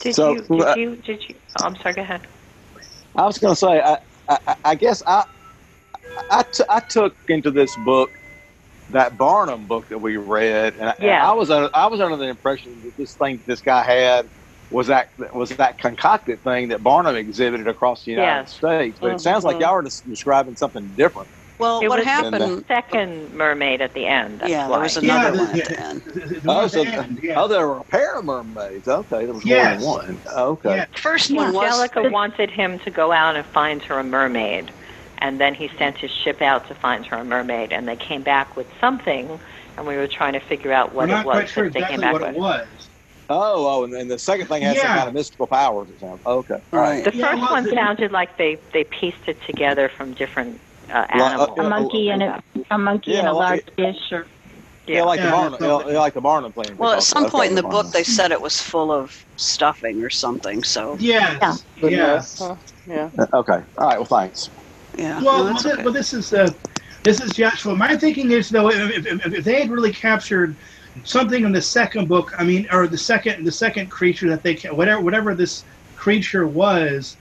Did 0.00 0.16
So, 0.16 0.34
you? 0.34 0.42
Did 0.42 0.60
uh, 0.60 0.74
you? 0.76 0.96
Did 0.96 1.28
you? 1.28 1.34
Oh, 1.56 1.64
I'm 1.64 1.76
sorry. 1.76 1.94
Go 1.94 2.02
ahead. 2.02 2.26
I 3.16 3.26
was 3.26 3.38
going 3.38 3.54
to 3.54 3.58
say, 3.58 3.80
I, 3.80 3.98
I, 4.28 4.56
I 4.64 4.74
guess 4.74 5.02
I, 5.06 5.24
I, 6.30 6.44
t- 6.52 6.64
I 6.68 6.80
took 6.80 7.16
into 7.28 7.50
this 7.50 7.74
book 7.84 8.10
that 8.90 9.16
Barnum 9.16 9.66
book 9.66 9.86
that 9.90 9.98
we 9.98 10.16
read, 10.16 10.74
and 10.74 10.88
I, 10.88 10.94
and 10.98 11.06
Yeah. 11.06 11.28
I 11.28 11.32
was 11.32 11.50
under, 11.50 11.70
I 11.74 11.86
was 11.86 12.00
under 12.00 12.16
the 12.16 12.24
impression 12.28 12.80
that 12.84 12.92
this 12.96 13.14
thing 13.16 13.42
this 13.46 13.60
guy 13.60 13.82
had 13.82 14.28
was 14.70 14.88
that 14.88 15.08
was 15.32 15.50
that 15.50 15.78
concocted 15.78 16.42
thing 16.42 16.68
that 16.68 16.82
Barnum 16.82 17.16
exhibited 17.16 17.68
across 17.68 18.04
the 18.04 18.12
United 18.12 18.26
Yes. 18.42 18.54
States. 18.56 18.98
But 19.00 19.12
it 19.12 19.20
sounds 19.20 19.44
like 19.44 19.56
Mhm. 19.56 19.60
y'all 19.60 19.74
are 19.74 19.82
describing 19.82 20.56
something 20.56 20.92
different. 20.96 21.28
Well, 21.60 21.80
It 21.80 21.88
what 21.88 21.98
was- 22.00 22.06
happened? 22.06 22.64
Second 22.66 23.32
mermaid 23.32 23.80
at 23.80 23.94
the 23.94 24.06
end. 24.06 24.40
That's 24.40 24.50
Yeah, 24.50 24.66
why. 24.66 24.72
there 24.76 24.82
was 24.82 24.96
another 24.96 25.30
the- 25.30 25.38
one 25.38 25.48
at 25.48 25.54
the- 25.68 25.74
the 25.74 25.80
end. 25.80 26.02
The, 26.04 26.40
the 26.40 26.50
Oh, 26.50 26.54
one 26.56 26.68
so, 26.68 26.82
end, 26.82 27.20
yeah. 27.22 27.40
oh, 27.40 27.46
there 27.46 27.68
were 27.68 27.78
a 27.78 27.84
pair 27.84 28.18
of 28.18 28.24
mermaids. 28.24 28.88
Okay, 28.88 29.24
there 29.24 29.34
was 29.34 29.44
Yes. 29.46 29.80
more 29.80 30.02
than 30.02 30.16
one. 30.24 30.34
Okay. 30.36 30.76
Yeah. 30.76 30.86
First 30.96 31.30
Yeah, 31.30 31.36
one 31.42 31.52
was 31.52 31.64
Angelica 31.80 32.10
wanted 32.10 32.50
him 32.50 32.80
to 32.80 32.90
go 32.90 33.12
out 33.12 33.36
and 33.36 33.46
find 33.46 33.80
her 33.84 34.00
a 34.00 34.04
mermaid, 34.04 34.72
and 35.18 35.40
then 35.40 35.54
he 35.54 35.68
sent 35.78 35.98
his 35.98 36.10
ship 36.10 36.42
out 36.42 36.66
to 36.68 36.74
find 36.74 37.04
her 37.06 37.16
a 37.18 37.24
mermaid, 37.24 37.72
and 37.72 37.86
they 37.88 37.96
came 37.96 38.22
back 38.22 38.56
with 38.56 38.66
something, 38.80 39.38
and 39.76 39.86
we 39.86 39.96
were 39.96 40.06
trying 40.08 40.32
to 40.34 40.40
figure 40.40 40.72
out 40.72 40.94
We're 40.94 41.06
what 41.06 41.10
it 41.10 41.12
was 41.14 41.22
quite 41.24 41.48
sure 41.48 41.64
that 41.70 41.72
they 41.72 41.82
came 41.86 42.00
back 42.00 42.12
what 42.12 42.22
with. 42.22 42.36
it 42.36 42.38
was. 42.38 42.90
Oh, 43.30 43.66
oh, 43.80 43.84
and, 43.84 43.94
and 43.94 44.10
the 44.10 44.18
second 44.18 44.48
thing 44.48 44.62
has 44.62 44.76
some 44.76 44.86
kind 44.88 45.08
of 45.08 45.14
mystical 45.14 45.46
powers. 45.46 45.88
It 45.88 45.98
sounds. 45.98 46.20
Okay. 46.26 46.54
All 46.74 46.78
Right. 46.78 47.04
The 47.04 47.16
Yeah, 47.16 47.30
first 47.30 47.40
well, 47.42 47.52
one 47.52 47.64
the- 47.64 47.70
sounded 47.70 48.12
like 48.12 48.36
they 48.36 48.58
they 48.74 48.84
pieced 48.84 49.26
it 49.26 49.38
together 49.46 49.88
from 49.96 50.12
different 50.12 50.60
uh, 50.90 51.06
Well, 51.14 51.22
uh, 51.24 51.28
animals. 51.30 51.58
A 51.58 51.62
Yeah, 51.62 51.68
monkey 51.70 52.10
and 52.10 52.22
a 52.22 52.42
a 52.70 52.76
monkey 52.78 53.12
Yeah, 53.12 53.20
and 53.20 53.28
a 53.28 53.32
like- 53.32 53.66
large 53.78 53.94
fish, 53.94 54.12
or 54.12 54.26
Yeah, 54.86 55.04
like 55.04 55.18
Yeah, 55.20 55.24
the 55.26 55.32
Barnum, 55.32 55.58
yeah. 55.62 55.92
yeah, 55.92 55.98
like 55.98 56.12
the 56.12 56.20
Barnum 56.20 56.52
thing. 56.52 56.76
Well, 56.76 56.92
at 56.92 57.02
some 57.02 57.24
Okay, 57.24 57.30
point 57.30 57.48
in 57.48 57.54
the 57.56 57.62
Barnum. 57.62 57.84
book, 57.84 57.92
they 57.94 58.04
said 58.04 58.30
it 58.30 58.42
was 58.42 58.60
full 58.60 58.92
of 58.92 59.24
stuffing 59.36 60.02
or 60.02 60.10
something. 60.10 60.62
So 60.62 60.96
Yes. 61.00 61.64
But 61.80 61.92
Yeah. 61.92 61.96
no. 61.96 62.20
Huh, 62.38 62.56
yeah. 62.84 63.08
Uh, 63.18 63.38
Okay. 63.38 63.60
All 63.78 63.88
right. 63.88 63.96
Well, 63.96 64.04
thanks. 64.04 64.50
Yeah, 64.96 65.22
Well, 65.22 65.44
no, 65.44 65.52
well, 65.52 65.60
okay. 65.60 65.82
well, 65.82 65.92
this 65.92 66.12
is 66.12 66.32
uh, 66.32 66.52
this 67.04 67.20
is 67.20 67.34
Joshua. 67.34 67.76
My 67.76 67.96
thinking 67.96 68.30
is 68.30 68.48
though, 68.48 68.70
if, 68.70 69.06
if, 69.06 69.26
if 69.34 69.44
they 69.44 69.60
had 69.60 69.70
really 69.70 69.92
captured 69.92 70.58
something 71.04 71.44
in 71.44 71.52
the 71.52 71.62
second 71.62 72.08
book, 72.08 72.32
I 72.38 72.44
mean, 72.44 72.66
or 72.72 72.88
the 72.88 72.98
second 72.98 73.44
the 73.44 73.52
second 73.52 73.90
creature 73.90 74.28
that 74.30 74.42
they 74.42 74.56
whatever 74.72 75.02
whatever 75.02 75.34
this 75.34 75.64
creature 75.94 76.46
was, 76.48 77.16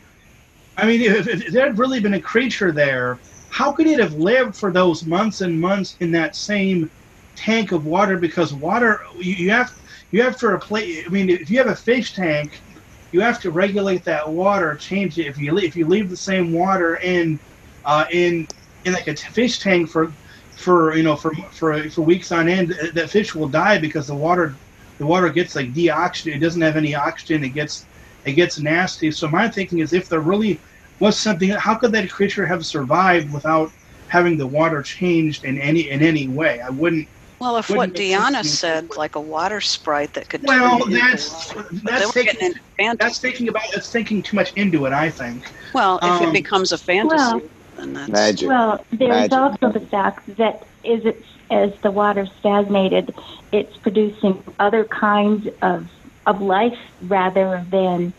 I 0.77 0.87
mean, 0.87 1.01
if, 1.01 1.27
if 1.27 1.51
there 1.53 1.67
had 1.67 1.77
really 1.79 1.99
been 1.99 2.15
a 2.15 2.21
creature 2.21 2.71
there, 2.71 3.21
how 3.49 3.73
could 3.73 3.87
it 3.87 3.99
have 3.99 4.13
lived 4.13 4.55
for 4.57 4.71
those 4.73 5.05
months 5.05 5.41
and 5.41 5.59
months 5.59 5.95
in 5.99 6.11
that 6.11 6.35
same 6.35 6.91
tank 7.35 7.71
of 7.71 7.85
water? 7.85 8.17
Because 8.17 8.53
water, 8.53 8.99
you, 9.19 9.33
you 9.35 9.51
have 9.51 9.71
you 10.11 10.21
have 10.23 10.37
to 10.39 10.47
replace. 10.47 11.05
I 11.05 11.09
mean, 11.09 11.29
if 11.29 11.49
you 11.49 11.59
have 11.59 11.67
a 11.67 11.75
fish 11.75 12.13
tank, 12.13 12.63
you 13.11 13.21
have 13.21 13.39
to 13.41 13.51
regulate 13.51 14.03
that 14.05 14.29
water, 14.29 14.75
change 14.75 15.17
it. 15.19 15.27
If 15.27 15.37
you 15.37 15.53
le- 15.53 15.61
if 15.63 15.75
you 15.75 15.87
leave 15.87 16.09
the 16.09 16.17
same 16.17 16.51
water 16.51 16.95
in 16.97 17.39
uh, 17.85 18.05
in 18.11 18.47
in 18.85 18.93
like 18.93 19.07
a 19.07 19.13
t- 19.13 19.27
fish 19.31 19.59
tank 19.59 19.89
for 19.89 20.13
for 20.55 20.95
you 20.95 21.03
know 21.03 21.15
for 21.15 21.33
for 21.51 21.89
for 21.89 22.01
weeks 22.01 22.31
on 22.31 22.47
end, 22.47 22.73
uh, 22.81 22.87
that 22.93 23.09
fish 23.09 23.33
will 23.35 23.49
die 23.49 23.77
because 23.79 24.07
the 24.07 24.15
water 24.15 24.55
the 24.99 25.05
water 25.05 25.29
gets 25.29 25.55
like 25.55 25.73
deoxygenated. 25.73 26.35
It 26.35 26.39
doesn't 26.39 26.61
have 26.61 26.77
any 26.77 26.95
oxygen. 26.95 27.43
It 27.43 27.49
gets 27.49 27.85
it 28.25 28.33
gets 28.33 28.59
nasty. 28.59 29.11
So 29.11 29.27
my 29.27 29.49
thinking 29.49 29.79
is, 29.79 29.93
if 29.93 30.07
there 30.09 30.21
really 30.21 30.59
was 30.99 31.19
something, 31.19 31.49
how 31.49 31.75
could 31.75 31.91
that 31.93 32.09
creature 32.09 32.45
have 32.45 32.65
survived 32.65 33.31
without 33.33 33.71
having 34.07 34.37
the 34.37 34.47
water 34.47 34.81
changed 34.81 35.43
in 35.43 35.57
any 35.59 35.89
in 35.89 36.01
any 36.01 36.27
way? 36.27 36.61
I 36.61 36.69
wouldn't. 36.69 37.07
Well, 37.39 37.57
if 37.57 37.69
wouldn't 37.69 37.93
what 37.93 37.99
make 37.99 38.11
Deanna 38.11 38.43
me. 38.43 38.47
said, 38.47 38.95
like 38.95 39.15
a 39.15 39.19
water 39.21 39.59
sprite 39.59 40.13
that 40.13 40.29
could 40.29 40.43
Well, 40.43 40.79
turn 40.79 40.91
you 40.91 40.95
into 40.97 41.07
that's 41.07 41.53
water. 41.55 41.67
But 41.71 41.83
they 41.83 41.91
that's 41.91 42.05
were 42.05 42.11
thinking, 42.13 42.53
that's 42.99 43.19
thinking 43.19 43.47
about 43.49 43.63
that's 43.73 43.89
thinking 43.91 44.23
too 44.23 44.37
much 44.37 44.53
into 44.53 44.85
it. 44.85 44.93
I 44.93 45.09
think. 45.09 45.43
Well, 45.73 45.97
if 45.97 46.03
um, 46.05 46.29
it 46.29 46.33
becomes 46.33 46.71
a 46.71 46.77
fantasy, 46.77 47.15
Well- 47.15 47.41
then 47.75 47.93
that's 47.93 48.11
Magic. 48.11 48.47
well, 48.47 48.85
there's 48.91 49.31
Magic. 49.31 49.33
also 49.33 49.71
the 49.71 49.85
fact 49.87 50.35
that 50.37 50.67
is 50.83 51.05
it 51.05 51.23
as 51.49 51.71
the 51.81 51.91
water 51.91 52.25
stagnated, 52.39 53.13
it's 53.51 53.75
producing 53.77 54.43
other 54.59 54.85
kinds 54.85 55.47
of 55.61 55.87
of 56.25 56.41
life 56.41 56.77
rather 57.01 57.65
than, 57.69 58.13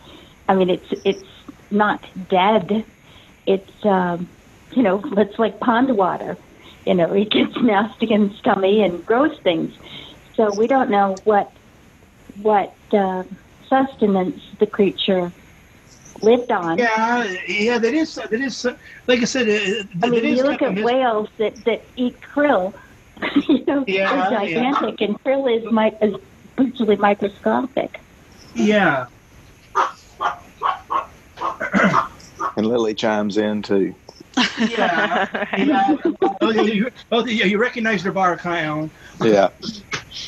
I 0.49 0.55
mean, 0.55 0.71
it's 0.71 0.93
it's 1.05 1.29
not 1.71 2.05
dead. 2.29 2.85
It's 3.47 3.85
um, 3.85 4.29
you 4.73 4.83
know, 4.83 5.03
it's 5.17 5.38
like 5.38 5.61
pond 5.61 5.97
water. 5.97 6.37
You 6.87 6.95
know, 6.95 7.12
it 7.12 7.31
gets 7.31 7.57
nasty 7.62 8.12
and 8.12 8.35
scummy 8.37 8.83
and 8.83 9.05
grows 9.05 9.38
things. 9.43 9.75
So 10.37 10.53
we 10.53 10.67
don't 10.67 10.90
know 10.90 11.21
what 11.25 11.53
what 12.43 12.75
uh, 12.93 13.25
sustenance 13.69 14.40
the 14.59 14.67
creature 14.67 15.33
lived 16.25 16.51
on. 16.51 16.79
Yeah, 16.79 17.35
yeah, 17.47 17.79
that 17.79 17.95
is 17.95 18.15
that 18.15 18.33
is 18.33 18.65
like 19.07 19.21
I 19.21 19.25
said. 19.25 19.49
It, 19.49 19.87
I 20.03 20.09
mean, 20.09 20.25
is 20.25 20.39
you 20.39 20.45
look 20.45 20.63
at 20.63 20.75
mis- 20.75 20.85
whales 20.85 21.29
that, 21.39 21.65
that 21.65 21.85
eat 21.97 22.17
krill. 22.35 22.75
you 23.49 23.65
know, 23.67 23.85
Yeah, 23.87 24.29
they're 24.31 24.41
gigantic, 24.41 25.01
and 25.01 25.17
krill 25.25 25.57
is, 25.57 25.65
mi- 25.73 26.07
is 26.07 26.15
virtually 26.57 26.97
microscopic. 26.97 28.01
Yeah. 28.55 29.07
And 32.57 32.67
Lily 32.67 32.95
chimes 32.95 33.37
in 33.37 33.63
too. 33.63 33.97
Yeah. 34.59 35.47
yeah. 35.59 35.97
Oh, 36.41 36.51
yeah, 36.51 36.63
you, 36.63 36.91
oh, 37.11 37.27
you 37.27 37.59
recognize 37.59 38.03
the 38.03 38.13
bar, 38.13 38.41
Alan. 38.45 38.91
Yeah. 39.21 39.49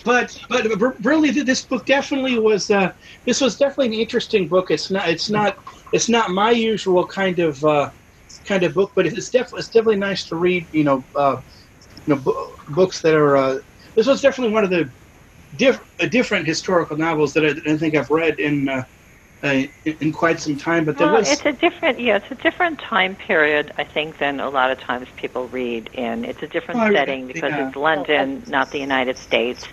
But 0.05 0.37
but 0.49 0.67
really, 1.05 1.31
this 1.31 1.65
book 1.65 1.87
definitely 1.87 2.39
was. 2.39 2.71
Uh, 2.71 2.93
this 3.25 3.41
was 3.41 3.57
definitely 3.57 3.89
an 3.89 3.93
interesting 3.95 4.49
book. 4.49 4.71
It's 4.71 4.91
not. 4.91 5.09
It's 5.09 5.31
not. 5.31 5.59
It's 5.97 6.09
not 6.11 6.31
my 6.31 6.53
usual 6.53 7.07
kind 7.09 7.39
of 7.41 7.65
uh, 7.65 7.91
kind 8.49 8.65
of 8.65 8.75
book, 8.75 8.93
but 8.97 9.07
it's 9.07 9.31
definitely 9.31 9.61
it's 9.61 9.71
definitely 9.71 9.99
nice 10.11 10.27
to 10.29 10.37
read. 10.37 10.69
You 10.73 10.85
know, 10.85 11.07
uh, 11.17 11.37
you 12.07 12.15
know, 12.15 12.21
bo- 12.21 12.57
books 12.69 13.03
that 13.03 13.15
are. 13.15 13.37
Uh, 13.37 13.59
this 13.97 14.07
was 14.07 14.23
definitely 14.23 14.55
one 14.55 14.65
of 14.65 14.71
the 14.71 14.93
diff- 15.57 15.83
different 16.11 16.47
historical 16.47 16.97
novels 16.99 17.35
that 17.35 17.45
I, 17.47 17.73
I 17.73 17.79
think 17.79 17.97
I've 17.97 18.11
read 18.11 18.41
in 18.41 18.69
uh, 18.69 18.85
uh, 19.45 19.63
in 19.87 20.13
quite 20.13 20.41
some 20.41 20.57
time. 20.57 20.85
But 20.87 20.99
there 20.99 21.09
well, 21.11 21.19
was 21.19 21.29
it's 21.29 21.45
a 21.45 21.53
different, 21.53 22.01
yeah, 22.01 22.17
it's 22.17 22.31
a 22.31 22.35
different 22.37 22.81
time 22.81 23.17
period, 23.17 23.73
I 23.77 23.85
think, 23.85 24.19
than 24.19 24.41
a 24.41 24.49
lot 24.49 24.71
of 24.71 24.81
times 24.81 25.09
people 25.17 25.49
read 25.49 25.91
in. 25.93 26.25
It's 26.25 26.43
a 26.43 26.47
different 26.47 26.81
Oh, 26.81 26.91
setting 26.93 27.27
because 27.27 27.55
yeah. 27.55 27.69
it's 27.69 27.77
London, 27.77 28.45
not 28.47 28.71
the 28.73 28.79
United 28.79 29.19
States. 29.19 29.67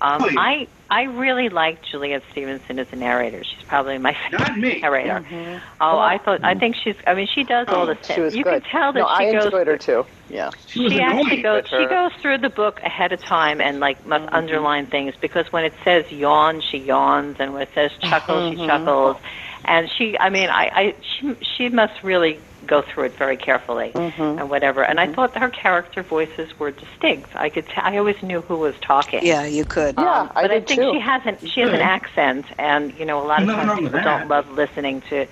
Um, 0.00 0.24
Oh, 0.24 0.28
yeah. 0.30 0.44
I 0.44 0.66
I 0.90 1.02
really 1.02 1.48
like 1.48 1.80
Juliet 1.90 2.22
Stevenson 2.30 2.78
as 2.78 2.86
a 2.92 2.96
narrator. 2.96 3.42
She's 3.42 3.64
probably 3.66 3.98
my 3.98 4.14
not 4.32 4.50
favorite 4.50 4.56
me. 4.56 4.80
narrator. 4.82 5.22
Mhm. 5.30 5.62
Oh, 5.80 5.98
I 5.98 6.18
thought 6.24 6.40
I 6.44 6.54
think 6.54 6.76
she's. 6.82 6.94
I 7.06 7.14
mean, 7.14 7.26
she 7.34 7.42
does 7.44 7.68
all 7.70 7.86
the. 7.86 7.96
She 8.02 8.20
was 8.20 8.34
you 8.34 8.44
good. 8.44 8.62
can 8.62 8.70
tell 8.70 8.92
that 8.92 9.00
no, 9.00 9.06
she 9.16 9.24
I 9.24 9.32
goes 9.32 9.44
enjoyed 9.44 9.66
her 9.66 9.76
too. 9.76 10.04
Yeah. 10.28 10.50
She 10.66 10.88
she 10.88 11.00
actually 11.00 11.38
goes 11.42 11.62
she 11.76 11.86
goes 11.86 12.12
through 12.20 12.38
the 12.38 12.50
book 12.50 12.78
ahead 12.84 13.12
of 13.12 13.20
time 13.22 13.60
and 13.60 13.80
like 13.80 14.04
must 14.06 14.24
Mm-hmm. 14.24 14.34
underline 14.34 14.86
things 14.86 15.14
because 15.20 15.46
when 15.50 15.64
it 15.64 15.74
says 15.84 16.04
yawn 16.10 16.60
she 16.70 16.78
yawns 16.78 17.36
and 17.38 17.52
when 17.52 17.62
it 17.62 17.70
says 17.74 17.90
chuckle 18.00 18.40
she 18.48 18.56
Mhm. 18.56 18.66
chuckles 18.66 19.16
and 19.64 19.88
she 19.96 20.16
i 20.18 20.28
mean 20.30 20.48
i 20.50 20.68
i 20.74 20.94
she 21.02 21.34
she 21.56 21.68
must 21.68 22.02
really 22.02 22.40
go 22.66 22.82
through 22.82 23.04
it 23.04 23.16
very 23.16 23.36
carefully 23.36 23.92
Mhm. 23.94 24.40
and 24.40 24.50
whatever 24.50 24.82
and 24.82 24.98
i 25.00 25.06
thought 25.12 25.36
her 25.36 25.50
character 25.50 26.02
voices 26.02 26.48
were 26.58 26.70
distinct 26.70 27.30
i 27.36 27.48
could 27.48 27.66
t- 27.66 27.72
i 27.76 27.96
always 27.96 28.20
knew 28.22 28.40
who 28.42 28.56
was 28.56 28.74
talking 28.80 29.24
Yeah, 29.24 29.44
you 29.44 29.64
could. 29.64 29.94
Yeah, 29.98 30.20
um, 30.22 30.32
I 30.34 30.42
but 30.42 30.50
I, 30.50 30.54
did 30.58 30.68
think 30.68 30.80
too. 30.80 30.92
she 30.94 31.00
has 31.00 31.22
an 31.26 31.38
she 31.52 31.60
has 31.60 31.70
an 31.70 31.80
accent, 31.80 32.46
and 32.58 32.92
you 32.98 33.04
know 33.04 33.22
a 33.22 33.26
lot 33.26 33.42
of 33.42 33.48
Nothing 33.48 33.66
times 33.66 33.80
people 33.80 33.90
that. 33.92 34.04
don't 34.04 34.28
love 34.28 34.48
listening 34.50 35.02
to 35.10 35.26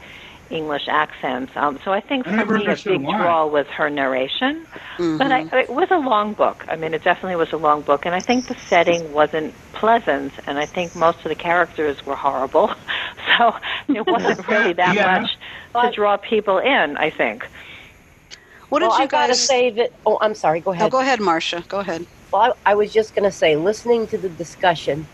English 0.53 0.85
accents. 0.91 1.53
Um, 1.57 1.79
so 1.85 1.93
I 1.93 2.01
think 2.03 2.27
I 2.27 2.33
for 2.35 2.45
never 2.45 2.57
me 2.57 2.71
a 2.73 2.77
big 2.77 3.09
why. 3.09 3.17
draw 3.17 3.47
was 3.47 3.67
her 3.77 3.91
narration. 3.91 4.67
But 5.19 5.33
I, 5.33 5.45
it 5.53 5.71
was 5.71 5.89
a 5.93 5.97
long 5.97 6.35
book. 6.35 6.65
I 6.69 6.77
mean, 6.77 6.95
it 6.95 7.05
definitely 7.05 7.37
was 7.37 7.49
a 7.53 7.57
long 7.59 7.83
book, 7.85 8.03
and 8.07 8.15
I 8.15 8.23
think 8.23 8.49
the 8.49 8.57
setting 8.71 9.13
wasn't 9.13 9.57
pleasant, 9.75 10.33
and 10.47 10.59
I 10.59 10.67
think 10.67 10.95
most 10.97 11.19
of 11.25 11.31
the 11.31 11.37
characters 11.37 11.99
were 12.07 12.17
horrible. 12.17 12.71
So 13.39 13.53
it 13.95 14.07
wasn't 14.09 14.39
really 14.49 14.75
that 14.75 14.99
Yeah. 14.99 15.01
much 15.01 15.27
to 15.81 15.89
draw 15.89 16.17
people 16.19 16.59
in. 16.59 16.97
I 16.99 17.11
think. 17.17 17.43
what 18.69 18.81
did 18.81 18.93
well, 18.93 18.99
you 18.99 19.05
I 19.05 19.09
gotta 19.09 19.37
guys 19.37 19.39
say 19.39 19.71
that. 19.77 19.91
Oh, 20.07 20.19
I'm 20.21 20.35
sorry. 20.35 20.61
Go 20.61 20.73
No, 20.79 20.89
ahead. 20.89 20.91
go 20.91 21.01
ahead, 21.01 21.21
Marcia. 21.21 21.65
Go 21.69 21.81
ahead. 21.81 22.07
Well, 22.33 22.57
I, 22.67 22.73
I 22.73 22.75
was 22.75 22.93
just 22.93 23.15
going 23.15 23.25
to 23.25 23.33
say, 23.33 23.57
listening 23.57 24.09
to 24.09 24.19
the 24.19 24.31
discussion 24.31 25.09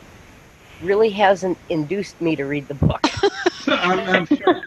really 0.81 1.11
hasn't 1.11 1.59
induced 1.69 2.21
me 2.21 2.37
to 2.37 2.45
read 2.47 2.69
the 2.69 2.75
book. 2.75 3.09
I'm, 3.73 4.01
I'm 4.01 4.27
sure. 4.27 4.63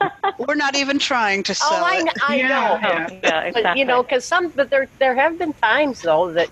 We're 0.48 0.56
not 0.56 0.76
even 0.76 1.00
trying 1.00 1.44
to 1.44 1.54
sell 1.54 1.80
oh, 1.82 1.86
I, 1.86 1.98
it. 1.98 2.04
kn- 2.04 2.16
I 2.28 2.36
Yeah, 2.38 2.48
know. 2.48 2.80
yeah. 2.82 3.10
Yeah, 3.24 3.40
exactly. 3.42 3.62
But 3.64 3.78
you 3.78 3.86
know, 3.86 4.04
because 4.04 4.26
some, 4.28 4.52
but 4.56 4.70
there 4.70 4.90
there 5.00 5.16
have 5.16 5.38
been 5.38 5.54
times 5.54 6.02
though 6.02 6.34
that 6.34 6.50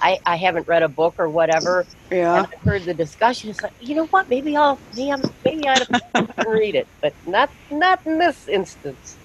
I 0.00 0.18
I 0.26 0.36
haven't 0.36 0.66
read 0.68 0.82
a 0.82 0.88
book 0.88 1.14
or 1.18 1.30
whatever, 1.30 1.86
Yeah. 2.10 2.36
and 2.36 2.46
I've 2.46 2.62
heard 2.64 2.84
the 2.86 2.94
discussion. 2.94 3.50
It's 3.50 3.62
like, 3.62 3.72
you 3.78 3.94
know 3.94 4.06
what? 4.06 4.28
Maybe 4.28 4.56
I'll 4.56 4.80
maybe, 4.92 5.10
I'm, 5.12 5.22
maybe 5.44 5.66
I 5.68 5.76
ought 5.76 5.88
to 6.42 6.48
read 6.48 6.74
it, 6.74 6.88
but 7.02 7.14
not 7.24 7.50
not 7.70 8.00
in 8.06 8.18
this 8.18 8.48
instance. 8.48 9.18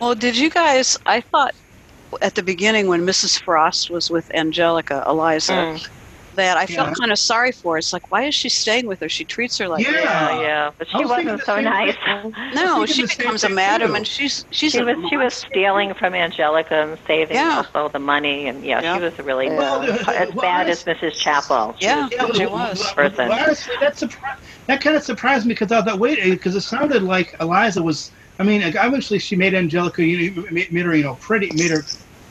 Well, 0.00 0.14
did 0.14 0.36
you 0.36 0.50
guys? 0.50 0.96
I 1.06 1.20
thought 1.20 1.54
at 2.22 2.34
the 2.34 2.42
beginning 2.42 2.88
when 2.88 3.02
Mrs. 3.06 3.38
Frost 3.40 3.90
was 3.90 4.10
with 4.10 4.30
Angelica, 4.34 5.02
Eliza, 5.06 5.68
Mm. 5.74 5.88
That 6.36 6.56
I 6.56 6.66
felt 6.66 6.98
kind 6.98 7.10
of 7.12 7.18
sorry 7.18 7.52
for. 7.52 7.74
her. 7.74 7.78
It's 7.78 7.92
like, 7.92 8.10
why 8.10 8.24
is 8.24 8.34
she 8.34 8.48
staying 8.48 8.86
with 8.86 9.00
her? 9.00 9.08
She 9.08 9.24
treats 9.24 9.58
her 9.58 9.68
like 9.68 9.84
Yeah. 9.84 9.92
yeah, 9.92 10.40
yeah, 10.40 10.70
but 10.78 10.88
she 10.88 10.98
was 10.98 11.08
wasn't 11.08 11.42
so 11.42 11.60
nice. 11.60 11.94
No, 12.54 12.84
she 12.86 13.02
becomes 13.06 13.42
a 13.42 13.46
thing, 13.48 13.54
madam, 13.56 13.88
too. 13.90 13.94
and 13.96 14.06
she's 14.06 14.44
she's 14.50 14.72
She 14.72 14.82
was 14.82 14.96
she 15.10 15.16
was 15.16 15.34
stealing 15.34 15.94
from 15.94 16.14
Angelica 16.14 16.74
and 16.74 16.98
saving 17.06 17.36
Yeah. 17.36 17.64
also 17.74 17.88
the 17.92 17.98
money, 17.98 18.48
and 18.48 18.64
yeah, 18.64 18.80
Yeah. 18.82 18.96
she 18.98 19.02
was 19.04 19.18
really 19.18 19.46
Yeah. 19.46 19.56
Well, 19.58 19.82
as 19.82 20.06
well, 20.34 20.42
bad 20.42 20.66
honest- 20.66 20.86
as 20.88 20.96
Mrs. 20.96 21.14
Chappell. 21.18 21.74
She 21.80 21.86
Yeah. 21.86 22.02
was- 22.04 22.12
Yeah, 22.12 22.26
She 22.34 22.46
was. 22.46 22.78
well, 22.80 22.94
person. 22.94 23.28
well, 23.28 23.44
honestly, 23.44 23.74
that 23.80 23.96
surpri- 23.96 24.38
that 24.66 24.80
kind 24.80 24.96
of 24.96 25.02
surprised 25.04 25.46
me 25.46 25.54
because 25.54 25.72
I 25.72 25.82
thought, 25.82 25.98
wait, 25.98 26.22
because 26.22 26.54
it 26.54 26.62
sounded 26.62 27.02
like 27.02 27.34
Eliza 27.40 27.82
was. 27.82 28.12
I 28.38 28.42
mean, 28.42 28.60
like, 28.60 28.76
obviously 28.76 29.18
she 29.18 29.34
made 29.34 29.54
Angelica, 29.54 30.04
you 30.04 30.34
know, 30.34 30.44
made, 30.50 30.70
made 30.70 30.84
her, 30.84 30.94
you 30.94 31.04
know, 31.04 31.16
pretty, 31.16 31.50
made 31.54 31.70
her 31.70 31.82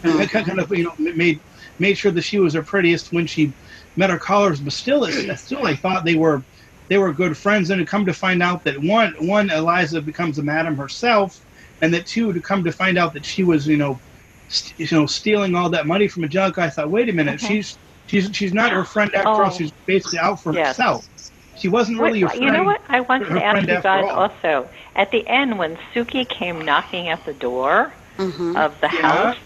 Mhm. 0.04 0.30
kind 0.46 0.60
of, 0.60 0.70
you 0.72 0.84
know, 0.84 0.94
made 1.00 1.42
made 1.80 1.98
sure 1.98 2.12
that 2.12 2.22
she 2.22 2.38
was 2.40 2.54
her 2.54 2.62
prettiest 2.64 3.12
when 3.12 3.26
she 3.26 3.56
met 3.96 4.10
her 4.10 4.18
callers. 4.20 4.60
But 4.60 4.74
still, 4.74 5.04
it, 5.06 5.38
still, 5.38 5.66
I 5.66 5.76
thought 5.76 6.06
they 6.06 6.16
were 6.16 6.42
they 6.88 6.98
were 6.98 7.12
good 7.14 7.36
friends. 7.38 7.70
And 7.70 7.80
to 7.80 7.86
come 7.86 8.06
to 8.06 8.14
find 8.14 8.42
out 8.44 8.64
that 8.66 8.82
one 8.82 9.14
one 9.28 9.50
Eliza 9.50 10.02
becomes 10.02 10.38
a 10.40 10.44
madam 10.44 10.76
herself, 10.76 11.44
and 11.82 11.94
that 11.94 12.06
two 12.06 12.34
to 12.34 12.40
come 12.42 12.64
to 12.64 12.72
find 12.72 12.98
out 12.98 13.14
that 13.14 13.26
she 13.26 13.44
was, 13.44 13.68
you 13.68 13.78
know, 13.78 14.00
st- 14.50 14.90
you 14.92 14.98
know, 14.98 15.06
stealing 15.06 15.56
all 15.56 15.70
that 15.70 15.88
money 15.88 16.08
from 16.08 16.24
Angelica. 16.24 16.62
I 16.62 16.70
thought, 16.70 16.90
wait 16.90 17.10
a 17.10 17.14
minute, 17.14 17.40
Mhm. 17.40 17.48
she's 17.48 17.78
she's 18.08 18.30
she's 18.34 18.54
not 18.54 18.72
her 18.72 18.84
friend 18.84 19.14
after 19.16 19.30
all. 19.30 19.42
Oh. 19.48 19.50
She's 19.56 19.72
basically 19.86 20.20
out 20.20 20.42
for 20.42 20.54
Yes. 20.54 20.78
herself. 20.78 21.08
She 21.58 21.70
wasn't 21.70 22.00
really 22.02 22.20
your 22.20 22.28
What- 22.28 22.38
friend. 22.38 22.52
you 22.52 22.58
know 22.58 22.64
what? 22.66 22.82
I 22.90 23.00
wanted 23.02 23.30
to 23.30 23.44
ask 23.44 23.54
friend 23.64 23.68
you 23.70 23.82
guys 23.82 24.10
also. 24.12 24.68
At 24.98 25.12
the 25.12 25.26
end, 25.28 25.58
when 25.58 25.78
Suki 25.94 26.28
came 26.28 26.64
knocking 26.64 27.08
at 27.10 27.26
the 27.26 27.34
door 27.34 27.92
Mhm. 28.18 28.56
of 28.58 28.80
the 28.82 28.88
Yeah. 28.94 29.02
house, 29.02 29.38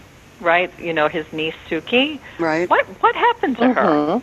right? 0.42 0.72
You 0.80 0.92
know, 0.94 1.08
his 1.08 1.26
niece 1.32 1.54
Suki. 1.70 2.20
right. 2.40 2.68
What 2.70 2.86
what 3.02 3.16
happened 3.16 3.58
to 3.58 3.74
her? 3.74 4.22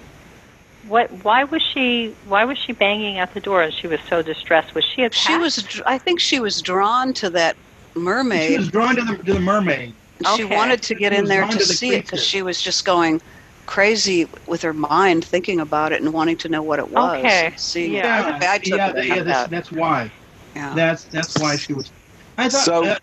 What? 0.88 1.10
Why 1.24 1.44
was 1.44 1.62
she? 1.74 2.14
Why 2.28 2.44
was 2.44 2.58
she 2.58 2.72
banging 2.72 3.18
at 3.18 3.32
the 3.34 3.40
door? 3.40 3.62
And 3.62 3.72
she 3.72 3.86
was 3.86 4.00
so 4.08 4.22
distressed. 4.22 4.74
Was 4.74 4.84
she 4.84 5.02
attacked? 5.02 5.16
She 5.16 5.36
was. 5.36 5.80
I 5.86 5.98
think 5.98 6.20
she 6.20 6.40
was 6.40 6.62
drawn 6.62 7.12
to 7.14 7.30
that 7.30 7.56
mermaid. 7.94 8.50
She 8.50 8.58
was 8.58 8.68
drawn 8.68 8.96
to 8.96 9.02
the 9.02 9.16
to 9.16 9.34
the 9.34 9.40
mermaid. 9.40 9.94
She 10.36 10.44
wanted 10.44 10.82
to 10.82 10.94
get 10.94 11.12
She 11.12 11.18
in 11.18 11.26
there 11.26 11.40
drawn 11.42 11.52
to 11.52 11.58
to 11.58 11.64
the 11.66 11.74
see 11.74 11.94
it 11.94 12.04
because 12.04 12.24
she 12.24 12.42
was 12.42 12.62
just 12.62 12.84
going 12.84 13.20
crazy 13.66 14.26
with 14.46 14.62
her 14.62 14.72
mind, 14.72 15.24
thinking 15.24 15.60
about 15.60 15.92
it 15.92 16.00
and 16.00 16.12
wanting 16.12 16.36
to 16.38 16.48
know 16.48 16.62
what 16.62 16.78
it 16.78 16.90
was. 16.90 17.18
Okay. 17.18 17.52
See, 17.56 17.96
Yeah. 17.96 18.38
I 18.42 18.58
took 18.58 18.78
yeah, 18.78 18.90
it 18.96 19.06
yeah, 19.06 19.14
that's, 19.22 19.26
that. 19.26 19.50
that's 19.50 19.72
why. 19.72 20.10
Yeah. 20.54 20.72
That's 20.74 21.04
that's 21.04 21.36
why 21.38 21.56
she 21.56 21.74
was. 21.74 21.90
I 22.38 22.48
thought. 22.48 22.64
So- 22.64 22.84
uh, 22.84 22.98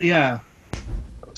yeah. 0.00 0.40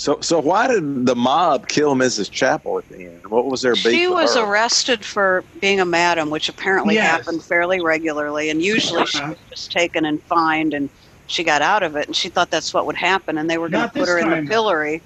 So, 0.03 0.19
so 0.21 0.41
why 0.41 0.67
did 0.67 1.07
the 1.07 1.15
mob 1.15 1.69
kill 1.69 1.95
Mrs. 1.95 2.29
Chappell 2.29 2.77
at 2.77 2.89
the 2.89 2.97
end? 3.07 3.21
What 3.29 3.47
was 3.47 3.61
their 3.63 3.75
beef? 3.75 3.85
She 3.85 4.09
with 4.09 4.17
was 4.17 4.35
her? 4.35 4.43
arrested 4.43 5.05
for 5.05 5.45
being 5.61 5.79
a 5.79 5.85
madam, 5.85 6.29
which 6.29 6.49
apparently 6.49 6.97
Yes. 6.97 7.07
happened 7.21 7.45
fairly 7.45 7.81
regularly, 7.81 8.51
and 8.51 8.61
usually 8.61 9.07
she 9.07 9.21
Uh-huh. 9.21 9.29
was 9.29 9.39
just 9.49 9.71
taken 9.71 10.05
and 10.05 10.21
fined, 10.25 10.75
and 10.75 10.91
she 11.27 11.45
got 11.45 11.63
out 11.63 11.85
of 11.85 11.95
it, 11.95 12.09
and 12.09 12.17
she 12.17 12.29
thought 12.31 12.51
that's 12.51 12.75
what 12.75 12.85
would 12.87 12.97
happen, 12.97 13.39
and 13.39 13.49
they 13.49 13.59
were 13.59 13.69
going 13.69 13.85
to 13.87 13.93
put 13.93 14.01
this 14.01 14.09
her 14.09 14.19
in 14.19 14.29
the 14.29 14.43
pillory, 14.51 15.05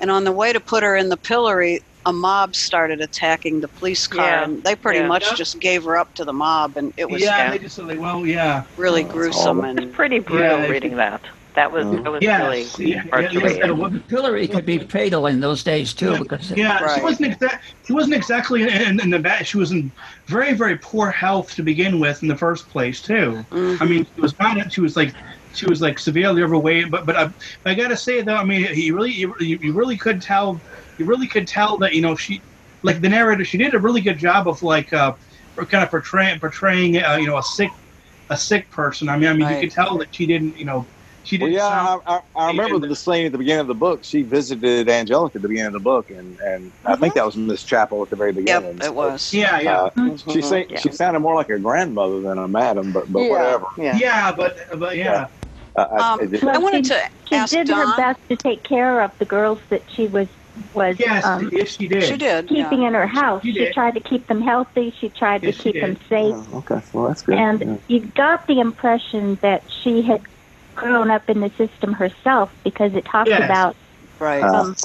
and 0.00 0.10
on 0.10 0.24
the 0.24 0.32
way 0.32 0.52
to 0.52 0.58
put 0.58 0.82
her 0.82 0.96
in 0.96 1.10
the 1.10 1.16
pillory, 1.16 1.80
a 2.04 2.12
mob 2.12 2.56
started 2.56 3.00
attacking 3.00 3.60
the 3.60 3.68
police 3.68 4.08
car, 4.08 4.26
Yeah. 4.26 4.42
and 4.42 4.64
they 4.64 4.74
pretty 4.74 4.98
Yeah. 4.98 5.06
much 5.06 5.28
Yeah. 5.28 5.34
just 5.36 5.60
gave 5.60 5.84
her 5.84 5.96
up 5.96 6.12
to 6.16 6.24
the 6.24 6.32
mob, 6.32 6.76
and 6.76 6.92
it 6.96 7.08
was 7.08 7.22
yeah, 7.22 7.52
they 7.52 7.58
just 7.60 7.78
like, 7.78 8.00
well, 8.00 8.26
yeah, 8.26 8.64
really 8.76 9.04
Oh, 9.04 9.06
gruesome 9.06 9.58
horrible. 9.60 9.70
It 9.70 9.74
was 9.76 9.84
and 9.84 9.94
pretty 9.94 10.18
brutal 10.18 10.58
Yeah, 10.58 10.66
reading 10.66 10.96
that. 10.96 11.24
That 11.54 11.70
was 11.70 11.86
Mm. 11.86 12.02
that 12.02 12.10
was 12.10 12.22
yeah, 12.22 12.42
really 12.42 12.62
yeah, 12.78 13.04
hard 13.12 13.24
yeah, 13.24 13.28
to 13.28 13.34
yes, 13.34 13.42
read. 13.44 13.62
and 13.62 13.96
it 13.96 14.08
Pillory 14.08 14.48
could 14.50 14.66
be 14.66 14.78
fatal 14.78 15.26
in 15.28 15.38
those 15.38 15.62
days 15.62 15.94
too, 15.94 16.18
because 16.18 16.50
yeah. 16.50 16.82
Right. 16.82 16.96
She 16.96 17.00
wasn't 17.02 17.38
exa- 17.38 17.58
She 17.86 17.92
wasn't 17.92 18.14
exactly 18.14 18.62
in, 18.62 18.98
in 19.00 19.10
the 19.10 19.20
bad. 19.20 19.46
She 19.46 19.56
was 19.58 19.70
in 19.70 19.92
very, 20.26 20.54
very 20.54 20.78
poor 20.78 21.10
health 21.12 21.54
to 21.54 21.62
begin 21.62 22.00
with 22.00 22.22
in 22.22 22.28
the 22.28 22.36
first 22.36 22.68
place 22.70 23.00
too. 23.00 23.46
Mhm. 23.52 23.80
I 23.80 23.84
mean, 23.84 24.04
she 24.04 24.20
was 24.20 24.34
not. 24.40 24.72
She 24.72 24.80
was 24.80 24.96
like, 24.96 25.14
she 25.52 25.66
was 25.66 25.80
like 25.80 26.00
severely 26.00 26.42
overweight. 26.42 26.90
But 26.90 27.06
but 27.06 27.16
I, 27.16 27.30
I 27.64 27.74
gotta 27.74 27.96
say 27.96 28.20
though, 28.22 28.34
I 28.36 28.44
mean, 28.44 28.66
he 28.74 28.90
really, 28.90 29.12
you, 29.12 29.32
you 29.38 29.72
really 29.74 29.96
could 29.96 30.20
tell, 30.20 30.64
you 30.98 31.06
really 31.06 31.28
could 31.28 31.46
tell 31.46 31.78
that 31.78 31.94
you 31.94 32.02
know 32.02 32.16
she, 32.16 32.42
like 32.82 33.00
the 33.00 33.08
narrator, 33.08 33.44
she 33.44 33.58
did 33.58 33.74
a 33.74 33.78
really 33.78 34.00
good 34.00 34.18
job 34.18 34.48
of 34.48 34.60
like, 34.62 34.92
uh, 34.92 35.14
kind 35.56 35.84
of 35.84 35.90
portraying 35.90 36.40
portraying 36.40 36.96
uh, 37.00 37.14
you 37.14 37.26
know 37.28 37.38
a 37.38 37.42
sick, 37.44 37.70
a 38.28 38.36
sick 38.36 38.68
person. 38.72 39.08
I 39.08 39.16
mean, 39.16 39.28
I 39.28 39.32
mean, 39.34 39.42
Right. 39.46 39.54
you 39.62 39.68
could 39.68 39.74
tell 39.74 39.98
that 39.98 40.12
she 40.12 40.26
didn't, 40.26 40.56
you 40.56 40.64
know, 40.64 40.90
she 41.24 41.38
Well, 41.38 41.48
didn't. 41.48 41.58
yeah, 41.58 41.98
I, 42.06 42.14
I, 42.14 42.20
I 42.36 42.46
remember 42.48 42.86
the 42.86 42.94
scene 42.94 43.26
at 43.26 43.32
the 43.32 43.38
beginning 43.38 43.62
of 43.62 43.66
the 43.66 43.74
book. 43.74 44.04
She 44.04 44.22
visited 44.22 44.88
Angelica 44.88 45.36
at 45.36 45.42
the 45.42 45.48
beginning 45.48 45.68
of 45.68 45.72
the 45.72 45.80
book, 45.80 46.10
and, 46.10 46.38
and 46.40 46.72
I 46.84 46.96
think 46.96 47.14
that 47.14 47.24
was 47.26 47.36
Miss 47.36 47.64
Chappell 47.64 48.02
at 48.02 48.10
the 48.10 48.16
very 48.16 48.32
beginning. 48.32 48.74
Mm-hmm. 48.78 48.80
Yep, 48.82 48.90
it 48.90 48.94
was. 48.94 49.32
yeah, 49.32 49.60
yeah. 49.60 49.80
Uh, 49.82 49.90
Mm-hmm. 49.96 50.30
she 50.30 50.42
sa- 50.42 50.56
Yeah. 50.68 50.78
she 50.78 50.92
sounded 50.92 51.20
more 51.20 51.34
like 51.34 51.48
a 51.48 51.58
grandmother 51.58 52.20
than 52.20 52.38
a 52.38 52.46
madam, 52.48 52.92
but 52.92 53.10
but 53.10 53.22
yeah, 53.22 53.28
whatever. 53.30 53.66
Yeah. 53.78 53.96
Yeah, 53.96 54.32
but 54.32 54.56
but 54.78 54.96
yeah. 54.96 55.26
I, 55.76 55.82
I, 55.82 56.12
Um, 56.12 56.20
it 56.20 56.30
did- 56.30 56.44
I 56.44 56.58
wanted 56.58 56.84
to 56.86 57.00
She 57.28 57.34
ask 57.36 57.52
did 57.52 57.66
Don. 57.68 57.78
her 57.88 57.96
best 57.96 58.20
to 58.28 58.36
take 58.36 58.62
care 58.64 59.00
of 59.00 59.10
the 59.18 59.24
girls 59.24 59.58
that 59.70 59.82
she 59.88 60.06
was 60.06 60.28
was 60.72 60.94
Yes, 61.00 61.24
um, 61.24 61.50
yes, 61.52 61.70
she 61.70 61.88
did. 61.88 62.04
She 62.04 62.16
did. 62.16 62.48
yeah. 62.50 62.62
keeping 62.62 62.84
in 62.84 62.94
her 62.94 63.08
house. 63.08 63.42
She 63.42 63.52
She 63.52 63.72
tried 63.72 63.94
to 63.94 64.00
keep 64.00 64.28
them 64.28 64.40
healthy. 64.40 64.94
She 65.00 65.08
tried 65.08 65.42
Yes, 65.42 65.56
to 65.56 65.62
keep 65.64 65.80
them 65.80 65.96
safe. 66.08 66.34
Oh, 66.36 66.58
okay, 66.58 66.80
well 66.92 67.08
that's 67.08 67.22
good. 67.22 67.36
And 67.38 67.60
Yeah. 67.60 67.76
you 67.88 68.00
got 68.14 68.46
the 68.46 68.60
impression 68.60 69.36
that 69.42 69.64
she 69.82 70.02
had 70.02 70.22
grown 70.74 71.10
up 71.10 71.28
in 71.28 71.40
the 71.40 71.50
system 71.58 71.92
herself 71.92 72.50
because 72.64 72.92
it 72.94 73.04
talks 73.10 73.30
Yes. 73.30 73.38
about 73.38 73.76
Right. 74.20 74.42
Uh, 74.42 74.62
um, 74.62 74.76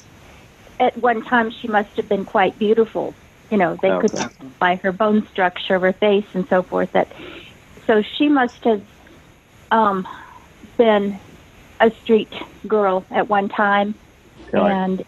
at 0.79 0.97
one 0.97 1.21
time 1.23 1.51
she 1.61 1.67
must 1.67 1.89
have 1.97 2.09
been 2.09 2.25
quite 2.25 2.57
beautiful. 2.59 3.15
You 3.49 3.57
know, 3.57 3.77
they 3.81 3.93
could 3.93 4.13
by 4.59 4.75
her 4.83 4.91
bone 4.91 5.27
structure, 5.31 5.79
her 5.79 5.93
face, 5.93 6.25
and 6.33 6.45
so 6.49 6.63
forth. 6.63 6.89
That 6.93 7.11
so 7.87 8.01
she 8.17 8.27
must 8.29 8.53
have 8.63 8.81
um, 9.71 10.05
been 10.77 11.19
a 11.79 11.89
street 12.01 12.31
girl 12.67 13.05
at 13.11 13.27
one 13.29 13.49
time, 13.49 13.95
Right. 14.53 14.77
and 14.77 15.03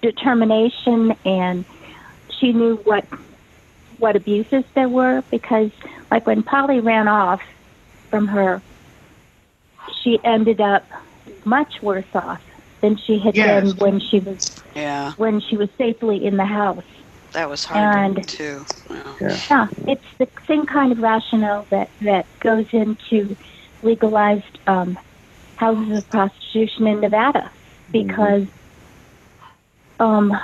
determination, 0.00 1.12
and 1.24 1.64
she 2.40 2.52
knew 2.52 2.76
what 2.84 3.08
what 3.98 4.16
abuses 4.16 4.64
there 4.74 4.88
were 4.88 5.22
because, 5.30 5.70
like 6.10 6.26
when 6.26 6.42
Polly 6.42 6.80
ran 6.80 7.08
off 7.08 7.40
from 8.10 8.26
her, 8.28 8.62
she 10.02 10.18
ended 10.24 10.60
up 10.60 10.88
much 11.44 11.74
worse 11.82 12.06
off 12.14 12.40
than 12.80 12.96
she 12.96 13.18
had 13.18 13.34
Yes. 13.36 13.72
been 13.72 13.76
when 13.78 14.00
she 14.00 14.20
was 14.20 14.56
Yeah, 14.74 15.12
when 15.16 15.40
she 15.40 15.56
was 15.56 15.68
safely 15.78 16.24
in 16.24 16.36
the 16.36 16.44
house. 16.44 16.84
that 17.32 17.48
was 17.50 17.64
hard 17.64 17.96
And- 18.16 18.28
too. 18.28 18.64
Yeah. 18.90 19.14
Yeah. 19.20 19.36
Yeah, 19.50 19.68
it's 19.86 20.04
the 20.18 20.28
same 20.46 20.64
kind 20.66 20.92
of 20.92 20.98
rationale 20.98 21.66
that 21.70 21.90
that 22.00 22.26
goes 22.40 22.66
into 22.72 23.36
legalized 23.82 24.58
um, 24.66 24.98
houses 25.56 25.98
of 25.98 26.08
prostitution 26.10 26.86
in 26.86 27.00
Nevada, 27.00 27.50
because 27.90 28.46
um, 30.00 30.36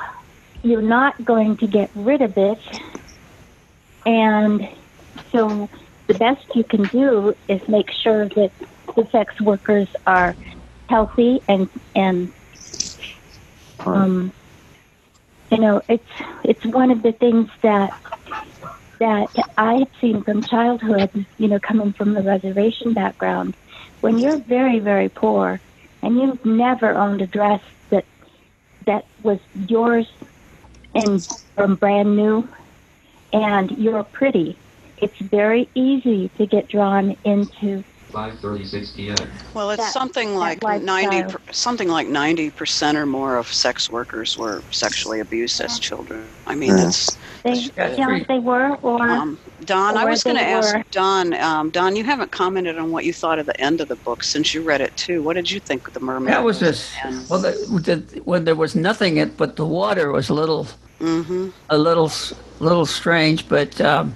you're 0.63 0.83
not 0.83 1.25
going 1.25 1.57
to 1.59 1.67
get 1.67 1.91
rid 1.95 2.21
of 2.23 2.37
it, 2.37 2.59
and 4.05 4.69
so 5.33 5.69
the 6.07 6.15
best 6.15 6.45
you 6.55 6.65
can 6.65 6.87
do 6.87 7.35
is 7.49 7.61
make 7.69 7.91
sure 7.91 8.29
that 8.29 8.51
the 8.97 9.07
sex 9.11 9.41
workers 9.41 9.89
are 10.07 10.37
healthy 10.89 11.43
and 11.49 11.69
and 11.95 12.33
um, 13.81 14.33
you 15.51 15.59
know 15.59 15.83
it's 15.89 16.09
it's 16.45 16.65
one 16.65 16.91
of 16.91 17.03
the 17.03 17.13
things 17.13 17.51
that 17.63 17.93
that 19.01 19.29
I 19.59 19.75
have 19.75 19.91
seen 20.01 20.23
from 20.23 20.45
childhood, 20.45 21.27
you 21.39 21.49
know, 21.49 21.59
coming 21.59 21.93
from 21.93 22.15
the 22.15 22.23
reservation 22.23 22.95
background. 22.95 23.57
When 24.01 24.19
you're 24.19 24.39
very, 24.39 24.79
very 24.79 25.09
poor 25.09 25.61
and 26.03 26.17
you've 26.17 26.45
never 26.45 26.95
owned 26.95 27.21
a 27.21 27.27
dress 27.27 27.61
that 27.91 28.05
that 28.87 29.05
was 29.23 29.41
yours 29.69 30.11
and 30.95 31.27
from 31.55 31.75
brand 31.77 32.17
new 32.17 32.49
and 33.33 33.71
you're 33.73 34.05
pretty, 34.05 34.57
it's 34.99 35.19
very 35.19 35.69
easy 35.75 36.31
to 36.39 36.47
get 36.47 36.69
drawn 36.69 37.17
into 37.25 37.85
53068. 38.15 39.21
Well, 39.55 39.71
it's 39.71 39.83
That- 39.83 39.93
something 39.93 40.37
like 40.37 40.63
ninety, 40.63 41.25
per- 41.25 41.41
something 41.53 41.89
like 41.89 42.07
ninety 42.09 42.51
percent 42.51 42.97
or 42.97 43.07
more 43.07 43.37
of 43.37 43.53
sex 43.53 43.91
workers 43.91 44.39
were 44.39 44.63
sexually 44.71 45.21
abused 45.21 45.61
as 45.61 45.79
children. 45.79 46.25
I 46.47 46.55
mean, 46.55 46.77
Yeah. 46.79 46.87
it's 46.89 47.17
they 47.43 47.69
That's 47.77 47.99
yeah, 47.99 48.07
pretty- 48.07 48.25
they 48.27 48.39
were 48.39 48.77
or 48.83 49.03
um, 49.03 49.39
Don. 49.67 49.97
I 49.99 50.05
was 50.05 50.23
going 50.25 50.37
to 50.37 50.43
ask 50.43 50.77
Don. 50.91 51.35
Um, 51.35 51.71
Don, 51.71 51.95
you 51.97 52.05
haven't 52.05 52.31
commented 52.31 52.79
on 52.79 52.91
what 52.91 53.05
you 53.05 53.13
thought 53.13 53.39
of 53.39 53.47
the 53.47 53.61
end 53.61 53.81
of 53.83 53.89
the 53.89 53.97
book 53.97 54.23
since 54.25 54.55
you 54.55 54.63
read 54.63 54.81
it 54.81 54.97
too. 54.97 55.23
What 55.23 55.35
did 55.35 55.51
you 55.51 55.61
think 55.61 55.87
of 55.87 55.93
the 55.95 56.01
mermaid? 56.01 56.33
That 56.33 56.45
was 56.45 56.61
this. 56.61 56.91
Well, 57.29 57.41
the, 57.41 57.51
the, 57.87 58.21
when 58.25 58.45
there 58.45 58.55
was 58.57 58.75
nothing 58.75 59.19
in, 59.19 59.31
but 59.37 59.57
the 59.57 59.67
water 59.67 60.11
was 60.13 60.29
a 60.31 60.35
little, 60.35 60.65
hmm 61.01 61.49
a 61.69 61.77
little, 61.77 62.11
little 62.61 62.87
strange. 62.87 63.47
But 63.49 63.79
um, 63.81 64.15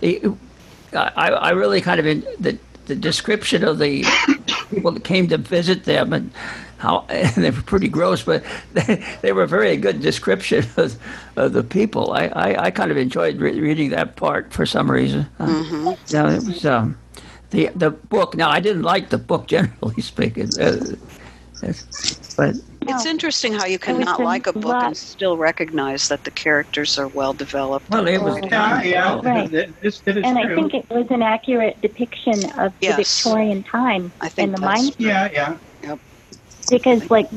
it, 0.00 0.22
I, 0.94 1.28
I 1.30 1.50
really 1.50 1.80
kind 1.82 2.00
of 2.00 2.06
in, 2.06 2.20
the 2.40 2.58
the 2.86 2.96
description 2.96 3.64
of 3.64 3.78
the 3.78 4.04
people 4.70 4.92
that 4.92 5.04
came 5.04 5.28
to 5.28 5.38
visit 5.38 5.84
them 5.84 6.12
and 6.12 6.30
how 6.78 7.00
they 7.36 7.50
were 7.50 7.62
pretty 7.62 7.88
gross, 7.88 8.22
but 8.24 8.44
they, 8.74 9.04
they 9.22 9.32
were 9.32 9.44
a 9.44 9.48
very 9.48 9.76
good 9.76 10.00
description 10.02 10.64
of, 10.76 10.96
of 11.36 11.52
the 11.52 11.64
people. 11.64 12.12
I, 12.12 12.26
I, 12.28 12.64
I 12.66 12.70
kind 12.70 12.90
of 12.90 12.96
enjoyed 12.96 13.38
re- 13.40 13.58
reading 13.60 13.90
that 13.90 14.16
part 14.16 14.52
for 14.52 14.66
some 14.66 14.90
reason. 14.90 15.28
Uh, 15.40 15.54
hmm 15.62 15.92
yeah, 16.08 16.30
it 16.32 16.44
was 16.44 16.64
um, 16.66 16.98
the 17.50 17.70
the 17.74 17.90
book. 17.90 18.36
Now 18.36 18.50
I 18.50 18.60
didn't 18.60 18.82
like 18.82 19.10
the 19.10 19.18
book 19.18 19.48
generally 19.48 20.02
speaking, 20.02 20.58
uh, 20.60 20.96
but 22.36 22.56
It's 22.88 23.06
oh. 23.06 23.10
interesting 23.10 23.52
how 23.54 23.66
you 23.66 23.74
It 23.74 23.86
was 23.86 23.96
cannot 24.04 24.20
like 24.20 24.46
a 24.46 24.52
book 24.52 24.64
lot- 24.64 24.84
and 24.86 24.96
still 24.96 25.36
recognize 25.36 26.08
that 26.08 26.24
the 26.24 26.30
characters 26.30 26.98
are 26.98 27.08
well 27.08 27.32
developed. 27.34 27.88
well, 27.90 28.06
it 28.06 28.22
was 28.22 28.38
Yeah, 28.50 28.82
yeah, 28.82 29.20
Right. 29.22 29.52
it, 29.52 29.74
it, 29.82 30.02
it 30.06 30.16
is 30.16 30.24
and 30.24 30.38
I 30.38 30.54
think 30.54 30.74
it 30.74 30.86
was 30.90 31.06
an 31.10 31.22
accurate 31.22 31.80
depiction 31.80 32.50
of 32.58 32.72
Yes. 32.80 32.96
the 32.96 33.02
Victorian 33.30 33.62
time 33.62 34.12
I 34.20 34.28
think 34.28 34.48
and 34.48 34.56
the 34.56 34.60
that's 34.60 34.82
mind 34.82 34.94
yeah, 34.98 35.28
yeah. 35.82 35.96
because 36.70 37.10
like 37.10 37.28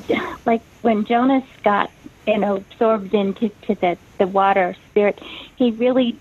like 0.46 0.62
when 0.82 1.06
Jonas 1.06 1.44
got 1.64 1.92
you 2.26 2.38
know 2.38 2.58
absorbed 2.58 3.14
into 3.14 3.50
to 3.64 3.76
the 3.76 3.98
the 4.18 4.28
water 4.28 4.76
spirit, 4.90 5.20
he 5.56 5.72
really 5.72 6.18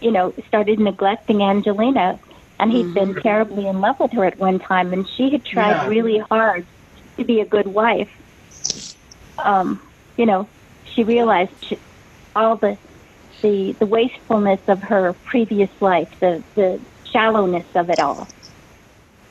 you 0.00 0.10
know 0.10 0.32
started 0.48 0.78
neglecting 0.78 1.42
Angelina, 1.42 2.18
and 2.58 2.70
he 2.72 2.78
had 2.82 2.90
mm. 2.90 2.94
been 2.94 3.14
terribly 3.22 3.66
in 3.66 3.80
love 3.80 3.98
with 4.00 4.12
her 4.12 4.24
at 4.24 4.38
one 4.38 4.58
time, 4.58 4.92
and 4.92 5.08
she 5.08 5.30
had 5.30 5.44
tried 5.44 5.70
Yeah. 5.70 5.88
really 5.88 6.18
hard 6.18 6.66
to 7.16 7.24
be 7.24 7.40
a 7.40 7.44
good 7.44 7.66
wife. 7.66 8.10
Um, 9.44 9.80
you 10.16 10.26
know, 10.26 10.48
she 10.94 11.04
realized 11.04 11.52
she, 11.62 11.78
all 12.34 12.56
the 12.56 12.76
the 13.42 13.74
the 13.78 13.86
wastefulness 13.86 14.60
of 14.68 14.82
her 14.82 15.14
previous 15.24 15.70
life, 15.80 16.08
the 16.20 16.42
the 16.54 16.80
shallowness 17.12 17.66
of 17.74 17.90
it 17.90 17.98
all 17.98 18.28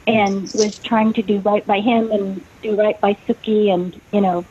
and 0.10 0.52
was 0.54 0.74
trying 0.84 1.14
to 1.14 1.22
do 1.22 1.40
right 1.40 1.66
by 1.68 1.80
him 1.80 2.12
and 2.12 2.44
do 2.64 2.76
right 2.76 3.00
by 3.00 3.16
Suki 3.28 3.70
and, 3.72 4.00
you 4.12 4.22
know, 4.22 4.44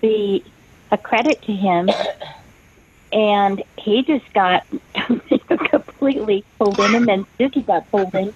be 0.00 0.44
a 0.92 0.96
credit 0.96 1.42
to 1.42 1.52
him. 1.52 1.88
And 3.10 3.62
he 3.76 4.04
just 4.04 4.32
got 4.34 4.62
completely 5.70 6.44
pulled 6.60 6.78
in, 6.78 6.94
and 6.94 7.08
then 7.08 7.26
Suki 7.40 7.66
got 7.66 7.90
pulled 7.90 8.14
in. 8.14 8.32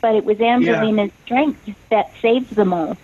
But 0.00 0.14
it 0.14 0.24
was 0.24 0.40
Angelina's 0.40 1.10
strength 1.26 1.68
that 1.90 2.06
saved 2.22 2.56
them 2.56 2.72
all 2.72 2.96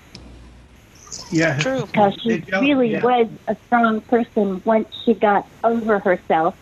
Yeah. 1.35 1.63
true. 1.63 1.87
because 1.87 2.15
she 2.23 2.43
really 2.61 2.93
yeah. 2.93 3.03
was 3.03 3.29
a 3.49 3.57
strong 3.67 4.01
person 4.03 4.63
once 4.65 4.89
she 5.05 5.15
got 5.15 5.47
over 5.63 5.99
herself. 5.99 6.55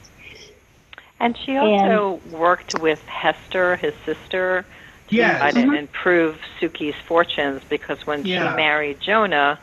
And 1.20 1.36
she 1.44 1.56
also 1.56 2.20
worked 2.30 2.74
with 2.74 2.98
Hester, 3.06 3.76
his 3.76 3.94
sister, 4.04 4.66
to 5.08 5.16
Yes. 5.16 5.38
try 5.38 5.52
to 5.52 5.60
Mhm. 5.60 5.78
improve 5.78 6.36
Suki's 6.60 6.96
fortunes 7.06 7.62
because 7.68 7.98
when 8.06 8.24
Yeah. 8.24 8.50
she 8.50 8.56
married 8.56 8.98
Jonah, 9.00 9.60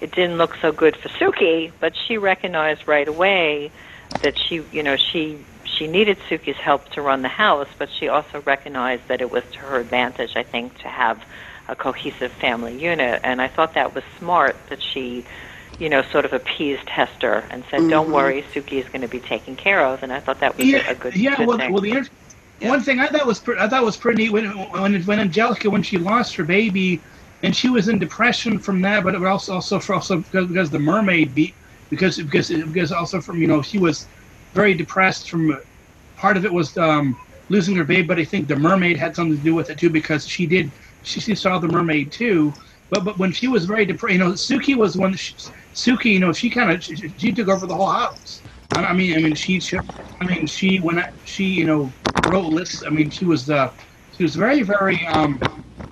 it 0.00 0.10
didn't 0.12 0.36
look 0.36 0.54
so 0.60 0.70
good 0.70 0.96
for 0.96 1.08
Suki, 1.18 1.72
but 1.80 1.96
she 1.96 2.18
recognized 2.18 2.86
right 2.86 3.08
away 3.08 3.72
that 4.20 4.34
she, 4.38 4.62
you 4.70 4.82
know, 4.82 4.96
she 4.96 5.46
she 5.64 5.86
needed 5.86 6.18
Suki's 6.28 6.56
help 6.56 6.88
to 6.90 7.02
run 7.02 7.22
the 7.22 7.28
house, 7.28 7.68
but 7.78 7.88
she 7.98 8.08
also 8.08 8.42
recognized 8.46 9.02
that 9.08 9.20
it 9.20 9.30
was 9.30 9.44
to 9.52 9.58
her 9.60 9.78
advantage, 9.78 10.32
I 10.34 10.42
think, 10.42 10.76
to 10.78 10.88
have 10.88 11.18
a 11.68 11.76
cohesive 11.76 12.32
family 12.40 12.76
unit. 12.78 13.20
And 13.24 13.40
I 13.40 13.48
thought 13.48 13.74
that 13.74 13.94
was 13.94 14.04
smart 14.18 14.56
that 14.70 14.78
she, 14.82 15.24
you 15.78 15.88
know, 15.88 16.02
sort 16.12 16.24
of 16.24 16.32
appeased 16.32 16.88
Hester 16.88 17.44
and 17.50 17.64
said, 17.70 17.88
"Don't 17.88 18.08
Mhm. 18.08 18.12
worry, 18.12 18.44
Suki 18.54 18.80
is 18.82 18.88
going 18.88 19.02
to 19.02 19.08
be 19.08 19.20
taken 19.20 19.56
care 19.56 19.84
of." 19.84 20.02
And 20.02 20.12
I 20.12 20.20
thought 20.20 20.40
that 20.40 20.56
was 20.56 20.66
yeah, 20.66 20.90
a 20.90 20.94
good, 20.94 21.14
yeah. 21.14 21.36
good 21.36 21.46
well, 21.48 21.58
thing. 21.58 21.72
well, 21.72 21.82
the 21.82 22.08
Yeah. 22.60 22.70
one 22.70 22.82
thing 22.82 22.98
I 22.98 23.06
thought 23.06 23.26
was 23.26 23.38
pre- 23.40 23.58
I 23.58 23.68
thought 23.68 23.84
was 23.84 23.96
pretty 23.96 24.24
neat 24.24 24.32
when 24.32 24.46
when 24.46 25.02
when 25.02 25.20
Angelica 25.20 25.70
when 25.70 25.82
she 25.82 25.96
lost 25.98 26.34
her 26.36 26.44
baby, 26.44 27.00
and 27.42 27.54
she 27.54 27.68
was 27.68 27.88
in 27.88 27.98
depression 27.98 28.58
from 28.58 28.80
that, 28.82 29.04
but 29.04 29.14
it 29.14 29.20
was 29.20 29.28
also 29.28 29.54
also 29.54 29.78
for 29.78 29.94
also 29.94 30.18
because, 30.18 30.48
because 30.48 30.70
the 30.70 30.78
mermaid 30.78 31.34
beat 31.34 31.54
because 31.90 32.16
because 32.16 32.48
because 32.48 32.90
also 32.92 33.20
from 33.20 33.40
you 33.40 33.46
know 33.46 33.62
she 33.62 33.78
was 33.78 34.08
very 34.54 34.74
depressed 34.74 35.30
from 35.30 35.56
part 36.16 36.36
of 36.36 36.44
it 36.44 36.52
was 36.52 36.76
um, 36.76 37.16
losing 37.48 37.76
her 37.76 37.84
baby, 37.84 38.02
but 38.02 38.18
I 38.18 38.24
think 38.24 38.48
the 38.48 38.56
mermaid 38.56 38.96
had 38.96 39.14
something 39.14 39.36
to 39.36 39.42
do 39.42 39.54
with 39.54 39.70
it 39.70 39.78
too 39.78 39.90
because 39.90 40.26
she 40.26 40.46
did 40.46 40.72
she, 41.02 41.20
she 41.20 41.34
saw 41.34 41.58
the 41.58 41.68
mermaid 41.68 42.12
too. 42.12 42.54
But 42.90 43.04
but 43.04 43.18
when 43.18 43.32
she 43.32 43.48
was 43.48 43.66
very 43.66 43.84
depressed, 43.84 44.12
you 44.14 44.18
know, 44.18 44.32
Suki 44.32 44.76
was 44.76 44.96
one. 44.96 45.14
She, 45.14 45.34
Suki, 45.74 46.06
you 46.12 46.20
know, 46.20 46.32
she 46.32 46.50
kind 46.50 46.70
of 46.70 46.82
she, 46.82 46.96
she 47.16 47.32
took 47.32 47.48
over 47.48 47.66
the 47.66 47.74
whole 47.76 47.90
house. 47.90 48.42
I 48.74 48.92
mean, 48.92 49.14
I 49.16 49.20
mean, 49.20 49.34
she, 49.34 49.60
she 49.60 49.76
I 50.20 50.24
mean, 50.24 50.46
she 50.46 50.78
when 50.78 50.98
I, 50.98 51.08
she, 51.24 51.44
you 51.44 51.64
know, 51.64 51.96
wrote 52.22 52.46
lists. 52.46 52.82
I 52.86 52.90
mean, 52.90 53.10
she 53.10 53.24
was, 53.24 53.48
uh, 53.50 53.70
she 54.10 54.22
was 54.22 54.34
very, 54.36 54.62
very, 54.62 55.06
um, 55.06 55.40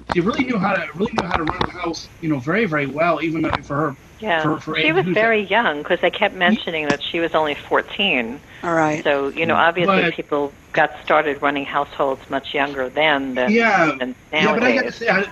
she 0.07 0.21
really 0.21 0.45
knew 0.45 0.59
how 0.59 0.73
to 0.75 0.87
really 0.95 1.13
knew 1.15 1.27
how 1.27 1.37
to 1.37 1.45
run 1.45 1.61
the 1.67 1.73
house, 1.73 2.11
you 2.21 2.29
know, 2.29 2.39
very, 2.41 2.67
very 2.67 2.87
well. 2.87 3.23
Even 3.23 3.51
for 3.63 3.77
her, 3.77 3.97
Yeah, 4.21 4.43
for- 4.43 4.61
for 4.61 4.81
she 4.81 4.93
was 4.93 5.05
who's 5.05 5.15
very 5.15 5.43
young 5.43 5.79
because 5.83 6.01
they 6.01 6.11
kept 6.11 6.35
mentioning 6.35 6.89
that 6.89 7.03
she 7.03 7.21
was 7.21 7.35
only 7.35 7.55
14. 7.55 8.41
All 8.63 8.73
right. 8.75 9.03
So 9.05 9.29
you 9.29 9.45
know, 9.47 9.55
obviously, 9.55 10.03
But- 10.03 10.15
people 10.15 10.53
got 10.73 10.91
started 11.05 11.41
running 11.43 11.65
households 11.65 12.29
much 12.31 12.53
younger 12.55 12.89
then 12.89 13.35
than, 13.35 13.51
Yeah, 13.51 13.95
than 13.99 14.15
yeah, 14.33 14.53
but 14.53 14.63
I 14.63 14.75
got 14.75 14.85
to 14.85 14.93
say, 14.93 15.09
I, 15.09 15.25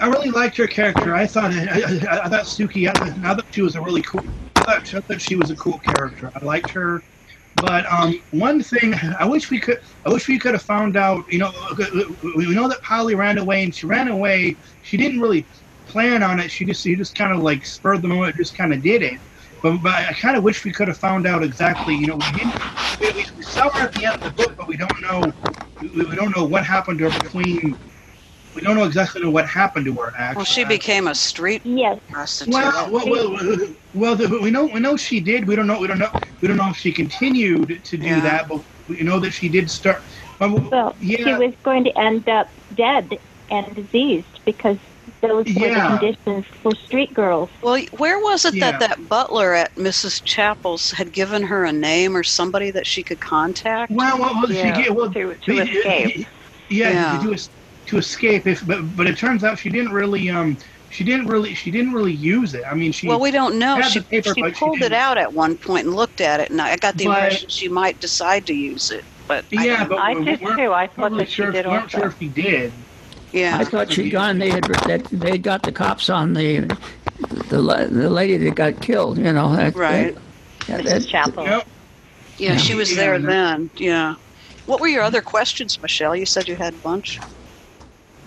I 0.00 0.08
really 0.08 0.30
liked 0.30 0.56
her 0.56 0.66
character. 0.66 1.14
I 1.14 1.26
thought, 1.26 1.52
I, 1.52 1.62
I, 1.62 2.24
I 2.24 2.28
thought 2.28 2.44
Suki, 2.44 2.88
I, 2.88 2.92
thought- 2.92 3.24
I 3.24 3.34
thought 3.34 3.46
she 3.52 3.62
was 3.62 3.76
a 3.76 3.80
really 3.80 4.02
cool. 4.02 4.24
I 4.56 4.60
thought, 4.80 4.94
I 4.94 5.00
thought 5.00 5.20
she 5.20 5.36
was 5.36 5.50
a 5.50 5.56
cool 5.56 5.78
character. 5.78 6.30
I 6.34 6.44
liked 6.44 6.70
her. 6.70 7.02
But 7.56 7.90
um, 7.90 8.20
one 8.32 8.62
thing 8.62 8.94
I 9.18 9.24
wish 9.24 9.50
we 9.50 9.58
could, 9.58 9.80
I 10.04 10.10
wish 10.10 10.28
we 10.28 10.38
could 10.38 10.52
have 10.52 10.62
found 10.62 10.96
out. 10.96 11.24
You 11.32 11.38
know, 11.38 11.52
we 12.36 12.54
know 12.54 12.68
that 12.68 12.82
Polly 12.82 13.14
ran 13.14 13.38
away, 13.38 13.64
and 13.64 13.74
she 13.74 13.86
ran 13.86 14.08
away. 14.08 14.56
She 14.82 14.96
didn't 14.98 15.20
really 15.20 15.44
plan 15.86 16.22
on 16.22 16.40
it. 16.40 16.50
She 16.50 16.64
just, 16.64 16.82
she 16.82 16.94
just 16.96 17.14
kind 17.14 17.32
of 17.32 17.38
like 17.42 17.64
spurred 17.64 18.02
the 18.02 18.08
moment, 18.08 18.36
just 18.36 18.56
kind 18.56 18.72
of 18.72 18.82
did 18.82 19.02
it. 19.02 19.18
But, 19.62 19.78
but 19.82 19.92
I 19.94 20.12
kind 20.12 20.36
of 20.36 20.44
wish 20.44 20.64
we 20.64 20.72
could 20.72 20.88
have 20.88 20.98
found 20.98 21.26
out 21.26 21.42
exactly. 21.42 21.94
You 21.94 22.08
know, 22.08 22.16
we 22.16 22.30
didn't. 22.32 22.54
We, 23.00 23.12
we, 23.12 23.26
we 23.36 23.42
saw 23.42 23.70
her 23.70 23.80
at 23.88 23.92
the 23.94 24.04
end 24.04 24.22
of 24.22 24.36
the 24.36 24.42
book, 24.42 24.56
but 24.56 24.68
we 24.68 24.76
don't 24.76 25.00
know. 25.00 25.32
We, 25.80 25.88
we 26.04 26.16
don't 26.16 26.36
know 26.36 26.44
what 26.44 26.64
happened 26.64 26.98
to 27.00 27.10
her 27.10 27.20
between. 27.22 27.76
We 28.54 28.62
don't 28.62 28.76
know 28.76 28.84
exactly 28.84 29.24
what 29.26 29.46
happened 29.46 29.86
to 29.86 29.92
her. 29.94 30.12
Actually, 30.16 30.36
Well, 30.36 30.44
she 30.44 30.64
became 30.64 31.08
a 31.08 31.14
street 31.14 31.62
Yes. 31.64 32.00
prostitute. 32.08 32.54
well, 32.54 32.90
well, 32.90 33.30
well, 33.30 33.58
well, 33.94 34.16
the, 34.16 34.38
we 34.40 34.50
know 34.50 34.66
we 34.66 34.80
know 34.80 34.96
she 34.96 35.20
did. 35.20 35.46
We 35.46 35.56
don't 35.56 35.66
know. 35.66 35.80
We 35.80 35.86
don't 35.86 35.98
know. 35.98 36.10
We 36.40 36.48
don't 36.48 36.56
know 36.56 36.70
if 36.70 36.76
she 36.76 36.92
continued 36.92 37.84
to 37.84 37.96
do 37.96 38.06
Yeah. 38.06 38.20
that, 38.20 38.48
but 38.48 38.62
we 38.88 39.00
know 39.02 39.18
that 39.20 39.32
she 39.32 39.48
did 39.48 39.70
start. 39.70 40.02
Well, 40.40 40.68
Well, 40.70 40.96
yeah, 41.00 41.16
she 41.24 41.32
was 41.34 41.54
going 41.62 41.84
to 41.84 41.98
end 41.98 42.28
up 42.28 42.48
dead 42.74 43.18
and 43.50 43.74
diseased 43.74 44.40
because 44.44 44.78
those 45.28 45.46
were 45.46 45.66
Yeah. 45.66 45.90
the 45.92 45.98
conditions 45.98 46.46
for 46.62 46.74
street 46.74 47.12
girls. 47.14 47.50
Well, 47.62 47.80
where 47.98 48.18
was 48.18 48.44
it 48.44 48.54
Yeah. 48.54 48.72
that 48.72 48.80
that 48.80 49.08
butler 49.08 49.54
at 49.54 49.74
Mrs. 49.76 50.22
Chappell's 50.24 50.90
had 50.92 51.12
given 51.12 51.42
her 51.44 51.64
a 51.64 51.72
name 51.72 52.16
or 52.16 52.22
somebody 52.22 52.70
that 52.72 52.86
she 52.86 53.02
could 53.02 53.20
contact? 53.20 53.90
well, 53.92 54.18
well, 54.18 54.34
well, 54.34 54.50
Yeah, 54.50 54.74
she 54.76 54.82
get, 54.84 54.94
well 54.94 55.10
to- 55.10 55.34
to 55.34 55.52
we- 55.52 55.60
escape. 55.60 56.26
Yeah, 56.68 56.90
Yeah. 56.90 57.22
to 57.22 57.34
es- 57.34 57.50
to 57.86 57.98
escape. 57.98 58.46
If 58.46 58.66
but 58.66 58.96
but 58.96 59.06
it 59.06 59.16
turns 59.16 59.44
out 59.44 59.58
she 59.58 59.68
didn't 59.70 59.92
really 59.92 60.28
um 60.30 60.56
she 60.90 61.04
didn't 61.04 61.26
really 61.26 61.54
she 61.54 61.70
didn't 61.70 61.92
really 61.92 62.12
use 62.12 62.54
it. 62.54 62.64
I 62.70 62.74
mean 62.74 62.90
she 62.92 63.06
Well, 63.06 63.20
we 63.20 63.30
don't 63.30 63.58
know. 63.58 63.80
She, 63.82 64.00
paper, 64.00 64.34
she 64.34 64.40
but 64.42 64.56
she 64.56 64.58
pulled 64.64 64.82
it 64.82 64.92
out 64.92 65.18
at 65.18 65.32
one 65.32 65.56
point 65.56 65.86
and 65.86 65.94
looked 65.94 66.20
at 66.20 66.40
it, 66.40 66.50
and 66.50 66.60
I 66.60 66.76
got 66.76 66.96
the 66.96 67.04
But- 67.06 67.22
impression 67.24 67.48
she 67.48 67.68
might 67.68 68.00
decide 68.00 68.46
to 68.46 68.54
use 68.54 68.90
it. 68.90 69.04
But 69.28 69.44
yeah, 69.50 69.78
don't- 69.78 69.88
but 69.90 69.98
I 69.98 70.14
we 70.14 70.24
did 70.24 70.40
weren't- 70.40 70.58
too. 70.58 70.72
I 70.72 70.82
weren't 70.82 70.94
thought 70.94 71.10
really 71.12 71.24
that 71.24 71.28
she 71.30 71.34
sure, 71.34 71.52
did 71.52 71.66
weren't 71.66 71.90
sure 71.90 72.06
if 72.06 72.18
he 72.18 72.28
did. 72.28 72.72
Yeah, 73.36 73.58
I 73.58 73.64
thought 73.64 73.90
she'd 73.92 74.10
gone. 74.10 74.38
They 74.38 74.50
had 74.50 74.64
that 74.64 75.04
they 75.12 75.36
got 75.38 75.62
the 75.62 75.72
cops 75.72 76.08
on 76.10 76.32
the 76.34 76.60
the 77.48 77.60
the 77.90 78.10
lady 78.10 78.36
that 78.38 78.54
got 78.54 78.80
killed. 78.80 79.18
You 79.18 79.32
know, 79.32 79.54
that, 79.54 79.74
Right. 79.76 80.16
That, 80.66 80.80
Mrs. 80.80 80.84
that, 80.84 81.06
Chappell. 81.08 81.44
Yep. 81.44 81.66
yeah, 82.38 82.56
she 82.56 82.74
was 82.74 82.94
there 82.96 83.16
Yeah. 83.18 83.26
then. 83.26 83.70
Yeah. 83.76 84.14
What 84.66 84.80
were 84.80 84.88
your 84.88 85.02
other 85.02 85.20
questions, 85.22 85.80
Michelle? 85.80 86.16
You 86.16 86.26
said 86.26 86.48
you 86.48 86.56
had 86.56 86.74
a 86.74 86.78
bunch. 86.78 87.20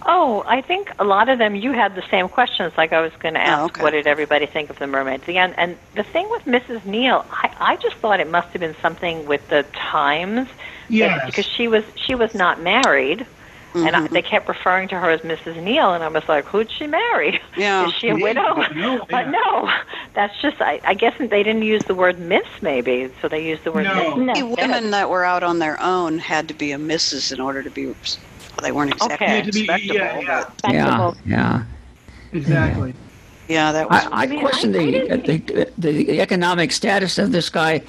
Oh, 0.05 0.43
I 0.47 0.61
think 0.61 0.91
a 0.97 1.03
lot 1.03 1.27
of 1.27 1.39
them 1.39 1.55
you 1.55 1.73
had 1.73 1.93
the 1.95 2.03
same 2.09 2.29
questions. 2.29 2.71
Like 2.77 2.93
I 2.93 3.01
was 3.01 3.11
going 3.19 3.33
to 3.33 3.41
oh, 3.41 3.43
ask, 3.43 3.61
Oh, 3.61 3.65
okay. 3.65 3.81
what 3.83 3.91
did 3.91 4.07
everybody 4.07 4.45
think 4.45 4.69
of 4.69 4.79
the 4.79 4.87
mermaid 4.87 5.15
at 5.21 5.25
the 5.25 5.37
end? 5.37 5.53
And 5.57 5.75
the 5.95 6.03
thing 6.03 6.29
with 6.29 6.45
Mrs. 6.45 6.85
Neal, 6.85 7.25
I, 7.29 7.53
I 7.59 7.75
just 7.75 7.97
thought 7.97 8.21
it 8.21 8.29
must 8.29 8.47
have 8.49 8.61
been 8.61 8.75
something 8.81 9.25
with 9.25 9.45
the 9.49 9.63
times, 9.73 10.47
that- 10.47 10.55
Yes. 10.87 11.25
because 11.25 11.45
she 11.45 11.67
was 11.67 11.83
she 11.95 12.15
was 12.15 12.33
not 12.33 12.61
married, 12.61 13.25
and 13.75 13.95
I, 13.95 14.07
they 14.07 14.21
mm-hmm. 14.21 14.27
kept 14.29 14.47
referring 14.49 14.87
to 14.89 14.99
her 14.99 15.09
as 15.09 15.21
Mrs. 15.21 15.61
Neal, 15.61 15.93
and 15.93 16.03
I 16.03 16.07
was 16.07 16.27
like, 16.27 16.45
who'd 16.45 16.71
she 16.71 16.87
marry? 16.87 17.39
Yeah. 17.55 17.87
Is 17.87 17.93
she 17.93 18.09
a 18.09 18.15
Yeah, 18.17 18.23
widow? 18.23 18.55
but 18.55 18.75
no, 18.75 18.97
But 19.09 19.25
yeah. 19.25 19.31
no, 19.31 19.71
that's 20.13 20.39
just 20.41 20.61
I, 20.61 20.79
I 20.85 20.93
guess 20.93 21.13
they 21.17 21.43
didn't 21.43 21.61
use 21.63 21.83
the 21.83 21.95
word 21.95 22.19
Miss, 22.19 22.47
maybe, 22.61 23.11
so 23.21 23.27
they 23.27 23.45
used 23.47 23.63
the 23.63 23.71
word 23.71 23.83
No. 23.83 24.15
Miss. 24.15 24.39
No. 24.39 24.49
The 24.55 24.55
women 24.61 24.91
that 24.91 25.09
were 25.09 25.23
out 25.23 25.43
on 25.43 25.59
their 25.59 25.79
own 25.81 26.17
had 26.17 26.47
to 26.47 26.53
be 26.53 26.71
a 26.71 26.77
missus 26.77 27.31
in 27.31 27.39
order 27.39 27.61
to 27.63 27.69
be. 27.69 27.85
Well, 27.87 27.95
they 28.63 28.71
weren't 28.71 28.91
exactly 28.93 29.15
Okay. 29.15 29.37
Yeah, 29.37 29.45
respectable. 29.45 29.95
yeah, 29.95 30.19
yeah. 30.19 30.49
but- 30.61 30.73
yeah, 30.73 30.83
Respectable. 30.83 31.17
yeah. 31.25 31.63
Exactly. 32.33 32.93
yeah, 33.47 33.71
that 33.71 33.89
was. 33.89 34.03
I, 34.11 34.23
I 34.23 34.27
mean, 34.27 34.39
question 34.41 34.75
I- 34.75 34.79
I 34.79 35.17
the, 35.17 35.37
the 35.37 35.71
the 35.77 36.21
economic 36.21 36.71
status 36.71 37.17
of 37.17 37.31
this 37.31 37.49
guy 37.49 37.81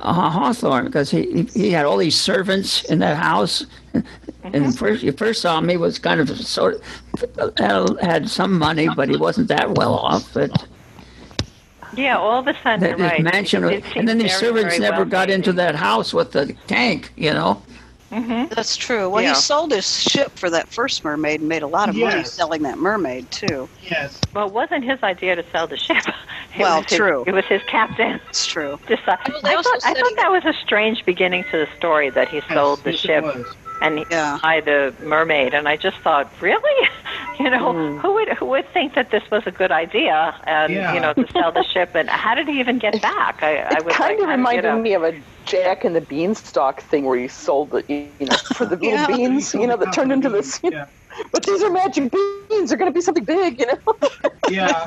uh, 0.00 0.30
Hawthorne 0.30 0.86
because 0.86 1.10
he 1.10 1.42
he 1.54 1.70
had 1.70 1.84
all 1.86 1.96
these 1.96 2.18
servants 2.18 2.84
in 2.84 2.98
that 3.00 3.16
house. 3.16 3.66
And 4.44 4.76
first, 4.78 5.02
you 5.02 5.12
first 5.12 5.42
saw 5.42 5.58
him, 5.58 5.68
he 5.68 5.76
was 5.76 5.98
kind 5.98 6.20
of 6.20 6.30
sort 6.40 6.80
of 7.36 7.52
had, 7.58 8.00
had 8.00 8.30
some 8.30 8.58
money, 8.58 8.88
but 8.88 9.08
he 9.08 9.16
wasn't 9.16 9.48
that 9.48 9.74
well 9.74 9.94
off. 9.94 10.32
But 10.32 10.66
Yeah, 11.96 12.16
all 12.16 12.40
of 12.40 12.46
a 12.46 12.54
sudden, 12.62 12.80
that 12.80 12.98
right. 12.98 13.22
mansion, 13.22 13.62
seemed 13.68 13.84
and 13.96 14.08
then 14.08 14.18
these 14.18 14.34
servants 14.34 14.78
never 14.78 15.04
got 15.04 15.28
into 15.28 15.52
that 15.54 15.74
house 15.74 16.14
with 16.14 16.32
the 16.32 16.54
tank. 16.66 17.12
You 17.16 17.32
know, 17.32 17.62
Mm-hmm. 18.10 18.54
That's 18.54 18.76
true. 18.76 19.10
Well, 19.10 19.22
Yeah. 19.22 19.30
he 19.30 19.34
sold 19.34 19.70
his 19.72 20.00
ship 20.00 20.38
for 20.38 20.48
that 20.50 20.72
first 20.72 21.04
mermaid 21.04 21.40
and 21.40 21.48
made 21.48 21.62
a 21.62 21.66
lot 21.66 21.88
of 21.90 21.94
money 21.96 22.24
selling 22.24 22.62
that 22.62 22.78
mermaid 22.78 23.30
too. 23.30 23.68
Yes. 23.82 24.20
Well, 24.34 24.46
it 24.46 24.52
wasn't 24.54 24.84
his 24.84 25.02
idea 25.02 25.36
to 25.36 25.44
sell 25.52 25.66
the 25.68 25.76
ship. 25.76 26.02
It 26.54 26.62
Well, 26.62 26.78
was 26.78 26.88
his- 26.88 26.96
true. 26.98 27.24
It 27.26 27.32
was 27.32 27.44
his 27.44 27.60
captain. 27.70 28.18
It's 28.30 28.46
true. 28.46 28.78
Decide. 28.86 29.18
Uh, 29.26 29.30
well, 29.32 29.40
they 29.42 29.50
I 29.54 29.62
thought, 29.62 29.80
I 29.84 29.92
thought 29.94 30.16
that 30.16 30.30
was 30.30 30.44
a 30.46 30.54
strange 30.64 31.04
beginning 31.04 31.44
to 31.50 31.58
the 31.58 31.68
story 31.76 32.08
that 32.10 32.28
he 32.28 32.40
sold 32.52 32.82
the 32.84 32.92
yes, 32.92 33.04
it 33.04 33.06
ship 33.06 33.24
was. 33.24 33.46
And 33.80 33.98
he 33.98 34.06
Yeah. 34.10 34.38
by 34.42 34.60
the 34.60 34.94
mermaid, 35.00 35.54
and 35.54 35.68
I 35.68 35.76
just 35.76 35.96
thought, 36.02 36.32
really, 36.40 36.88
you 37.40 37.50
know, 37.50 37.72
who 38.00 38.14
would 38.14 38.28
who 38.38 38.46
would 38.46 38.64
think 38.72 38.94
that 38.94 39.10
this 39.10 39.22
was 39.30 39.42
a 39.46 39.50
good 39.50 39.72
idea, 39.72 40.34
and 40.46 40.72
Yeah. 40.72 40.94
you 40.94 41.00
know, 41.00 41.12
to 41.14 41.26
sell 41.32 41.52
the 41.52 41.64
ship, 41.72 41.90
and 41.94 42.08
how 42.08 42.34
did 42.34 42.48
he 42.48 42.60
even 42.60 42.78
get 42.78 43.00
back? 43.02 43.38
I, 43.42 43.58
I 43.58 43.78
It 43.78 43.84
was 43.84 43.94
kind 43.94 44.18
like, 44.18 44.22
of 44.22 44.28
reminded 44.28 44.64
you 44.64 44.70
know, 44.70 44.82
me 44.82 44.94
of 44.94 45.02
a 45.04 45.12
Jack 45.44 45.84
and 45.84 45.96
the 45.96 46.00
Beanstalk 46.02 46.82
thing 46.82 47.04
where 47.06 47.16
you 47.16 47.28
sold 47.28 47.70
the, 47.72 47.84
you 47.88 48.26
know, 48.26 48.36
for 48.52 48.66
the 48.66 48.76
little 48.76 48.80
Yeah. 48.80 49.06
beans, 49.06 49.54
you 49.54 49.66
know, 49.66 49.76
that 49.76 49.92
turned 49.92 50.12
into 50.12 50.28
this. 50.28 50.60
Yeah. 50.62 50.86
But 51.32 51.44
these 51.46 51.62
are 51.62 51.70
magic 51.70 52.10
beans. 52.12 52.68
They're 52.68 52.78
going 52.78 52.90
to 52.90 52.94
be 52.94 53.00
something 53.00 53.24
big, 53.24 53.32
you 53.32 53.66
know. 53.66 53.98
Yeah. 54.48 54.86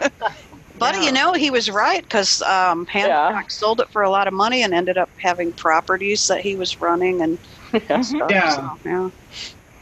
But 0.75 1.01
you 1.01 1.11
know, 1.11 1.33
he 1.33 1.49
was 1.51 1.69
right 1.69 2.01
because 2.01 2.41
um, 2.41 2.85
Hancock 2.87 3.51
sold 3.51 3.79
it 3.81 3.87
for 3.91 4.01
a 4.01 4.09
lot 4.09 4.27
of 4.27 4.33
money 4.33 4.63
and 4.63 4.73
ended 4.73 4.97
up 4.97 5.09
having 5.19 5.53
properties 5.53 6.27
that 6.27 6.41
he 6.41 6.55
was 6.55 6.79
running 6.79 7.21
and 7.21 7.39
stuff. 8.01 8.35
Yeah. 8.35 8.49
So, 8.49 8.79
yeah. 8.85 9.09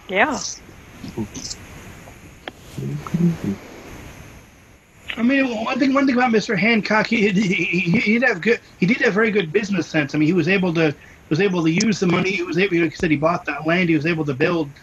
yeah. 0.10 0.44
I 5.18 5.24
mean, 5.24 5.50
one 5.66 5.80
thing. 5.80 5.94
One 5.94 6.08
thing 6.08 6.16
about 6.16 6.32
Mr. 6.32 6.58
Hancock, 6.58 7.08
he, 7.08 7.30
he, 7.32 7.42
he, 7.42 8.00
he 8.02 8.14
did 8.20 8.24
have 8.24 8.42
good. 8.42 8.62
He 8.78 8.86
did 8.88 8.98
have 9.00 9.14
very 9.14 9.32
good 9.32 9.52
business 9.52 9.90
sense. 9.90 10.16
I 10.16 10.18
mean, 10.18 10.28
he 10.28 10.34
was 10.34 10.48
able 10.50 10.74
to 10.76 10.96
was 11.30 11.42
able 11.42 11.64
to 11.64 11.72
use 11.72 12.00
the 12.00 12.08
money. 12.08 12.32
He 12.32 12.44
was 12.44 12.58
able. 12.58 12.78
Like 12.78 12.94
I 12.94 12.96
said, 12.96 13.12
he 13.12 13.18
bought 13.18 13.46
that 13.46 13.68
land. 13.68 13.90
He 13.90 13.96
was 13.96 14.06
able 14.08 14.26
to 14.26 14.34
build. 14.36 14.74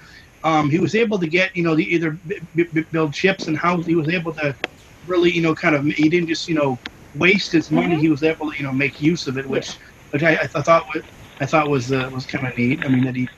Um, 0.45 0.71
he 0.71 0.79
was 0.79 0.95
able 0.95 1.19
to 1.21 1.27
get 1.29 1.57
you 1.57 1.63
know 1.65 1.75
the 1.77 1.85
either 1.85 2.13
b- 2.27 2.41
b- 2.73 2.85
build 2.93 3.15
ships 3.15 3.49
and 3.49 3.59
how 3.59 3.83
he 3.83 3.97
was 3.97 4.09
able 4.09 4.35
to 4.37 4.57
really 5.07 5.31
you 5.33 5.43
know 5.43 5.55
kind 5.55 5.75
of 5.75 5.85
he 5.87 6.09
didn't 6.09 6.29
just 6.29 6.49
you 6.49 6.55
know 6.55 6.81
waste 7.15 7.53
his 7.53 7.71
money. 7.71 7.97
He 7.99 8.09
was 8.11 8.23
able 8.23 8.51
to 8.53 8.59
you 8.59 8.65
know 8.65 8.73
make 8.73 9.01
use 9.01 9.27
of 9.27 9.39
it, 9.39 9.47
which 9.49 9.79
which 10.11 10.23
I, 10.23 10.35
I 10.37 10.47
thought 10.49 10.85
was 10.95 11.05
I 11.41 11.47
thought 11.47 11.69
was 11.71 11.93
uh, 11.93 12.11
was 12.13 12.27
kind 12.27 12.47
of 12.47 12.57
neat. 12.57 12.85
I 12.85 12.89
mean 12.89 13.05
that 13.05 13.17
he 13.17 13.29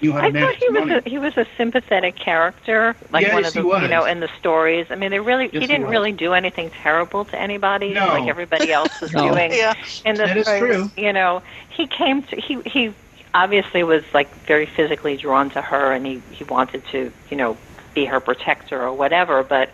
knew 0.00 0.12
how 0.12 0.20
to 0.20 0.28
I 0.28 0.30
manage 0.30 0.50
thought 0.50 0.54
he 0.58 0.68
his 0.68 0.70
was 0.70 0.84
a, 0.90 1.08
he 1.10 1.18
was 1.18 1.36
a 1.36 1.44
sympathetic 1.58 2.16
character, 2.16 2.96
like 3.10 3.22
Yes, 3.22 3.32
one 3.32 3.44
of 3.44 3.54
the 3.54 3.66
you 3.76 3.88
know 3.88 4.04
in 4.04 4.20
the 4.20 4.28
stories. 4.38 4.86
I 4.90 4.94
mean, 4.96 5.10
they 5.10 5.20
really 5.20 5.50
Yes, 5.52 5.60
he 5.60 5.66
he 5.66 5.66
didn't 5.66 5.86
was. 5.86 5.90
really 5.90 6.12
do 6.12 6.32
anything 6.32 6.70
terrible 6.82 7.24
to 7.26 7.40
anybody, 7.40 7.94
No. 7.94 8.06
like 8.06 8.28
everybody 8.28 8.72
else 8.72 8.92
was 9.00 9.10
No. 9.14 9.34
doing. 9.34 9.50
Yeah. 9.50 9.74
in 10.04 10.16
the 10.16 10.28
That 10.28 10.36
is 10.38 10.46
stories, 10.46 10.62
true. 10.70 10.90
You 10.96 11.12
know, 11.12 11.42
he 11.76 11.86
came 11.88 12.22
to 12.24 12.36
he 12.40 12.58
he 12.64 12.94
obviously 13.34 13.82
was 13.82 14.02
like 14.14 14.30
very 14.46 14.66
physically 14.76 15.16
drawn 15.16 15.50
to 15.50 15.60
her, 15.62 15.92
and 15.92 16.06
he 16.06 16.22
he 16.30 16.44
wanted 16.44 16.84
to 16.92 17.12
you 17.28 17.36
know 17.36 17.58
be 17.94 18.06
her 18.06 18.20
protector 18.20 18.80
or 18.82 18.94
whatever, 18.94 19.42
but. 19.42 19.70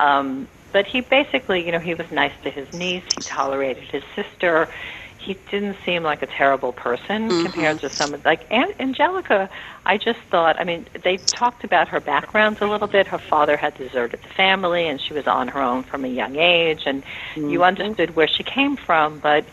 um 0.00 0.48
but 0.72 0.86
he 0.86 1.00
basically, 1.00 1.66
you 1.66 1.72
know, 1.72 1.80
he 1.80 1.94
was 1.94 2.06
nice 2.12 2.30
to 2.44 2.50
his 2.50 2.68
niece. 2.72 3.02
He 3.16 3.22
tolerated 3.24 3.88
his 3.90 4.04
sister. 4.14 4.68
He 5.24 5.34
didn't 5.50 5.76
seem 5.84 6.02
like 6.02 6.22
a 6.22 6.26
terrible 6.26 6.72
person 6.72 7.30
Mhm. 7.30 7.42
compared 7.42 7.80
to 7.80 7.90
some 7.98 8.14
of 8.14 8.24
like 8.24 8.46
An- 8.50 8.72
Angelica. 8.80 9.48
I 9.84 9.96
just 9.98 10.18
thought. 10.30 10.56
I 10.58 10.64
mean, 10.64 10.86
they 11.04 11.18
talked 11.38 11.62
about 11.64 11.88
her 11.88 12.00
backgrounds 12.00 12.60
a 12.62 12.66
little 12.66 12.88
bit. 12.88 13.06
Her 13.06 13.18
father 13.30 13.56
had 13.56 13.74
deserted 13.74 14.20
the 14.22 14.28
family, 14.36 14.88
and 14.88 15.00
she 15.00 15.12
was 15.14 15.26
on 15.26 15.48
her 15.48 15.60
own 15.60 15.84
from 15.84 16.04
a 16.04 16.08
young 16.08 16.36
age, 16.36 16.82
and 16.86 17.04
you 17.36 17.62
understood 17.62 18.16
where 18.16 18.28
she 18.28 18.42
came 18.44 18.76
from. 18.86 19.18
But 19.20 19.46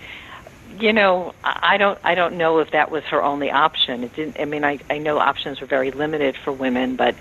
you 0.79 0.91
know, 0.93 1.33
I 1.43 1.73
I 1.73 1.77
don't 1.77 1.97
I 2.03 2.13
don't 2.15 2.37
know 2.37 2.59
if 2.59 2.69
that 2.71 2.91
was 2.91 3.03
her 3.09 3.23
only 3.23 3.49
option. 3.51 4.03
It 4.03 4.13
didn't 4.13 4.37
I 4.39 4.45
mean 4.45 4.63
I 4.65 4.79
I 4.89 4.97
know 4.97 5.17
options 5.17 5.61
were 5.61 5.67
very 5.67 5.91
limited 5.91 6.35
for 6.43 6.51
women, 6.51 6.95
but 6.95 7.15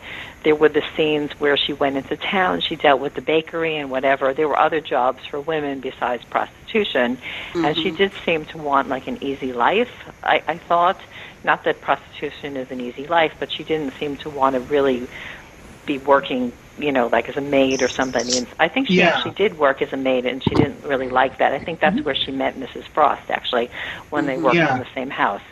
there 0.47 0.55
were 0.55 0.69
the 0.69 0.85
scenes 0.97 1.33
where 1.41 1.57
she 1.57 1.73
went 1.73 1.97
into 1.97 2.17
town, 2.17 2.61
she 2.61 2.77
dealt 2.77 3.01
with 3.01 3.15
the 3.15 3.21
bakery 3.21 3.79
and 3.79 3.91
whatever. 3.91 4.33
There 4.33 4.47
were 4.47 4.57
other 4.57 4.81
jobs 4.81 5.27
for 5.27 5.41
women 5.41 5.81
besides 5.81 6.25
prostitution, 6.27 7.19
and 7.53 7.77
she 7.77 7.87
mm-hmm. 7.87 7.97
did 7.97 8.13
seem 8.25 8.45
to 8.47 8.59
want 8.59 8.89
like 8.89 9.09
an 9.09 9.21
easy 9.21 9.53
life. 9.53 9.91
I 10.23 10.45
I 10.47 10.59
thought 10.59 11.01
not 11.43 11.65
that 11.65 11.81
prostitution 11.81 12.57
is 12.57 12.71
an 12.71 12.81
easy 12.81 13.09
life, 13.09 13.35
but 13.41 13.51
she 13.51 13.65
didn't 13.65 13.95
seem 13.95 14.19
to 14.19 14.31
want 14.31 14.55
to 14.55 14.61
really 14.61 15.09
be 15.85 15.99
working, 15.99 16.53
you 16.79 16.93
know, 16.93 17.09
like 17.09 17.29
as 17.29 17.37
a 17.37 17.41
maid 17.41 17.83
or 17.83 17.89
something. 17.89 18.23
And 18.37 18.47
I 18.61 18.69
think 18.69 18.87
she 18.87 18.99
Yeah. 18.99 19.09
actually 19.09 19.35
did 19.35 19.59
work 19.59 19.83
as 19.83 19.93
a 19.93 19.97
maid, 19.97 20.27
and 20.27 20.45
she 20.45 20.55
didn't 20.55 20.85
really 20.85 21.09
like 21.09 21.39
that. 21.39 21.55
I 21.55 21.59
think 21.59 21.81
that's 21.81 21.97
mm-hmm. 21.97 22.05
where 22.05 22.15
she 22.15 22.31
met 22.31 22.55
Mrs. 22.55 22.85
Frost 22.85 23.33
actually, 23.33 23.69
when 24.11 24.27
they 24.27 24.35
mm-hmm. 24.35 24.45
worked 24.45 24.57
Yeah. 24.59 24.75
in 24.75 24.79
the 24.79 24.95
same 24.95 25.11
house. 25.11 25.43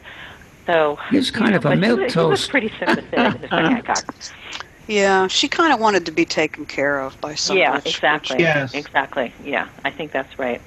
So 0.66 0.98
He's 1.10 1.32
kind 1.32 1.50
you 1.50 1.56
of 1.56 1.66
a 1.66 1.74
milk 1.74 1.98
was- 1.98 2.14
He 2.14 2.20
was 2.20 2.46
pretty 2.46 2.68
sympathetic, 2.78 3.42
Mr. 3.42 3.48
Hancock. 3.50 4.04
Yeah, 4.86 5.28
she 5.28 5.48
kind 5.48 5.72
of 5.72 5.80
wanted 5.80 6.06
to 6.06 6.12
be 6.12 6.24
taken 6.24 6.66
care 6.66 7.00
of 7.00 7.18
by 7.20 7.34
someone. 7.34 7.62
yeah, 7.62 7.74
rich, 7.76 7.86
exactly. 7.86 8.38
Yes. 8.40 8.74
Exactly. 8.74 9.32
Yeah, 9.42 9.68
I 9.84 9.90
think 9.90 10.12
that's 10.12 10.38
right. 10.38 10.60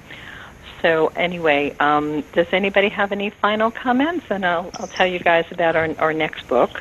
so 0.82 1.08
anyway, 1.16 1.76
um, 1.80 2.24
does 2.34 2.48
anybody 2.52 2.90
have 2.90 3.12
any 3.12 3.30
final 3.30 3.72
comments? 3.72 4.26
And 4.30 4.46
I'll 4.46 4.72
I'll 4.78 4.88
tell 4.88 5.08
you 5.08 5.20
guys 5.20 5.46
about 5.52 5.76
our 5.76 5.90
our 6.00 6.14
next 6.14 6.48
book. 6.48 6.72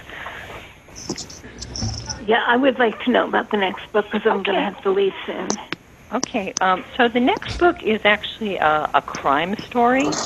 Yeah, 2.27 2.43
I 2.47 2.57
would 2.57 2.79
like 2.79 2.99
to 3.05 3.11
know 3.11 3.29
about 3.29 3.51
the 3.51 3.57
next 3.57 3.91
book 3.93 4.07
because 4.11 4.27
I'm 4.27 4.43
going 4.43 4.57
to 4.57 4.65
have 4.65 4.83
to 4.83 4.91
leave 4.91 5.13
soon. 5.27 5.59
Okay, 6.13 6.55
um, 6.61 6.85
so 6.97 7.09
the 7.09 7.21
next 7.21 7.59
book 7.59 7.77
is 7.83 8.01
actually 8.05 8.57
a, 8.57 8.89
a 8.95 9.03
crime 9.03 9.57
story. 9.69 10.17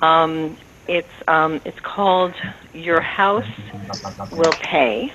Um, 0.00 0.56
it's 0.88 1.08
um, 1.28 1.60
it's 1.64 1.78
called 1.80 2.34
Your 2.72 3.00
House 3.00 3.44
Will 4.30 4.54
Pay, 4.54 5.12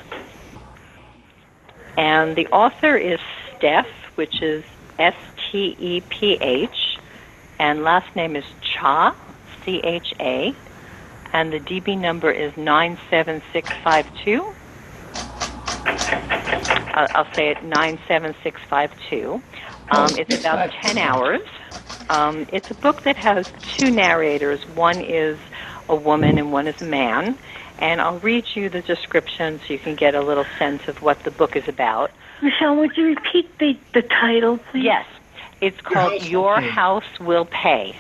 and 1.98 2.36
the 2.36 2.48
author 2.48 2.96
is 2.98 3.20
Steph, 3.58 3.88
which 4.16 4.42
is 4.42 4.64
S 5.00 5.16
T 5.52 5.76
E 5.80 6.02
P 6.02 6.38
H, 6.42 7.00
and 7.60 7.84
last 7.84 8.16
name 8.16 8.36
is 8.36 8.46
Cha, 8.62 9.16
C 9.64 9.82
H 9.84 10.14
A, 10.20 10.56
and 11.34 11.52
the 11.54 11.60
DB 11.60 11.98
number 11.98 12.32
is 12.32 12.56
nine 12.58 12.98
seven 13.10 13.42
six 13.54 13.70
five 13.84 14.06
two. 14.24 14.54
I'll 15.86 17.08
I'll 17.16 17.36
say 17.36 17.50
it 17.50 17.64
97652. 17.64 19.42
Um, 19.92 20.16
it's 20.18 20.34
about 20.34 20.72
10 20.82 20.98
hours. 20.98 21.42
Um, 22.10 22.46
it's 22.52 22.70
a 22.70 22.76
book 22.76 23.04
that 23.04 23.18
has 23.18 23.46
two 23.78 23.90
narrators. 23.90 24.60
One 24.68 25.02
is 25.02 25.38
a 25.90 25.96
woman 25.96 26.38
and 26.38 26.52
one 26.52 26.68
is 26.68 26.76
a 26.82 26.86
man. 26.86 27.38
And 27.82 28.00
I'll 28.00 28.20
read 28.20 28.46
you 28.56 28.70
the 28.70 28.82
description 28.82 29.60
so 29.66 29.74
you 29.74 29.80
can 29.80 29.96
get 29.96 30.14
a 30.16 30.22
little 30.22 30.46
sense 30.60 30.88
of 30.88 31.02
what 31.02 31.24
the 31.24 31.32
book 31.32 31.56
is 31.56 31.68
about. 31.68 32.12
Michelle, 32.42 32.76
would 32.78 32.96
you 32.96 33.08
repeat 33.08 33.58
the, 33.60 33.76
the 33.94 34.04
title, 34.04 34.58
please? 34.72 34.84
Yes. 34.84 35.06
It's 35.62 35.82
called 35.82 36.24
Your 36.26 36.60
House 36.62 37.20
Will 37.20 37.46
Pay. 37.46 37.96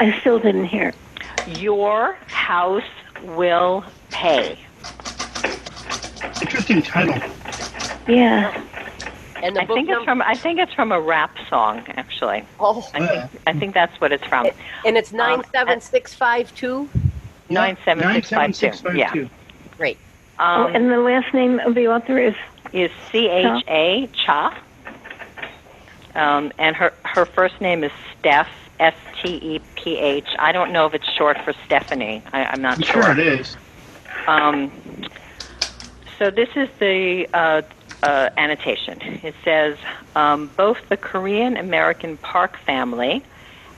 I 0.00 0.18
still 0.20 0.38
didn't 0.38 0.66
hear. 0.66 0.92
Your 1.46 2.14
House 2.26 2.82
Will 3.22 3.84
Pay. 4.10 4.58
Interesting 6.40 6.82
title. 6.82 7.14
Yeah. 8.08 8.60
And 9.42 9.56
the 9.56 9.60
I 9.62 9.66
book 9.66 9.76
think 9.76 9.90
it's 9.90 10.04
from 10.04 10.22
I 10.22 10.34
think 10.34 10.58
it's 10.58 10.72
from 10.72 10.90
a 10.90 11.00
rap 11.00 11.36
song 11.50 11.84
actually. 11.88 12.44
Oh, 12.58 12.86
I 12.94 13.06
think 13.06 13.30
I 13.46 13.52
think 13.52 13.74
that's 13.74 14.00
what 14.00 14.10
it's 14.10 14.24
from. 14.24 14.48
and 14.86 14.96
it's 14.96 15.12
Um, 15.12 15.18
nine 15.18 15.42
seven 15.52 15.80
six 15.80 16.14
five 16.14 16.54
two. 16.54 16.88
Nine 17.48 17.76
seven 17.84 18.12
six 18.14 18.30
five 18.30 18.54
two. 18.54 18.66
Yeah. 18.96 19.12
97652. 19.12 19.30
Great. 19.76 19.98
oh, 20.38 20.44
Um, 20.44 20.74
and 20.74 20.90
the 20.90 20.98
last 20.98 21.32
name 21.34 21.58
of 21.60 21.74
the 21.74 21.88
author 21.88 22.18
is 22.18 22.34
is 22.72 22.90
C 23.12 23.28
H 23.28 23.64
A 23.68 24.08
Cha. 24.12 24.58
Um, 26.14 26.52
and 26.58 26.76
her 26.76 26.92
her 27.04 27.24
first 27.26 27.60
name 27.60 27.82
is 27.84 27.92
Steph 28.18 28.48
S 28.80 28.94
T 29.22 29.28
E 29.56 29.60
P 29.76 29.96
H. 29.98 30.26
I 30.38 30.52
don't 30.52 30.72
know 30.72 30.86
if 30.86 30.94
it's 30.94 31.08
short 31.12 31.38
for 31.44 31.52
Stephanie. 31.66 32.22
I, 32.32 32.44
I'm 32.44 32.62
not 32.62 32.76
I'm 32.78 32.82
sure. 32.82 33.02
sure 33.02 33.12
it 33.12 33.18
is. 33.18 33.56
Um, 34.26 34.72
so 36.18 36.30
this 36.30 36.48
is 36.56 36.68
the 36.78 37.28
uh, 37.34 37.62
uh, 38.02 38.30
annotation. 38.36 39.00
It 39.22 39.34
says 39.44 39.76
um, 40.14 40.50
both 40.56 40.78
the 40.88 40.96
Korean 40.96 41.56
American 41.56 42.16
Park 42.18 42.56
family 42.58 43.22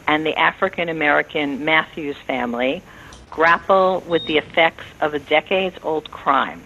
and 0.06 0.24
the 0.26 0.38
African 0.38 0.88
American 0.88 1.64
Matthews 1.64 2.16
family 2.26 2.82
grapple 3.31 4.03
with 4.07 4.27
the 4.27 4.39
effects 4.39 4.85
of 5.01 5.14
a 5.14 5.18
decades 5.18 5.77
old 5.83 6.11
crime. 6.11 6.62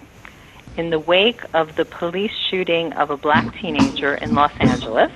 In 0.77 0.91
the 0.91 0.99
wake 0.99 1.41
of 1.53 1.77
the 1.77 1.85
police 1.85 2.33
shooting 2.51 2.93
of 2.93 3.11
a 3.11 3.17
black 3.17 3.55
teenager 3.61 4.15
in 4.15 4.35
Los 4.35 4.53
Angeles, 4.61 5.13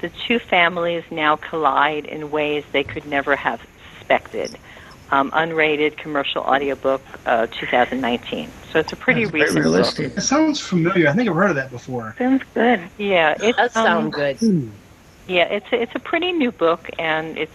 the 0.00 0.10
two 0.26 0.38
families 0.38 1.04
now 1.10 1.36
collide 1.36 2.04
in 2.06 2.30
ways 2.30 2.64
they 2.72 2.84
could 2.84 3.06
never 3.06 3.36
have 3.36 3.60
suspected. 3.96 4.56
Um, 5.10 5.30
unrated 5.30 5.96
commercial 5.96 6.42
audiobook, 6.42 7.00
uh, 7.24 7.46
2019. 7.46 8.50
So 8.70 8.78
it's 8.78 8.92
a 8.92 8.96
pretty 8.96 9.22
That's 9.24 9.30
very 9.30 9.42
recent 9.44 9.64
book. 9.64 9.72
realistic. 9.72 10.16
It 10.18 10.20
sounds 10.20 10.60
familiar. 10.60 11.08
I 11.08 11.14
think 11.14 11.30
I've 11.30 11.34
heard 11.34 11.48
of 11.50 11.56
that 11.56 11.70
before. 11.70 12.14
sounds 12.18 12.42
good. 12.52 12.80
Yeah, 12.98 13.34
it 13.40 13.56
Does 13.56 13.74
um, 13.74 13.84
sound 13.86 14.12
good. 14.12 14.70
Yeah, 15.26 15.44
it's 15.44 15.72
a, 15.72 15.80
it's 15.80 15.94
a 15.94 15.98
pretty 15.98 16.32
new 16.32 16.52
book, 16.52 16.90
and 16.98 17.38
it's 17.38 17.52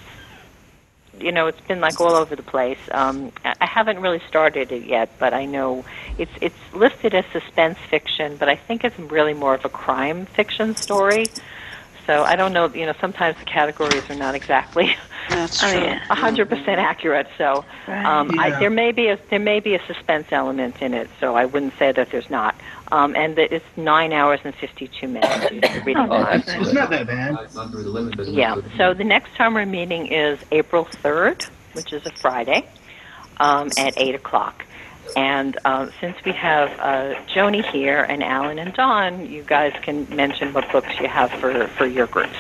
you 1.24 1.32
know 1.32 1.48
it's 1.48 1.62
been 1.62 1.82
like 1.82 2.00
all 2.02 2.16
over 2.16 2.36
the 2.36 2.44
place. 2.44 2.80
Um, 2.92 3.32
I 3.44 3.56
I 3.62 3.66
haven't 3.66 4.00
really 4.02 4.22
started 4.28 4.72
it 4.72 4.84
yet, 4.86 5.10
but 5.20 5.34
I 5.34 5.46
know 5.46 5.86
it's 6.18 6.32
it's 6.42 6.56
listed 6.74 7.16
as 7.16 7.26
suspense 7.32 7.78
fiction, 7.90 8.38
but 8.38 8.50
I 8.50 8.56
think 8.56 8.84
it's 8.84 8.98
really 9.00 9.34
more 9.34 9.54
of 9.56 9.66
a 9.66 9.70
crime 9.70 10.26
fiction 10.26 10.76
story. 10.76 11.32
So 12.06 12.24
I 12.24 12.36
don't 12.36 12.52
know. 12.52 12.68
You 12.68 12.86
know, 12.86 12.94
sometimes 13.00 13.38
the 13.38 13.46
categories 13.46 14.10
are 14.10 14.16
not 14.16 14.36
exactly 14.36 14.96
That's 15.30 15.64
I 15.64 15.72
true. 15.72 15.82
mean, 15.82 16.02
a 16.10 16.16
hundred 16.16 16.50
percent 16.50 16.80
accurate. 16.80 17.28
So 17.38 17.64
um, 17.88 18.38
I, 18.40 18.58
there 18.60 18.70
may 18.70 18.92
be 18.92 19.08
a 19.08 19.18
there 19.30 19.40
may 19.40 19.60
be 19.60 19.76
a 19.76 19.86
suspense 19.88 20.28
element 20.32 20.82
in 20.82 20.94
it. 20.94 21.10
So 21.20 21.36
I 21.36 21.46
wouldn't 21.46 21.78
say 21.78 21.92
that 21.92 22.10
there's 22.12 22.30
not. 22.30 22.56
Um, 22.92 23.16
and 23.16 23.36
that 23.38 23.52
it's 23.52 23.66
nine 23.76 24.14
hours 24.14 24.40
and 24.44 24.54
fifty 24.54 24.88
two 24.88 25.08
minutes. 25.08 25.52
reading 25.86 25.98
Oh, 25.98 26.08
time. 26.08 26.44
It's 26.46 26.74
not 26.74 26.90
that 26.90 27.08
bad. 27.08 27.36
It's 27.44 27.56
not 27.56 27.72
through 27.72 27.84
the 27.84 28.30
Yeah. 28.30 28.58
So 28.78 28.94
the 28.94 29.04
next 29.04 29.36
time 29.36 29.54
we're 29.54 29.66
meeting 29.66 30.08
is 30.08 30.40
April 30.52 30.86
3rd, 30.86 31.44
which 31.74 31.94
is 31.94 32.06
a 32.06 32.12
Friday, 32.12 32.68
um, 33.38 33.70
at 33.78 33.98
8 33.98 34.16
o'clock. 34.16 34.66
And 35.16 35.58
uh, 35.66 35.90
since 36.00 36.18
we 36.26 36.32
have 36.34 36.70
uh, 36.80 37.20
Joni 37.28 37.64
here 37.72 38.04
and 38.04 38.24
Alan 38.24 38.58
and 38.60 38.74
Don, 38.74 39.30
you 39.30 39.44
guys 39.44 39.74
can 39.82 40.08
mention 40.16 40.54
what 40.54 40.72
books 40.72 40.90
you 41.00 41.08
have 41.08 41.32
for, 41.32 41.68
for 41.70 41.86
your 41.86 42.08
groups. 42.08 42.38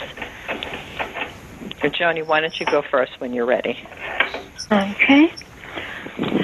So 1.81 1.89
Joni, 1.89 2.25
why 2.25 2.39
don't 2.39 2.57
you 2.59 2.65
go 2.65 2.81
first 2.81 3.19
when 3.19 3.33
you're 3.33 3.45
ready? 3.45 3.77
Okay. 4.71 5.31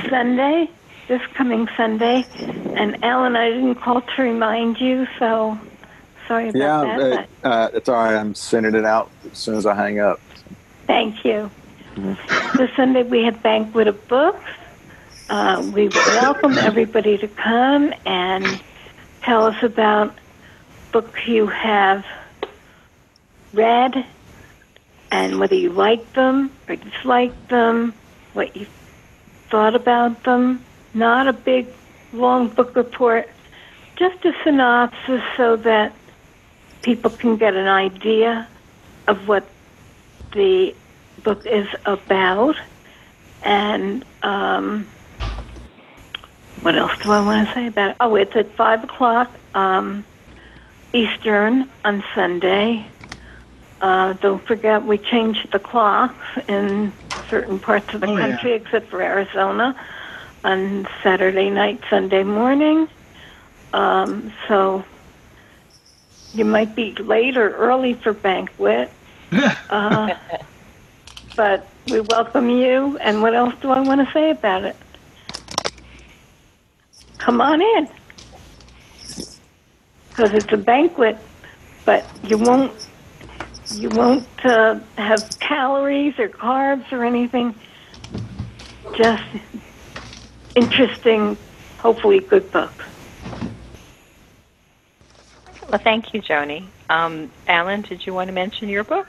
Sunday, 0.10 0.70
this 1.10 1.22
coming 1.34 1.68
Sunday, 1.76 2.24
and 2.76 3.04
Alan, 3.04 3.36
I 3.36 3.50
didn't 3.50 3.76
call 3.76 4.00
to 4.02 4.22
remind 4.22 4.80
you, 4.80 5.08
so 5.18 5.58
sorry 6.28 6.50
about 6.50 6.60
Yeah, 6.88 6.98
that. 7.00 7.28
uh, 7.44 7.48
uh, 7.48 7.70
it's 7.74 7.90
all 7.90 7.96
right. 7.96 8.16
I'm 8.16 8.36
sending 8.36 8.76
it 8.76 8.86
out 8.86 9.10
as 9.30 9.38
soon 9.38 9.56
as 9.58 9.66
I 9.66 9.74
hang 9.74 10.00
up. 10.00 10.20
Thank 10.86 11.26
you. 11.26 11.50
This 12.56 12.70
Sunday 12.76 13.02
we 13.04 13.24
have 13.24 13.42
banquet 13.42 13.88
of 13.88 14.08
books. 14.08 14.46
Uh, 15.32 15.68
we 15.74 15.88
welcome 15.90 16.58
everybody 16.60 17.18
to 17.18 17.28
come 17.28 17.92
and 18.06 18.62
tell 19.24 19.48
us 19.48 19.62
about 19.64 20.14
books 20.92 21.28
you 21.28 21.48
have 21.48 22.06
read 23.54 24.06
and 25.12 25.40
whether 25.40 25.56
you 25.56 25.72
like 25.72 26.14
them 26.14 26.52
or 26.68 26.76
dislike 26.76 27.48
them, 27.48 27.94
what 28.34 28.56
you 28.56 28.68
thought 29.50 29.74
about 29.74 30.24
them. 30.24 30.64
Not 30.94 31.28
a 31.28 31.34
big, 31.34 31.68
long 32.14 32.48
book 32.48 32.76
report, 32.76 33.30
just 33.96 34.24
a 34.26 34.34
synopsis 34.44 35.22
so 35.38 35.56
that 35.58 35.94
people 36.82 37.12
can 37.12 37.38
get 37.38 37.56
an 37.56 37.68
idea 37.68 38.48
of 39.08 39.28
what 39.28 39.46
the 40.32 40.74
book 41.24 41.46
is 41.46 41.68
about. 41.86 42.56
And 43.44 44.04
um, 44.24 44.88
what 46.62 46.76
else 46.76 46.92
do 47.02 47.12
I 47.12 47.22
want 47.22 47.48
to 47.48 47.54
say 47.54 47.68
about 47.68 47.92
it? 47.92 47.98
Oh, 48.00 48.16
it's 48.16 48.36
at 48.36 48.52
5 48.56 48.84
o'clock 48.86 49.32
um, 49.54 50.04
Eastern 50.94 51.70
on 51.86 52.04
Sunday. 52.16 52.86
Uh, 53.82 54.14
don't 54.14 54.46
forget, 54.46 54.84
we 54.86 54.98
changed 54.98 55.52
the 55.52 55.60
clocks 55.60 56.18
in 56.50 56.92
certain 57.30 57.60
parts 57.60 57.94
of 57.94 58.02
the 58.02 58.08
Oh, 58.08 58.16
yeah. 58.18 58.32
country, 58.32 58.54
except 58.54 58.90
for 58.90 59.02
Arizona, 59.02 59.80
on 60.44 60.88
Saturday 61.04 61.50
night, 61.50 61.82
Sunday 61.90 62.24
morning. 62.24 62.88
Um, 63.74 64.34
so 64.48 64.84
you 66.34 66.46
might 66.46 66.76
be 66.76 66.94
late 66.94 67.38
or 67.38 67.56
early 67.56 67.94
for 67.94 68.14
banquet. 68.14 68.92
Uh, 69.70 70.16
but 71.36 71.68
we 71.88 72.02
welcome 72.02 72.50
you. 72.50 72.98
And 72.98 73.22
what 73.22 73.36
else 73.36 73.54
do 73.62 73.70
I 73.70 73.80
want 73.82 74.06
to 74.06 74.12
say 74.12 74.32
about 74.32 74.64
it? 74.64 74.76
Come 77.20 77.40
on 77.40 77.62
in. 77.62 77.88
Because 80.10 80.34
it's 80.34 80.52
a 80.52 80.58
banquet, 80.58 81.18
but 81.86 82.04
you 82.24 82.40
won't 82.40 82.74
you 83.72 83.90
won't 83.90 84.28
uh, 84.44 84.80
have 84.98 85.40
calories 85.40 86.18
or 86.18 86.28
carbs 86.28 86.92
or 86.92 87.06
anything. 87.06 87.54
Just 88.96 89.24
interesting, 90.60 91.38
hopefully 91.78 92.20
good 92.20 92.52
book. 92.52 92.74
Well, 95.70 95.80
thank 95.80 96.14
you, 96.14 96.22
Joni. 96.22 96.66
Um, 96.90 97.32
Alan, 97.48 97.82
did 97.82 98.06
you 98.06 98.14
want 98.14 98.28
to 98.28 98.34
mention 98.34 98.70
your 98.70 98.84
book? 98.84 99.08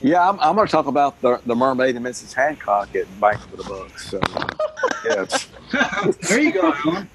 Yeah, 0.00 0.28
I'm, 0.28 0.38
I'm 0.40 0.54
going 0.54 0.66
to 0.66 0.70
talk 0.70 0.86
about 0.86 1.20
the, 1.22 1.40
the 1.46 1.54
Mermaid 1.54 1.96
and 1.96 2.04
Mrs. 2.04 2.34
Hancock 2.34 2.94
at 2.94 3.06
Banquet 3.20 3.58
of 3.58 3.58
the 3.58 3.64
Books. 3.64 4.10
So, 4.10 4.20
yes. 5.04 5.48
there 6.28 6.40
you 6.40 6.52
go, 6.52 6.72
Alan. 6.84 7.08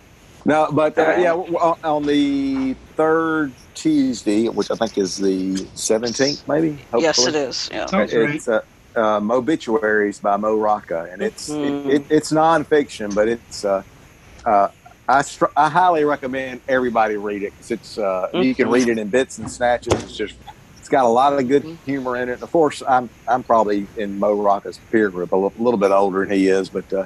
No, 0.45 0.69
but 0.71 0.97
uh, 0.97 1.15
yeah, 1.19 1.33
on, 1.33 1.77
on 1.83 2.03
the 2.05 2.73
third 2.95 3.53
Tuesday, 3.75 4.47
which 4.47 4.71
I 4.71 4.75
think 4.75 4.97
is 4.97 5.17
the 5.17 5.53
17th, 5.53 6.47
maybe. 6.47 6.79
Yes, 6.97 7.17
hopefully. 7.17 7.27
it 7.27 7.49
is. 7.49 7.69
Yeah. 7.71 7.85
Sounds 7.85 8.13
right. 8.13 8.35
It's 8.35 8.47
uh, 8.47 8.61
um, 8.99 9.31
Obituaries 9.31 10.19
by 10.19 10.37
Mo 10.37 10.55
Rocca, 10.55 11.07
and 11.11 11.21
it's 11.21 11.49
Mhm. 11.49 11.85
it, 11.89 11.95
it, 11.95 12.05
it's 12.09 12.31
nonfiction, 12.31 13.13
but 13.15 13.27
it's 13.27 13.63
uh, 13.65 13.83
uh, 14.45 14.67
I 15.07 15.21
str- 15.23 15.53
I 15.55 15.69
highly 15.69 16.03
recommend 16.05 16.61
everybody 16.67 17.17
read 17.17 17.43
it 17.43 17.53
because 17.53 17.71
it's 17.71 17.97
uh, 17.97 18.27
you 18.33 18.53
can 18.53 18.69
read 18.69 18.87
it 18.89 18.97
in 18.97 19.07
bits 19.09 19.37
and 19.39 19.49
snatches. 19.49 19.93
It's 20.03 20.15
just 20.15 20.35
it's 20.77 20.89
got 20.89 21.05
a 21.05 21.07
lot 21.07 21.33
of 21.33 21.47
good 21.47 21.63
humor 21.85 22.15
in 22.15 22.29
it. 22.29 22.33
And 22.33 22.43
of 22.43 22.51
course, 22.51 22.83
I'm 22.87 23.09
I'm 23.27 23.43
probably 23.43 23.87
in 23.97 24.19
Mo 24.19 24.33
Rocca's 24.33 24.79
peer 24.91 25.09
group, 25.09 25.31
a 25.31 25.35
little 25.35 25.77
bit 25.77 25.91
older 25.91 26.25
than 26.25 26.35
he 26.37 26.47
is, 26.47 26.69
but 26.69 26.91
uh, 26.93 27.05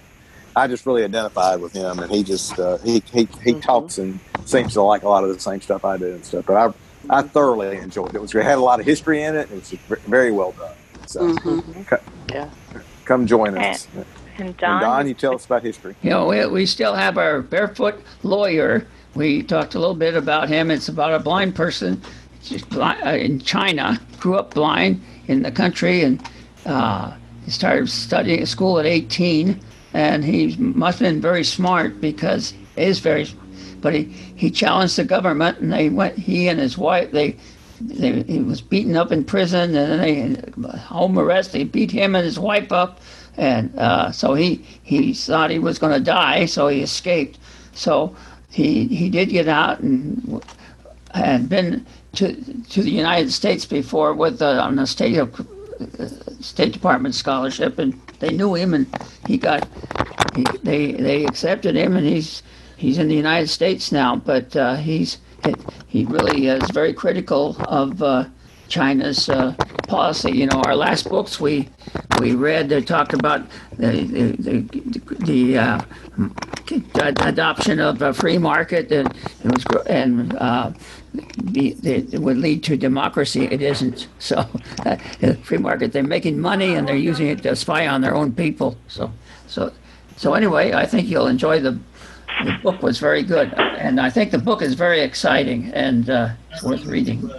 I 0.56 0.68
just 0.68 0.86
really 0.86 1.04
identified 1.04 1.62
with 1.62 1.74
him, 1.74 2.00
and 2.00 2.12
he 2.12 2.24
just 2.24 2.60
uh, 2.60 2.78
he 2.80 3.02
he, 3.12 3.28
he 3.44 3.54
Mhm. 3.54 3.62
talks 3.62 3.98
and 3.98 4.20
seems 4.46 4.74
to 4.74 4.82
like 4.82 5.04
a 5.04 5.10
lot 5.10 5.24
of 5.24 5.34
the 5.34 5.40
same 5.40 5.62
stuff 5.62 5.86
I 5.86 5.98
do 5.98 6.08
and 6.16 6.26
stuff. 6.26 6.46
But 6.46 6.58
I 6.58 6.74
I 7.10 7.22
thoroughly 7.22 7.78
enjoyed 7.78 8.10
it. 8.10 8.16
It 8.16 8.22
was 8.22 8.36
it 8.36 8.44
had 8.44 8.58
a 8.58 8.62
lot 8.62 8.80
of 8.80 8.86
history 8.86 9.24
in 9.24 9.36
it. 9.36 9.50
It 9.52 9.56
was 9.56 9.74
very 10.08 10.32
well 10.32 10.52
done. 10.58 10.72
So 11.06 11.28
Mhm. 11.30 12.02
Yeah. 12.32 12.50
come 13.06 13.28
join 13.28 13.58
us. 13.58 13.88
And 14.38 14.58
Don, 14.58 14.72
And 14.72 14.82
Don, 14.82 15.08
you 15.08 15.14
tell 15.14 15.36
us 15.36 15.46
about 15.46 15.64
history. 15.64 15.96
You 16.02 16.10
know, 16.10 16.26
we, 16.28 16.46
we 16.48 16.66
still 16.66 16.96
have 16.96 17.18
our 17.18 17.42
barefoot 17.42 18.02
lawyer. 18.24 18.88
We 19.14 19.44
talked 19.44 19.76
a 19.76 19.80
little 19.80 19.94
bit 19.96 20.16
about 20.16 20.50
him. 20.50 20.72
It's 20.72 20.90
about 20.90 21.14
a 21.14 21.20
blind 21.20 21.54
person 21.54 22.02
just 22.44 22.70
blind, 22.70 23.02
uh, 23.06 23.12
in 23.12 23.40
China, 23.40 24.00
grew 24.20 24.36
up 24.36 24.54
blind 24.54 25.02
in 25.28 25.44
the 25.44 25.52
country, 25.52 26.04
and 26.04 26.22
uh, 26.66 27.14
he 27.46 27.52
started 27.52 27.90
studying 27.90 28.42
at 28.42 28.48
school 28.48 28.80
at 28.80 28.86
18. 28.86 29.60
And 29.94 30.26
he 30.26 30.56
must 30.58 31.00
have 31.00 31.08
been 31.08 31.22
very 31.22 31.44
smart 31.44 32.02
because 32.02 32.52
he 32.76 32.82
is 32.82 33.00
very, 33.00 33.28
but 33.80 33.94
he, 33.94 34.04
he 34.36 34.50
challenged 34.50 34.98
the 34.98 35.04
government, 35.04 35.60
and 35.60 35.72
they 35.72 35.90
went. 35.90 36.18
He 36.18 36.48
and 36.48 36.60
his 36.60 36.78
wife 36.78 37.12
they. 37.12 37.38
They, 37.88 38.24
he 38.24 38.40
was 38.40 38.62
beaten 38.62 38.96
up 38.96 39.12
in 39.12 39.24
prison, 39.24 39.76
and 39.76 39.92
then 39.92 40.00
they 40.00 40.78
home 40.78 41.18
arrest. 41.20 41.52
They 41.52 41.64
beat 41.64 41.92
him 41.92 42.16
and 42.16 42.26
his 42.26 42.40
wife 42.40 42.72
up, 42.72 43.02
and 43.38 43.78
uh, 43.78 44.12
so 44.12 44.34
he 44.34 44.66
he 44.84 45.14
thought 45.14 45.50
he 45.50 45.60
was 45.60 45.80
going 45.80 45.94
to 45.94 46.04
die, 46.04 46.46
so 46.46 46.68
he 46.68 46.82
escaped. 46.82 47.40
So 47.74 48.16
he 48.50 48.88
he 48.88 49.10
did 49.10 49.30
get 49.30 49.48
out 49.48 49.80
and 49.80 50.44
had 51.14 51.50
been 51.50 51.86
to 52.14 52.34
to 52.70 52.82
the 52.82 52.92
United 52.92 53.32
States 53.32 53.66
before 53.66 54.14
with 54.14 54.42
uh, 54.42 54.62
on 54.62 54.80
a 54.80 54.88
state 54.88 55.18
of 55.18 55.40
uh, 56.00 56.08
State 56.40 56.74
Department 56.74 57.16
scholarship, 57.16 57.80
and 57.80 58.00
they 58.20 58.30
knew 58.30 58.54
him, 58.54 58.74
and 58.74 58.88
he 59.28 59.38
got 59.38 59.68
he, 60.36 60.46
they 60.64 60.92
they 60.94 61.26
accepted 61.26 61.76
him, 61.76 61.96
and 61.98 62.06
he's 62.08 62.44
he's 62.78 62.98
in 62.98 63.08
the 63.08 63.16
United 63.16 63.48
States 63.48 63.92
now, 63.92 64.16
but 64.16 64.56
uh, 64.56 64.76
he's 64.76 65.18
he 65.88 66.06
really 66.06 66.48
is 66.48 66.70
very 66.72 66.94
critical 66.94 67.56
of 67.68 68.02
uh, 68.02 68.26
China's 68.68 69.30
uh, 69.30 69.54
policy. 69.88 70.32
You 70.32 70.48
know, 70.48 70.62
our 70.66 70.76
last 70.76 71.10
books 71.10 71.40
we 71.40 71.70
we 72.20 72.34
read 72.34 72.70
they 72.70 72.82
talked 72.82 73.14
about 73.14 73.46
the 73.78 73.92
the 73.92 74.26
the, 74.40 75.16
the 75.26 75.58
uh, 75.58 75.82
adoption 77.22 77.80
of 77.80 78.02
a 78.02 78.14
free 78.14 78.38
market 78.38 78.92
and 78.92 79.14
it 79.44 79.52
was 79.52 79.66
and 79.88 80.36
uh, 80.38 80.72
the, 81.14 81.76
it 81.84 82.20
would 82.20 82.38
lead 82.38 82.64
to 82.64 82.78
democracy. 82.78 83.46
It 83.46 83.62
isn't. 83.62 84.08
So, 84.20 84.48
uh, 84.86 84.96
free 85.44 85.58
market 85.58 85.92
they're 85.92 86.02
making 86.02 86.40
money 86.40 86.76
and 86.76 86.88
they're 86.88 86.96
using 86.96 87.28
it 87.28 87.44
to 87.44 87.56
spy 87.58 87.88
on 87.88 88.00
their 88.02 88.16
own 88.16 88.32
people. 88.32 88.78
So, 88.88 89.12
so 89.48 89.74
so 90.16 90.34
anyway, 90.34 90.74
I 90.74 90.86
think 90.86 91.08
you'll 91.10 91.28
enjoy 91.28 91.60
the. 91.60 91.78
The 92.44 92.58
book 92.62 92.82
was 92.82 93.00
very 93.00 93.24
good, 93.24 93.54
and 93.54 94.00
I 94.00 94.10
think 94.10 94.32
the 94.32 94.38
book 94.40 94.62
is 94.62 94.74
very 94.74 95.02
exciting 95.02 95.72
and 95.74 96.10
uh, 96.10 96.30
it's 96.52 96.64
worth 96.64 96.86
reading. 96.86 97.30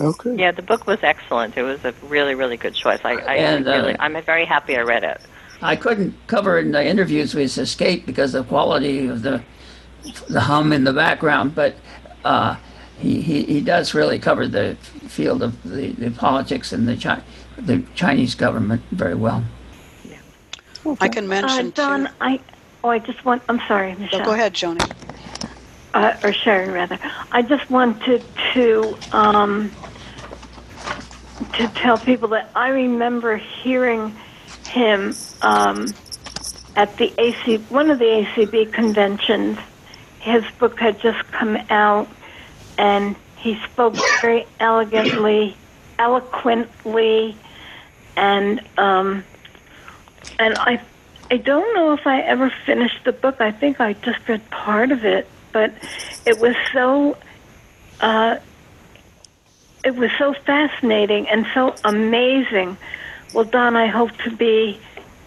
Okay. 0.00 0.34
yeah, 0.36 0.50
the 0.50 0.62
book 0.62 0.86
was 0.86 0.98
excellent. 1.02 1.56
It 1.56 1.62
was 1.62 1.84
a 1.84 1.92
really, 2.02 2.34
really 2.34 2.56
good 2.56 2.74
choice. 2.74 3.00
I, 3.04 3.12
I 3.14 3.34
And, 3.36 3.68
uh, 3.68 3.70
really, 3.72 3.96
I'm 3.98 4.20
very 4.22 4.44
happy 4.44 4.76
I 4.76 4.80
read 4.82 5.04
it. 5.04 5.20
I 5.62 5.76
couldn't 5.76 6.14
cover 6.26 6.58
in 6.58 6.72
the 6.72 6.84
interviews 6.84 7.34
with 7.34 7.56
Escape 7.56 8.04
because 8.06 8.34
of 8.34 8.44
the 8.44 8.48
quality 8.48 9.06
of 9.08 9.22
the 9.22 9.42
the 10.28 10.40
hum 10.40 10.72
in 10.72 10.84
the 10.84 10.92
background, 10.92 11.54
but 11.54 11.74
uh, 12.24 12.56
he, 12.98 13.22
he, 13.22 13.44
he 13.44 13.60
does 13.60 13.94
really 13.94 14.18
cover 14.18 14.46
the 14.46 14.76
field 15.08 15.42
of 15.42 15.62
the, 15.62 15.92
the 15.92 16.10
politics 16.10 16.72
and 16.72 16.86
the 16.86 16.96
Chi- 16.96 17.22
the 17.56 17.82
Chinese 17.94 18.34
government 18.34 18.82
very 18.90 19.14
well. 19.14 19.42
Yeah. 20.04 20.18
I 21.00 21.08
can 21.08 21.24
Uh, 21.24 21.28
mention 21.28 21.70
Don, 21.70 22.06
too. 22.06 22.12
I 22.20 22.40
oh, 22.84 22.90
I 22.90 22.98
just 22.98 23.24
want. 23.24 23.42
I'm 23.48 23.60
sorry, 23.66 23.94
Michelle. 23.96 24.20
No, 24.20 24.26
go 24.26 24.32
ahead, 24.32 24.54
Joni. 24.54 24.92
uh, 25.94 26.16
or 26.22 26.32
Sharon 26.32 26.70
rather. 26.70 26.98
I 27.32 27.42
just 27.42 27.68
wanted 27.70 28.22
to 28.52 28.96
um, 29.12 29.72
to 31.54 31.68
tell 31.68 31.98
people 31.98 32.28
that 32.28 32.50
I 32.54 32.68
remember 32.68 33.36
hearing 33.36 34.14
him 34.66 35.14
um, 35.42 35.94
at 36.76 36.96
the 36.98 37.12
AC 37.18 37.56
one 37.68 37.90
of 37.90 37.98
the 37.98 38.04
ACB 38.04 38.72
conventions. 38.72 39.58
His 40.20 40.44
book 40.58 40.78
had 40.78 41.00
just 41.00 41.26
come 41.32 41.56
out, 41.70 42.08
and 42.78 43.14
he 43.36 43.58
spoke 43.72 43.94
very 44.22 44.46
elegantly, 44.58 45.54
eloquently, 45.98 47.36
and 48.16 48.60
um, 48.78 49.24
and 50.38 50.54
I 50.54 50.80
I 51.30 51.36
don't 51.38 51.74
know 51.74 51.92
if 51.92 52.06
I 52.06 52.20
ever 52.20 52.50
finished 52.66 53.04
the 53.04 53.12
book. 53.12 53.40
I 53.40 53.50
think 53.50 53.80
I 53.80 53.94
just 53.94 54.28
read 54.28 54.48
part 54.50 54.92
of 54.92 55.04
it, 55.04 55.26
but 55.52 55.72
it 56.26 56.38
was 56.38 56.54
so 56.72 57.16
uh, 58.00 58.38
it 59.84 59.94
was 59.94 60.10
so 60.18 60.34
fascinating 60.34 61.28
and 61.28 61.46
so 61.54 61.74
amazing. 61.84 62.76
Well, 63.32 63.44
Don, 63.44 63.76
I 63.76 63.86
hope 63.86 64.12
to 64.18 64.30
be 64.30 64.78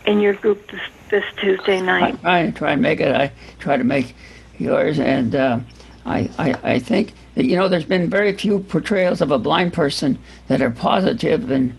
in 0.05 0.19
your 0.19 0.33
group 0.33 0.71
this, 0.71 0.81
this 1.09 1.23
Tuesday 1.37 1.81
night. 1.81 2.19
try 2.21 2.39
and 2.39 2.55
try 2.55 2.71
and 2.71 2.81
make 2.81 2.99
it. 2.99 3.15
I 3.15 3.31
try 3.59 3.77
to 3.77 3.83
make 3.83 4.15
yours, 4.57 4.99
and 4.99 5.35
uh, 5.35 5.59
I, 6.05 6.29
I 6.37 6.55
I 6.63 6.79
think 6.79 7.13
that 7.35 7.45
you 7.45 7.55
know 7.55 7.67
there's 7.67 7.85
been 7.85 8.09
very 8.09 8.33
few 8.33 8.59
portrayals 8.59 9.21
of 9.21 9.31
a 9.31 9.39
blind 9.39 9.73
person 9.73 10.19
that 10.47 10.61
are 10.61 10.71
positive, 10.71 11.49
and 11.51 11.77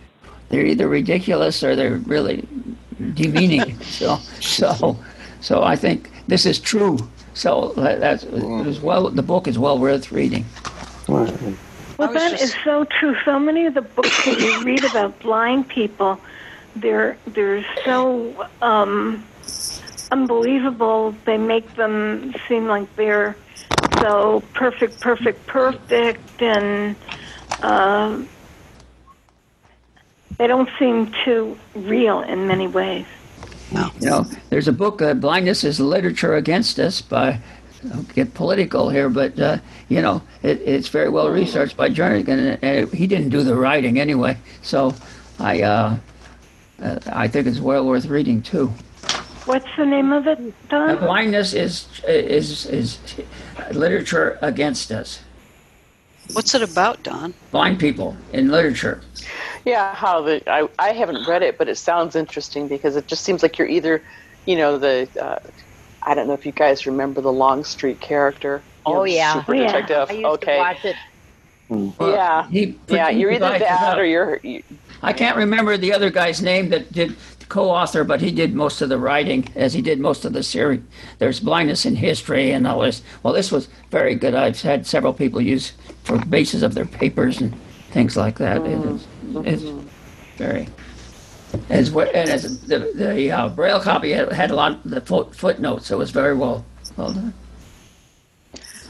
they're 0.48 0.66
either 0.66 0.88
ridiculous 0.88 1.62
or 1.62 1.76
they're 1.76 1.96
really 1.96 2.46
demeaning. 3.14 3.80
so 3.82 4.16
so 4.40 4.96
so 5.40 5.62
I 5.62 5.76
think 5.76 6.10
this 6.26 6.46
is 6.46 6.58
true. 6.58 6.98
So 7.34 7.72
that's 7.76 8.24
it 8.24 8.82
well. 8.82 9.10
The 9.10 9.22
book 9.22 9.46
is 9.46 9.58
well 9.58 9.78
worth 9.78 10.10
reading. 10.10 10.44
Well, 11.06 11.26
I 11.98 12.06
was 12.06 12.14
that 12.14 12.40
is 12.40 12.54
so 12.64 12.84
true. 12.84 13.16
So 13.24 13.38
many 13.38 13.66
of 13.66 13.74
the 13.74 13.82
books 13.82 14.24
that 14.24 14.38
you 14.40 14.62
read 14.62 14.84
about 14.84 15.18
blind 15.20 15.68
people, 15.68 16.20
they're 16.76 17.16
they're 17.26 17.64
so 17.84 18.46
um, 18.60 19.24
unbelievable. 20.10 21.14
They 21.24 21.38
make 21.38 21.74
them 21.74 22.34
seem 22.48 22.66
like 22.66 22.94
they're 22.96 23.36
so 24.00 24.42
perfect, 24.54 25.00
perfect, 25.00 25.46
perfect, 25.46 26.42
and 26.42 26.96
um, 27.62 28.28
they 30.36 30.46
don't 30.46 30.68
seem 30.78 31.12
too 31.24 31.58
real 31.74 32.20
in 32.20 32.46
many 32.46 32.66
ways. 32.66 33.06
No. 33.72 33.90
You 34.00 34.06
know, 34.10 34.26
there's 34.50 34.68
a 34.68 34.72
book, 34.72 35.02
uh, 35.02 35.14
"Blindness 35.14 35.64
is 35.64 35.80
Literature 35.80 36.34
Against 36.36 36.78
Us" 36.78 37.00
by. 37.02 37.40
I'll 37.94 38.02
get 38.02 38.34
political 38.34 38.88
here, 38.90 39.08
but 39.08 39.38
uh, 39.38 39.58
you 39.88 40.02
know, 40.02 40.20
it, 40.42 40.60
it's 40.62 40.88
very 40.88 41.08
well 41.08 41.30
researched 41.30 41.76
by 41.76 41.88
Jernigan, 41.88 42.58
and, 42.60 42.64
and 42.64 42.92
he 42.92 43.06
didn't 43.06 43.28
do 43.28 43.42
the 43.44 43.54
writing 43.54 44.00
anyway. 44.00 44.36
So, 44.62 44.94
I 45.38 45.62
uh, 45.62 45.96
uh, 46.82 46.98
I 47.12 47.28
think 47.28 47.46
it's 47.46 47.60
well 47.60 47.86
worth 47.86 48.06
reading 48.06 48.42
too. 48.42 48.72
What's 49.44 49.68
the 49.76 49.86
name 49.86 50.12
of 50.12 50.26
it, 50.26 50.38
Uh, 50.38 50.52
Don? 50.68 50.98
blindness 50.98 51.54
is 51.54 51.86
is 52.06 52.66
is 52.66 52.98
literature 53.72 54.38
against 54.42 54.90
us. 54.90 55.20
What's 56.32 56.54
it 56.54 56.62
about, 56.62 57.02
Don? 57.04 57.32
Blind 57.52 57.78
people 57.78 58.16
in 58.32 58.48
literature. 58.48 59.00
Yeah, 59.68 59.94
how 59.94 60.22
the 60.22 60.42
I, 60.50 60.68
I 60.78 60.92
haven't 60.92 61.28
read 61.28 61.42
it, 61.42 61.58
but 61.58 61.68
it 61.68 61.76
sounds 61.76 62.16
interesting 62.16 62.68
because 62.68 62.96
it 62.96 63.06
just 63.06 63.24
seems 63.24 63.42
like 63.42 63.58
you're 63.58 63.68
either, 63.68 64.02
you 64.46 64.56
know, 64.56 64.78
the 64.78 65.08
uh, 65.20 65.38
I 66.02 66.14
don't 66.14 66.26
know 66.26 66.32
if 66.34 66.46
you 66.46 66.52
guys 66.52 66.86
remember 66.86 67.20
the 67.20 67.32
Longstreet 67.32 68.00
character. 68.00 68.62
Oh, 68.86 68.94
know, 68.94 69.04
yeah. 69.04 69.34
super 69.34 69.54
Oh, 69.54 69.60
yeah. 69.60 69.66
detective. 69.66 70.06
I 70.08 70.12
used 70.14 70.26
okay, 70.26 70.52
to 70.54 70.58
watch 70.58 70.84
it. 70.84 70.96
Well, 71.68 71.94
yeah, 72.00 72.48
He 72.48 72.78
yeah, 72.88 73.10
you're 73.10 73.30
either 73.30 73.40
provides 73.40 73.64
that 73.64 73.98
or 73.98 74.06
you're. 74.06 74.40
You, 74.42 74.62
I 75.02 75.12
can't 75.12 75.36
remember 75.36 75.76
the 75.76 75.92
other 75.92 76.08
guy's 76.10 76.40
name 76.40 76.70
that 76.70 76.90
did 76.92 77.14
co-author, 77.50 78.04
but 78.04 78.20
he 78.22 78.30
did 78.30 78.54
most 78.54 78.80
of 78.80 78.88
the 78.88 78.98
writing 78.98 79.48
as 79.54 79.74
he 79.74 79.82
did 79.82 80.00
most 80.00 80.24
of 80.24 80.32
the 80.32 80.42
series. 80.42 80.80
There's 81.18 81.40
blindness 81.40 81.84
in 81.84 81.96
history 81.96 82.52
and 82.52 82.66
all 82.66 82.80
this. 82.80 83.02
Well, 83.22 83.34
this 83.34 83.52
was 83.52 83.68
very 83.90 84.14
good. 84.14 84.34
I've 84.34 84.60
had 84.60 84.86
several 84.86 85.12
people 85.12 85.40
use 85.40 85.72
for 86.04 86.18
basis 86.24 86.62
of 86.62 86.74
their 86.74 86.86
papers 86.86 87.40
and 87.40 87.54
things 87.90 88.16
like 88.16 88.38
that. 88.38 88.58
It 88.64 88.84
is, 88.86 89.06
it's 89.36 89.62
very. 90.36 90.68
As 91.70 91.94
and 91.94 92.30
as 92.30 92.60
the 92.66 92.92
the 92.94 93.30
uh, 93.30 93.48
braille 93.48 93.80
copy 93.80 94.12
had, 94.12 94.30
had 94.32 94.50
a 94.50 94.54
lot 94.54 94.72
of 94.72 94.90
the 94.90 95.00
foot, 95.00 95.34
footnotes, 95.34 95.86
so 95.86 95.96
it 95.96 95.98
was 95.98 96.10
very 96.10 96.34
well 96.34 96.64
well 96.96 97.12
done. 97.12 97.32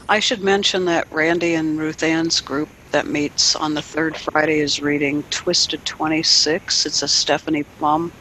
I 0.09 0.19
should 0.19 0.43
mention 0.43 0.85
that 0.85 1.11
Randy 1.11 1.53
and 1.53 1.79
Ruth 1.79 2.01
Ann's 2.01 2.41
group 2.41 2.67
that 2.91 3.05
meets 3.05 3.55
on 3.55 3.75
the 3.75 3.81
third 3.81 4.17
Friday 4.17 4.59
is 4.59 4.81
reading 4.81 5.21
Twisted 5.29 5.85
26. 5.85 6.87
It's 6.87 7.03
a 7.03 7.07
Stephanie 7.07 7.63
Plum 7.77 8.11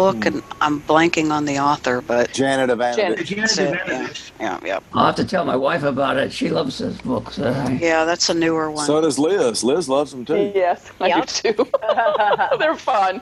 book, 0.00 0.16
Hmm. 0.16 0.26
and 0.28 0.42
I'm 0.60 0.80
blanking 0.82 1.30
on 1.30 1.44
the 1.44 1.58
author, 1.58 2.00
but 2.00 2.32
Janet 2.32 2.70
Evanovich. 2.70 2.96
Janet. 2.96 3.26
Janet 3.26 3.42
That's 3.48 3.58
it, 3.58 3.74
Evanovich. 3.90 4.32
yeah, 4.40 4.58
yeah, 4.64 4.78
I'll 4.94 5.06
have 5.06 5.16
to 5.16 5.24
tell 5.24 5.44
my 5.44 5.56
wife 5.56 5.82
about 5.82 6.16
it. 6.16 6.32
She 6.32 6.48
loves 6.48 6.78
those 6.78 6.98
books. 7.02 7.38
Uh, 7.38 7.76
yeah. 7.80 8.04
That's 8.04 8.28
a 8.28 8.34
newer 8.34 8.70
one. 8.70 8.86
So 8.86 9.00
does 9.00 9.18
Liz. 9.18 9.62
Liz 9.64 9.88
loves 9.88 10.10
them 10.12 10.24
too. 10.24 10.52
Yes, 10.54 10.90
I 11.00 11.08
Yep. 11.08 11.26
do 11.42 11.52
too. 11.52 11.68
They're 12.58 12.76
fun. 12.76 13.20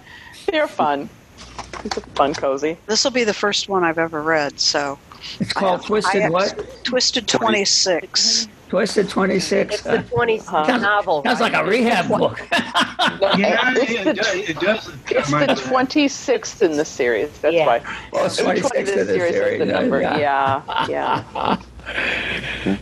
They're 0.51 0.69
fun. 0.69 1.09
It's 1.85 1.97
a 1.97 2.01
fun 2.15 2.35
cozy. 2.35 2.77
this 2.87 3.05
will 3.05 3.11
be 3.13 3.25
the 3.25 3.35
first 3.35 3.69
one 3.69 3.85
I've 3.85 3.99
ever 3.99 4.23
read. 4.23 4.59
So 4.61 4.99
it's 5.41 5.53
called 5.53 5.81
I 5.83 5.87
Twisted 5.87 6.23
have- 6.23 6.33
what? 6.33 6.85
Twisted 6.85 7.27
26. 8.69 8.71
Twisted 8.71 9.09
26. 9.09 9.75
It's 9.75 9.83
the 9.85 10.03
20 10.03 10.41
Uh-huh. 10.41 10.77
novel. 10.79 11.23
Sounds 11.25 11.41
like 11.41 11.55
a 11.55 11.65
rehab 11.65 12.09
book. 12.09 12.39
No, 12.51 13.33
Yeah, 13.37 13.73
it's 13.77 13.91
it, 13.93 14.05
the, 14.05 14.15
does, 14.15 14.35
it 14.35 14.61
does. 14.61 14.89
it's 15.11 15.31
the 15.31 15.37
me 15.39 15.47
26th 15.47 16.63
in 16.63 16.77
the 16.77 16.85
series. 16.85 17.31
That's 17.41 17.55
Yeah. 17.55 17.67
why. 17.67 17.83
Well, 18.13 18.27
it's 18.27 18.37
The 18.37 18.43
26 18.45 18.73
20th 18.73 18.89
in 18.93 18.99
the 18.99 19.05
series 19.07 19.35
is 19.35 19.59
the 19.59 19.67
number. 19.67 20.01
Yeah. 20.03 20.63
Yeah, 20.89 21.25
yeah. 22.67 22.77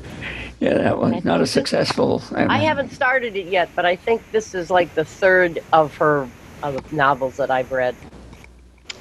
Yeah, 0.58 0.74
that 0.78 0.98
was 0.98 1.22
not 1.24 1.40
a 1.42 1.46
successful. 1.46 2.22
I 2.34 2.58
haven't 2.58 2.90
started 2.92 3.36
it 3.36 3.46
yet, 3.46 3.68
but 3.76 3.84
I 3.84 3.94
think 3.96 4.22
this 4.32 4.54
is 4.54 4.70
like 4.70 4.94
the 4.94 5.04
third 5.04 5.60
of 5.72 5.94
her 5.96 6.26
of 6.62 6.92
novels 6.92 7.36
that 7.36 7.50
I've 7.50 7.70
read. 7.70 7.94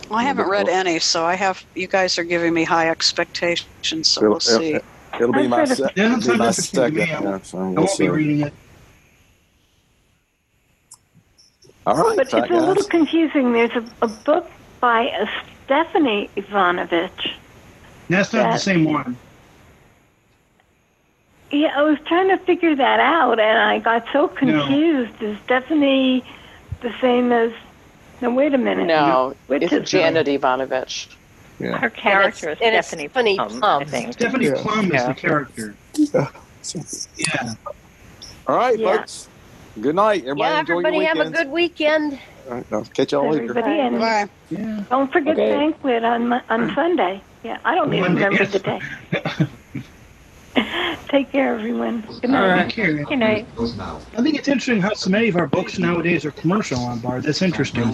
Well, 0.09 0.19
I 0.19 0.23
haven't 0.23 0.49
read 0.49 0.67
any, 0.67 0.99
so 0.99 1.25
I 1.25 1.35
have. 1.35 1.63
You 1.73 1.87
guys 1.87 2.19
are 2.19 2.23
giving 2.25 2.53
me 2.53 2.65
high 2.65 2.89
expectations, 2.89 4.09
so 4.09 4.21
we'll 4.29 4.39
see. 4.41 4.79
It'll, 5.15 5.29
it'll 5.29 5.41
be 5.41 5.47
my, 5.47 5.59
read 5.59 5.67
se- 5.69 5.89
it'll 5.95 6.19
be 6.21 6.37
my 6.37 6.51
second. 6.51 7.01
I 7.01 7.05
Yeah, 7.05 7.19
won't- 7.21 7.45
so 7.45 7.57
we'll 7.57 7.73
won't 7.73 7.89
see. 7.89 8.03
be 8.03 8.09
reading 8.09 8.41
it. 8.47 8.53
All 11.87 11.95
right, 11.95 12.17
But 12.17 12.29
fat 12.31 12.43
it's 12.45 12.51
a 12.51 12.55
little 12.55 12.83
confusing. 12.85 13.53
There's 13.53 13.71
a, 13.71 13.85
a 14.01 14.07
book 14.07 14.49
by 14.79 15.03
a 15.03 15.27
Stephanie 15.65 16.29
Evanovich. 16.35 17.35
That's 18.09 18.33
not 18.33 18.53
the 18.53 18.57
same 18.59 18.85
one. 18.85 19.17
Yeah, 21.51 21.73
I 21.77 21.83
was 21.83 21.97
trying 22.05 22.29
to 22.29 22.37
figure 22.39 22.75
that 22.75 22.99
out, 22.99 23.39
and 23.39 23.57
I 23.59 23.79
got 23.79 24.05
so 24.11 24.27
confused. 24.27 25.21
Is 25.21 25.37
Stephanie 25.45 26.23
the 26.81 26.91
same 26.99 27.31
as? 27.31 27.53
No, 28.21 28.31
wait 28.33 28.53
a 28.53 28.57
minute. 28.57 28.87
No, 28.87 29.35
Which 29.47 29.61
it's 29.63 29.73
is 29.73 29.89
Janet 29.89 30.27
Evanovich. 30.27 31.07
Yeah. 31.59 31.77
Her 31.77 31.89
character 31.89 32.49
and 32.49 32.75
is 32.75 32.79
it's 32.79 32.87
Stephanie 32.87 33.07
Stephanie 33.09 33.35
Plum, 33.37 33.59
Plum. 33.59 33.81
I 33.81 33.85
think. 33.85 34.13
Stephanie 34.13 34.45
Yeah. 34.47 34.53
Plum 34.61 34.85
is 34.87 34.91
Yeah. 34.93 35.07
the 35.07 35.13
character. 35.13 35.75
Yeah. 35.95 36.27
Yeah. 37.17 37.53
All 38.47 38.57
right, 38.57 38.77
Yeah. 38.77 38.97
folks. 38.97 39.29
Good 39.81 39.95
night. 39.95 40.21
Everybody 40.21 40.39
yeah, 40.41 40.59
enjoy 40.59 40.73
everybody 40.73 40.97
your 40.97 41.05
have 41.07 41.19
a 41.19 41.29
good 41.29 41.49
weekend. 41.49 42.19
All 42.47 42.55
right, 42.55 42.65
I'll 42.71 42.83
catch 42.85 43.11
y'all 43.11 43.29
later. 43.29 43.57
Everybody, 43.57 43.97
Bye. 43.97 44.29
Yeah. 44.49 44.83
don't 44.89 45.11
forget 45.11 45.33
Okay. 45.33 45.51
banquet 45.51 46.03
on 46.03 46.31
on 46.49 46.73
Sunday. 46.75 47.21
Yeah, 47.43 47.57
I 47.65 47.75
don't 47.75 47.93
even 47.93 48.13
Monday, 48.15 48.23
remember 48.25 48.43
yes. 48.43 48.51
the 48.53 48.59
day. 50.55 50.67
Take 51.09 51.31
care, 51.31 51.53
everyone. 51.55 52.01
Good 52.21 52.29
night. 52.31 52.47
right. 52.47 52.65
Take 52.69 52.75
care. 52.75 53.03
Good 53.03 53.19
night. 53.19 53.45
I 54.17 54.21
think 54.21 54.35
it's 54.37 54.47
interesting 54.47 54.81
how 54.81 54.93
so 54.93 55.09
many 55.09 55.27
of 55.27 55.35
our 55.35 55.47
books 55.47 55.77
nowadays 55.77 56.25
are 56.25 56.31
commercial 56.31 56.79
on 56.79 56.99
Bard. 56.99 57.23
That's 57.23 57.41
interesting. 57.41 57.93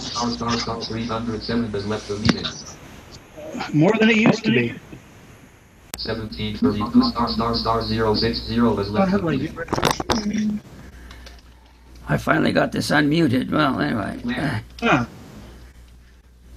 More 3.74 3.94
than 4.00 4.10
it 4.10 4.18
used 4.18 4.44
to 4.46 4.52
be. 4.52 4.74
1732 6.04 7.04
star 7.12 7.30
star 7.30 7.54
star 7.56 7.82
060 8.16 8.56
has 8.56 8.60
Oh, 8.64 8.72
left 8.92 9.12
how 9.12 9.18
the 9.18 9.28
I 9.28 9.32
meeting. 9.32 9.48
get 9.48 9.56
rid 9.58 9.70
of 9.70 10.62
I 12.10 12.18
finally 12.18 12.52
got 12.52 12.72
this 12.72 12.90
unmuted. 12.92 13.52
Well, 13.52 13.80
anyway. 13.80 14.62
Ah, 14.82 15.08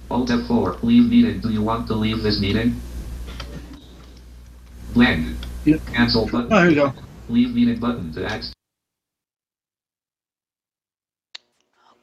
Alt 0.09 0.29
F4, 0.29 0.81
leave 0.83 1.09
meeting. 1.09 1.39
Do 1.39 1.49
you 1.49 1.61
want 1.61 1.87
to 1.87 1.93
leave 1.95 2.23
this 2.23 2.39
meeting? 2.41 2.79
Blend. 4.93 5.37
Yep. 5.65 5.81
Cancel 5.87 6.25
button. 6.25 6.51
oh, 6.51 6.59
here 6.59 6.67
we 6.69 6.75
go. 6.75 6.93
Leave 7.29 7.53
meeting 7.55 7.79
button 7.79 8.11
to 8.13 8.25
act. 8.25 8.53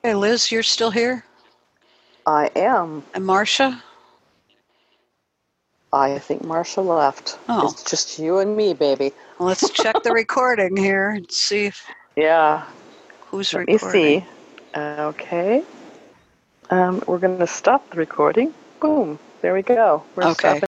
Hey, 0.02 0.14
Liz, 0.14 0.50
you're 0.50 0.62
still 0.64 0.90
here, 0.90 1.24
I 2.26 2.50
am. 2.56 3.04
and 3.14 3.24
Marcia. 3.24 3.82
I 5.92 6.18
think 6.18 6.42
Marsha 6.42 6.84
left. 6.84 7.38
Oh. 7.48 7.62
It's 7.64 7.82
just 7.84 8.18
you 8.18 8.38
and 8.38 8.56
me, 8.56 8.74
baby. 8.74 9.12
Let's 9.38 9.70
check 9.70 10.02
the 10.02 10.12
recording 10.12 10.76
here 10.76 11.10
and 11.10 11.30
see 11.30 11.66
if, 11.66 11.86
Yeah. 12.16 12.64
who's 13.30 13.54
Let 13.54 13.66
me 13.66 13.78
recording. 13.78 13.78
see. 13.78 14.26
Okay. 14.76 15.64
Um, 16.70 17.02
we're 17.06 17.18
going 17.18 17.30
to 17.30 17.36
stop 17.38 17.78
the 17.80 17.98
recording. 17.98 18.44
Boom. 18.70 19.08
There 19.32 19.48
we 19.48 19.52
go. 19.54 19.98
We're 20.06 20.22
Okay. 20.22 20.28
stopping 20.28 20.60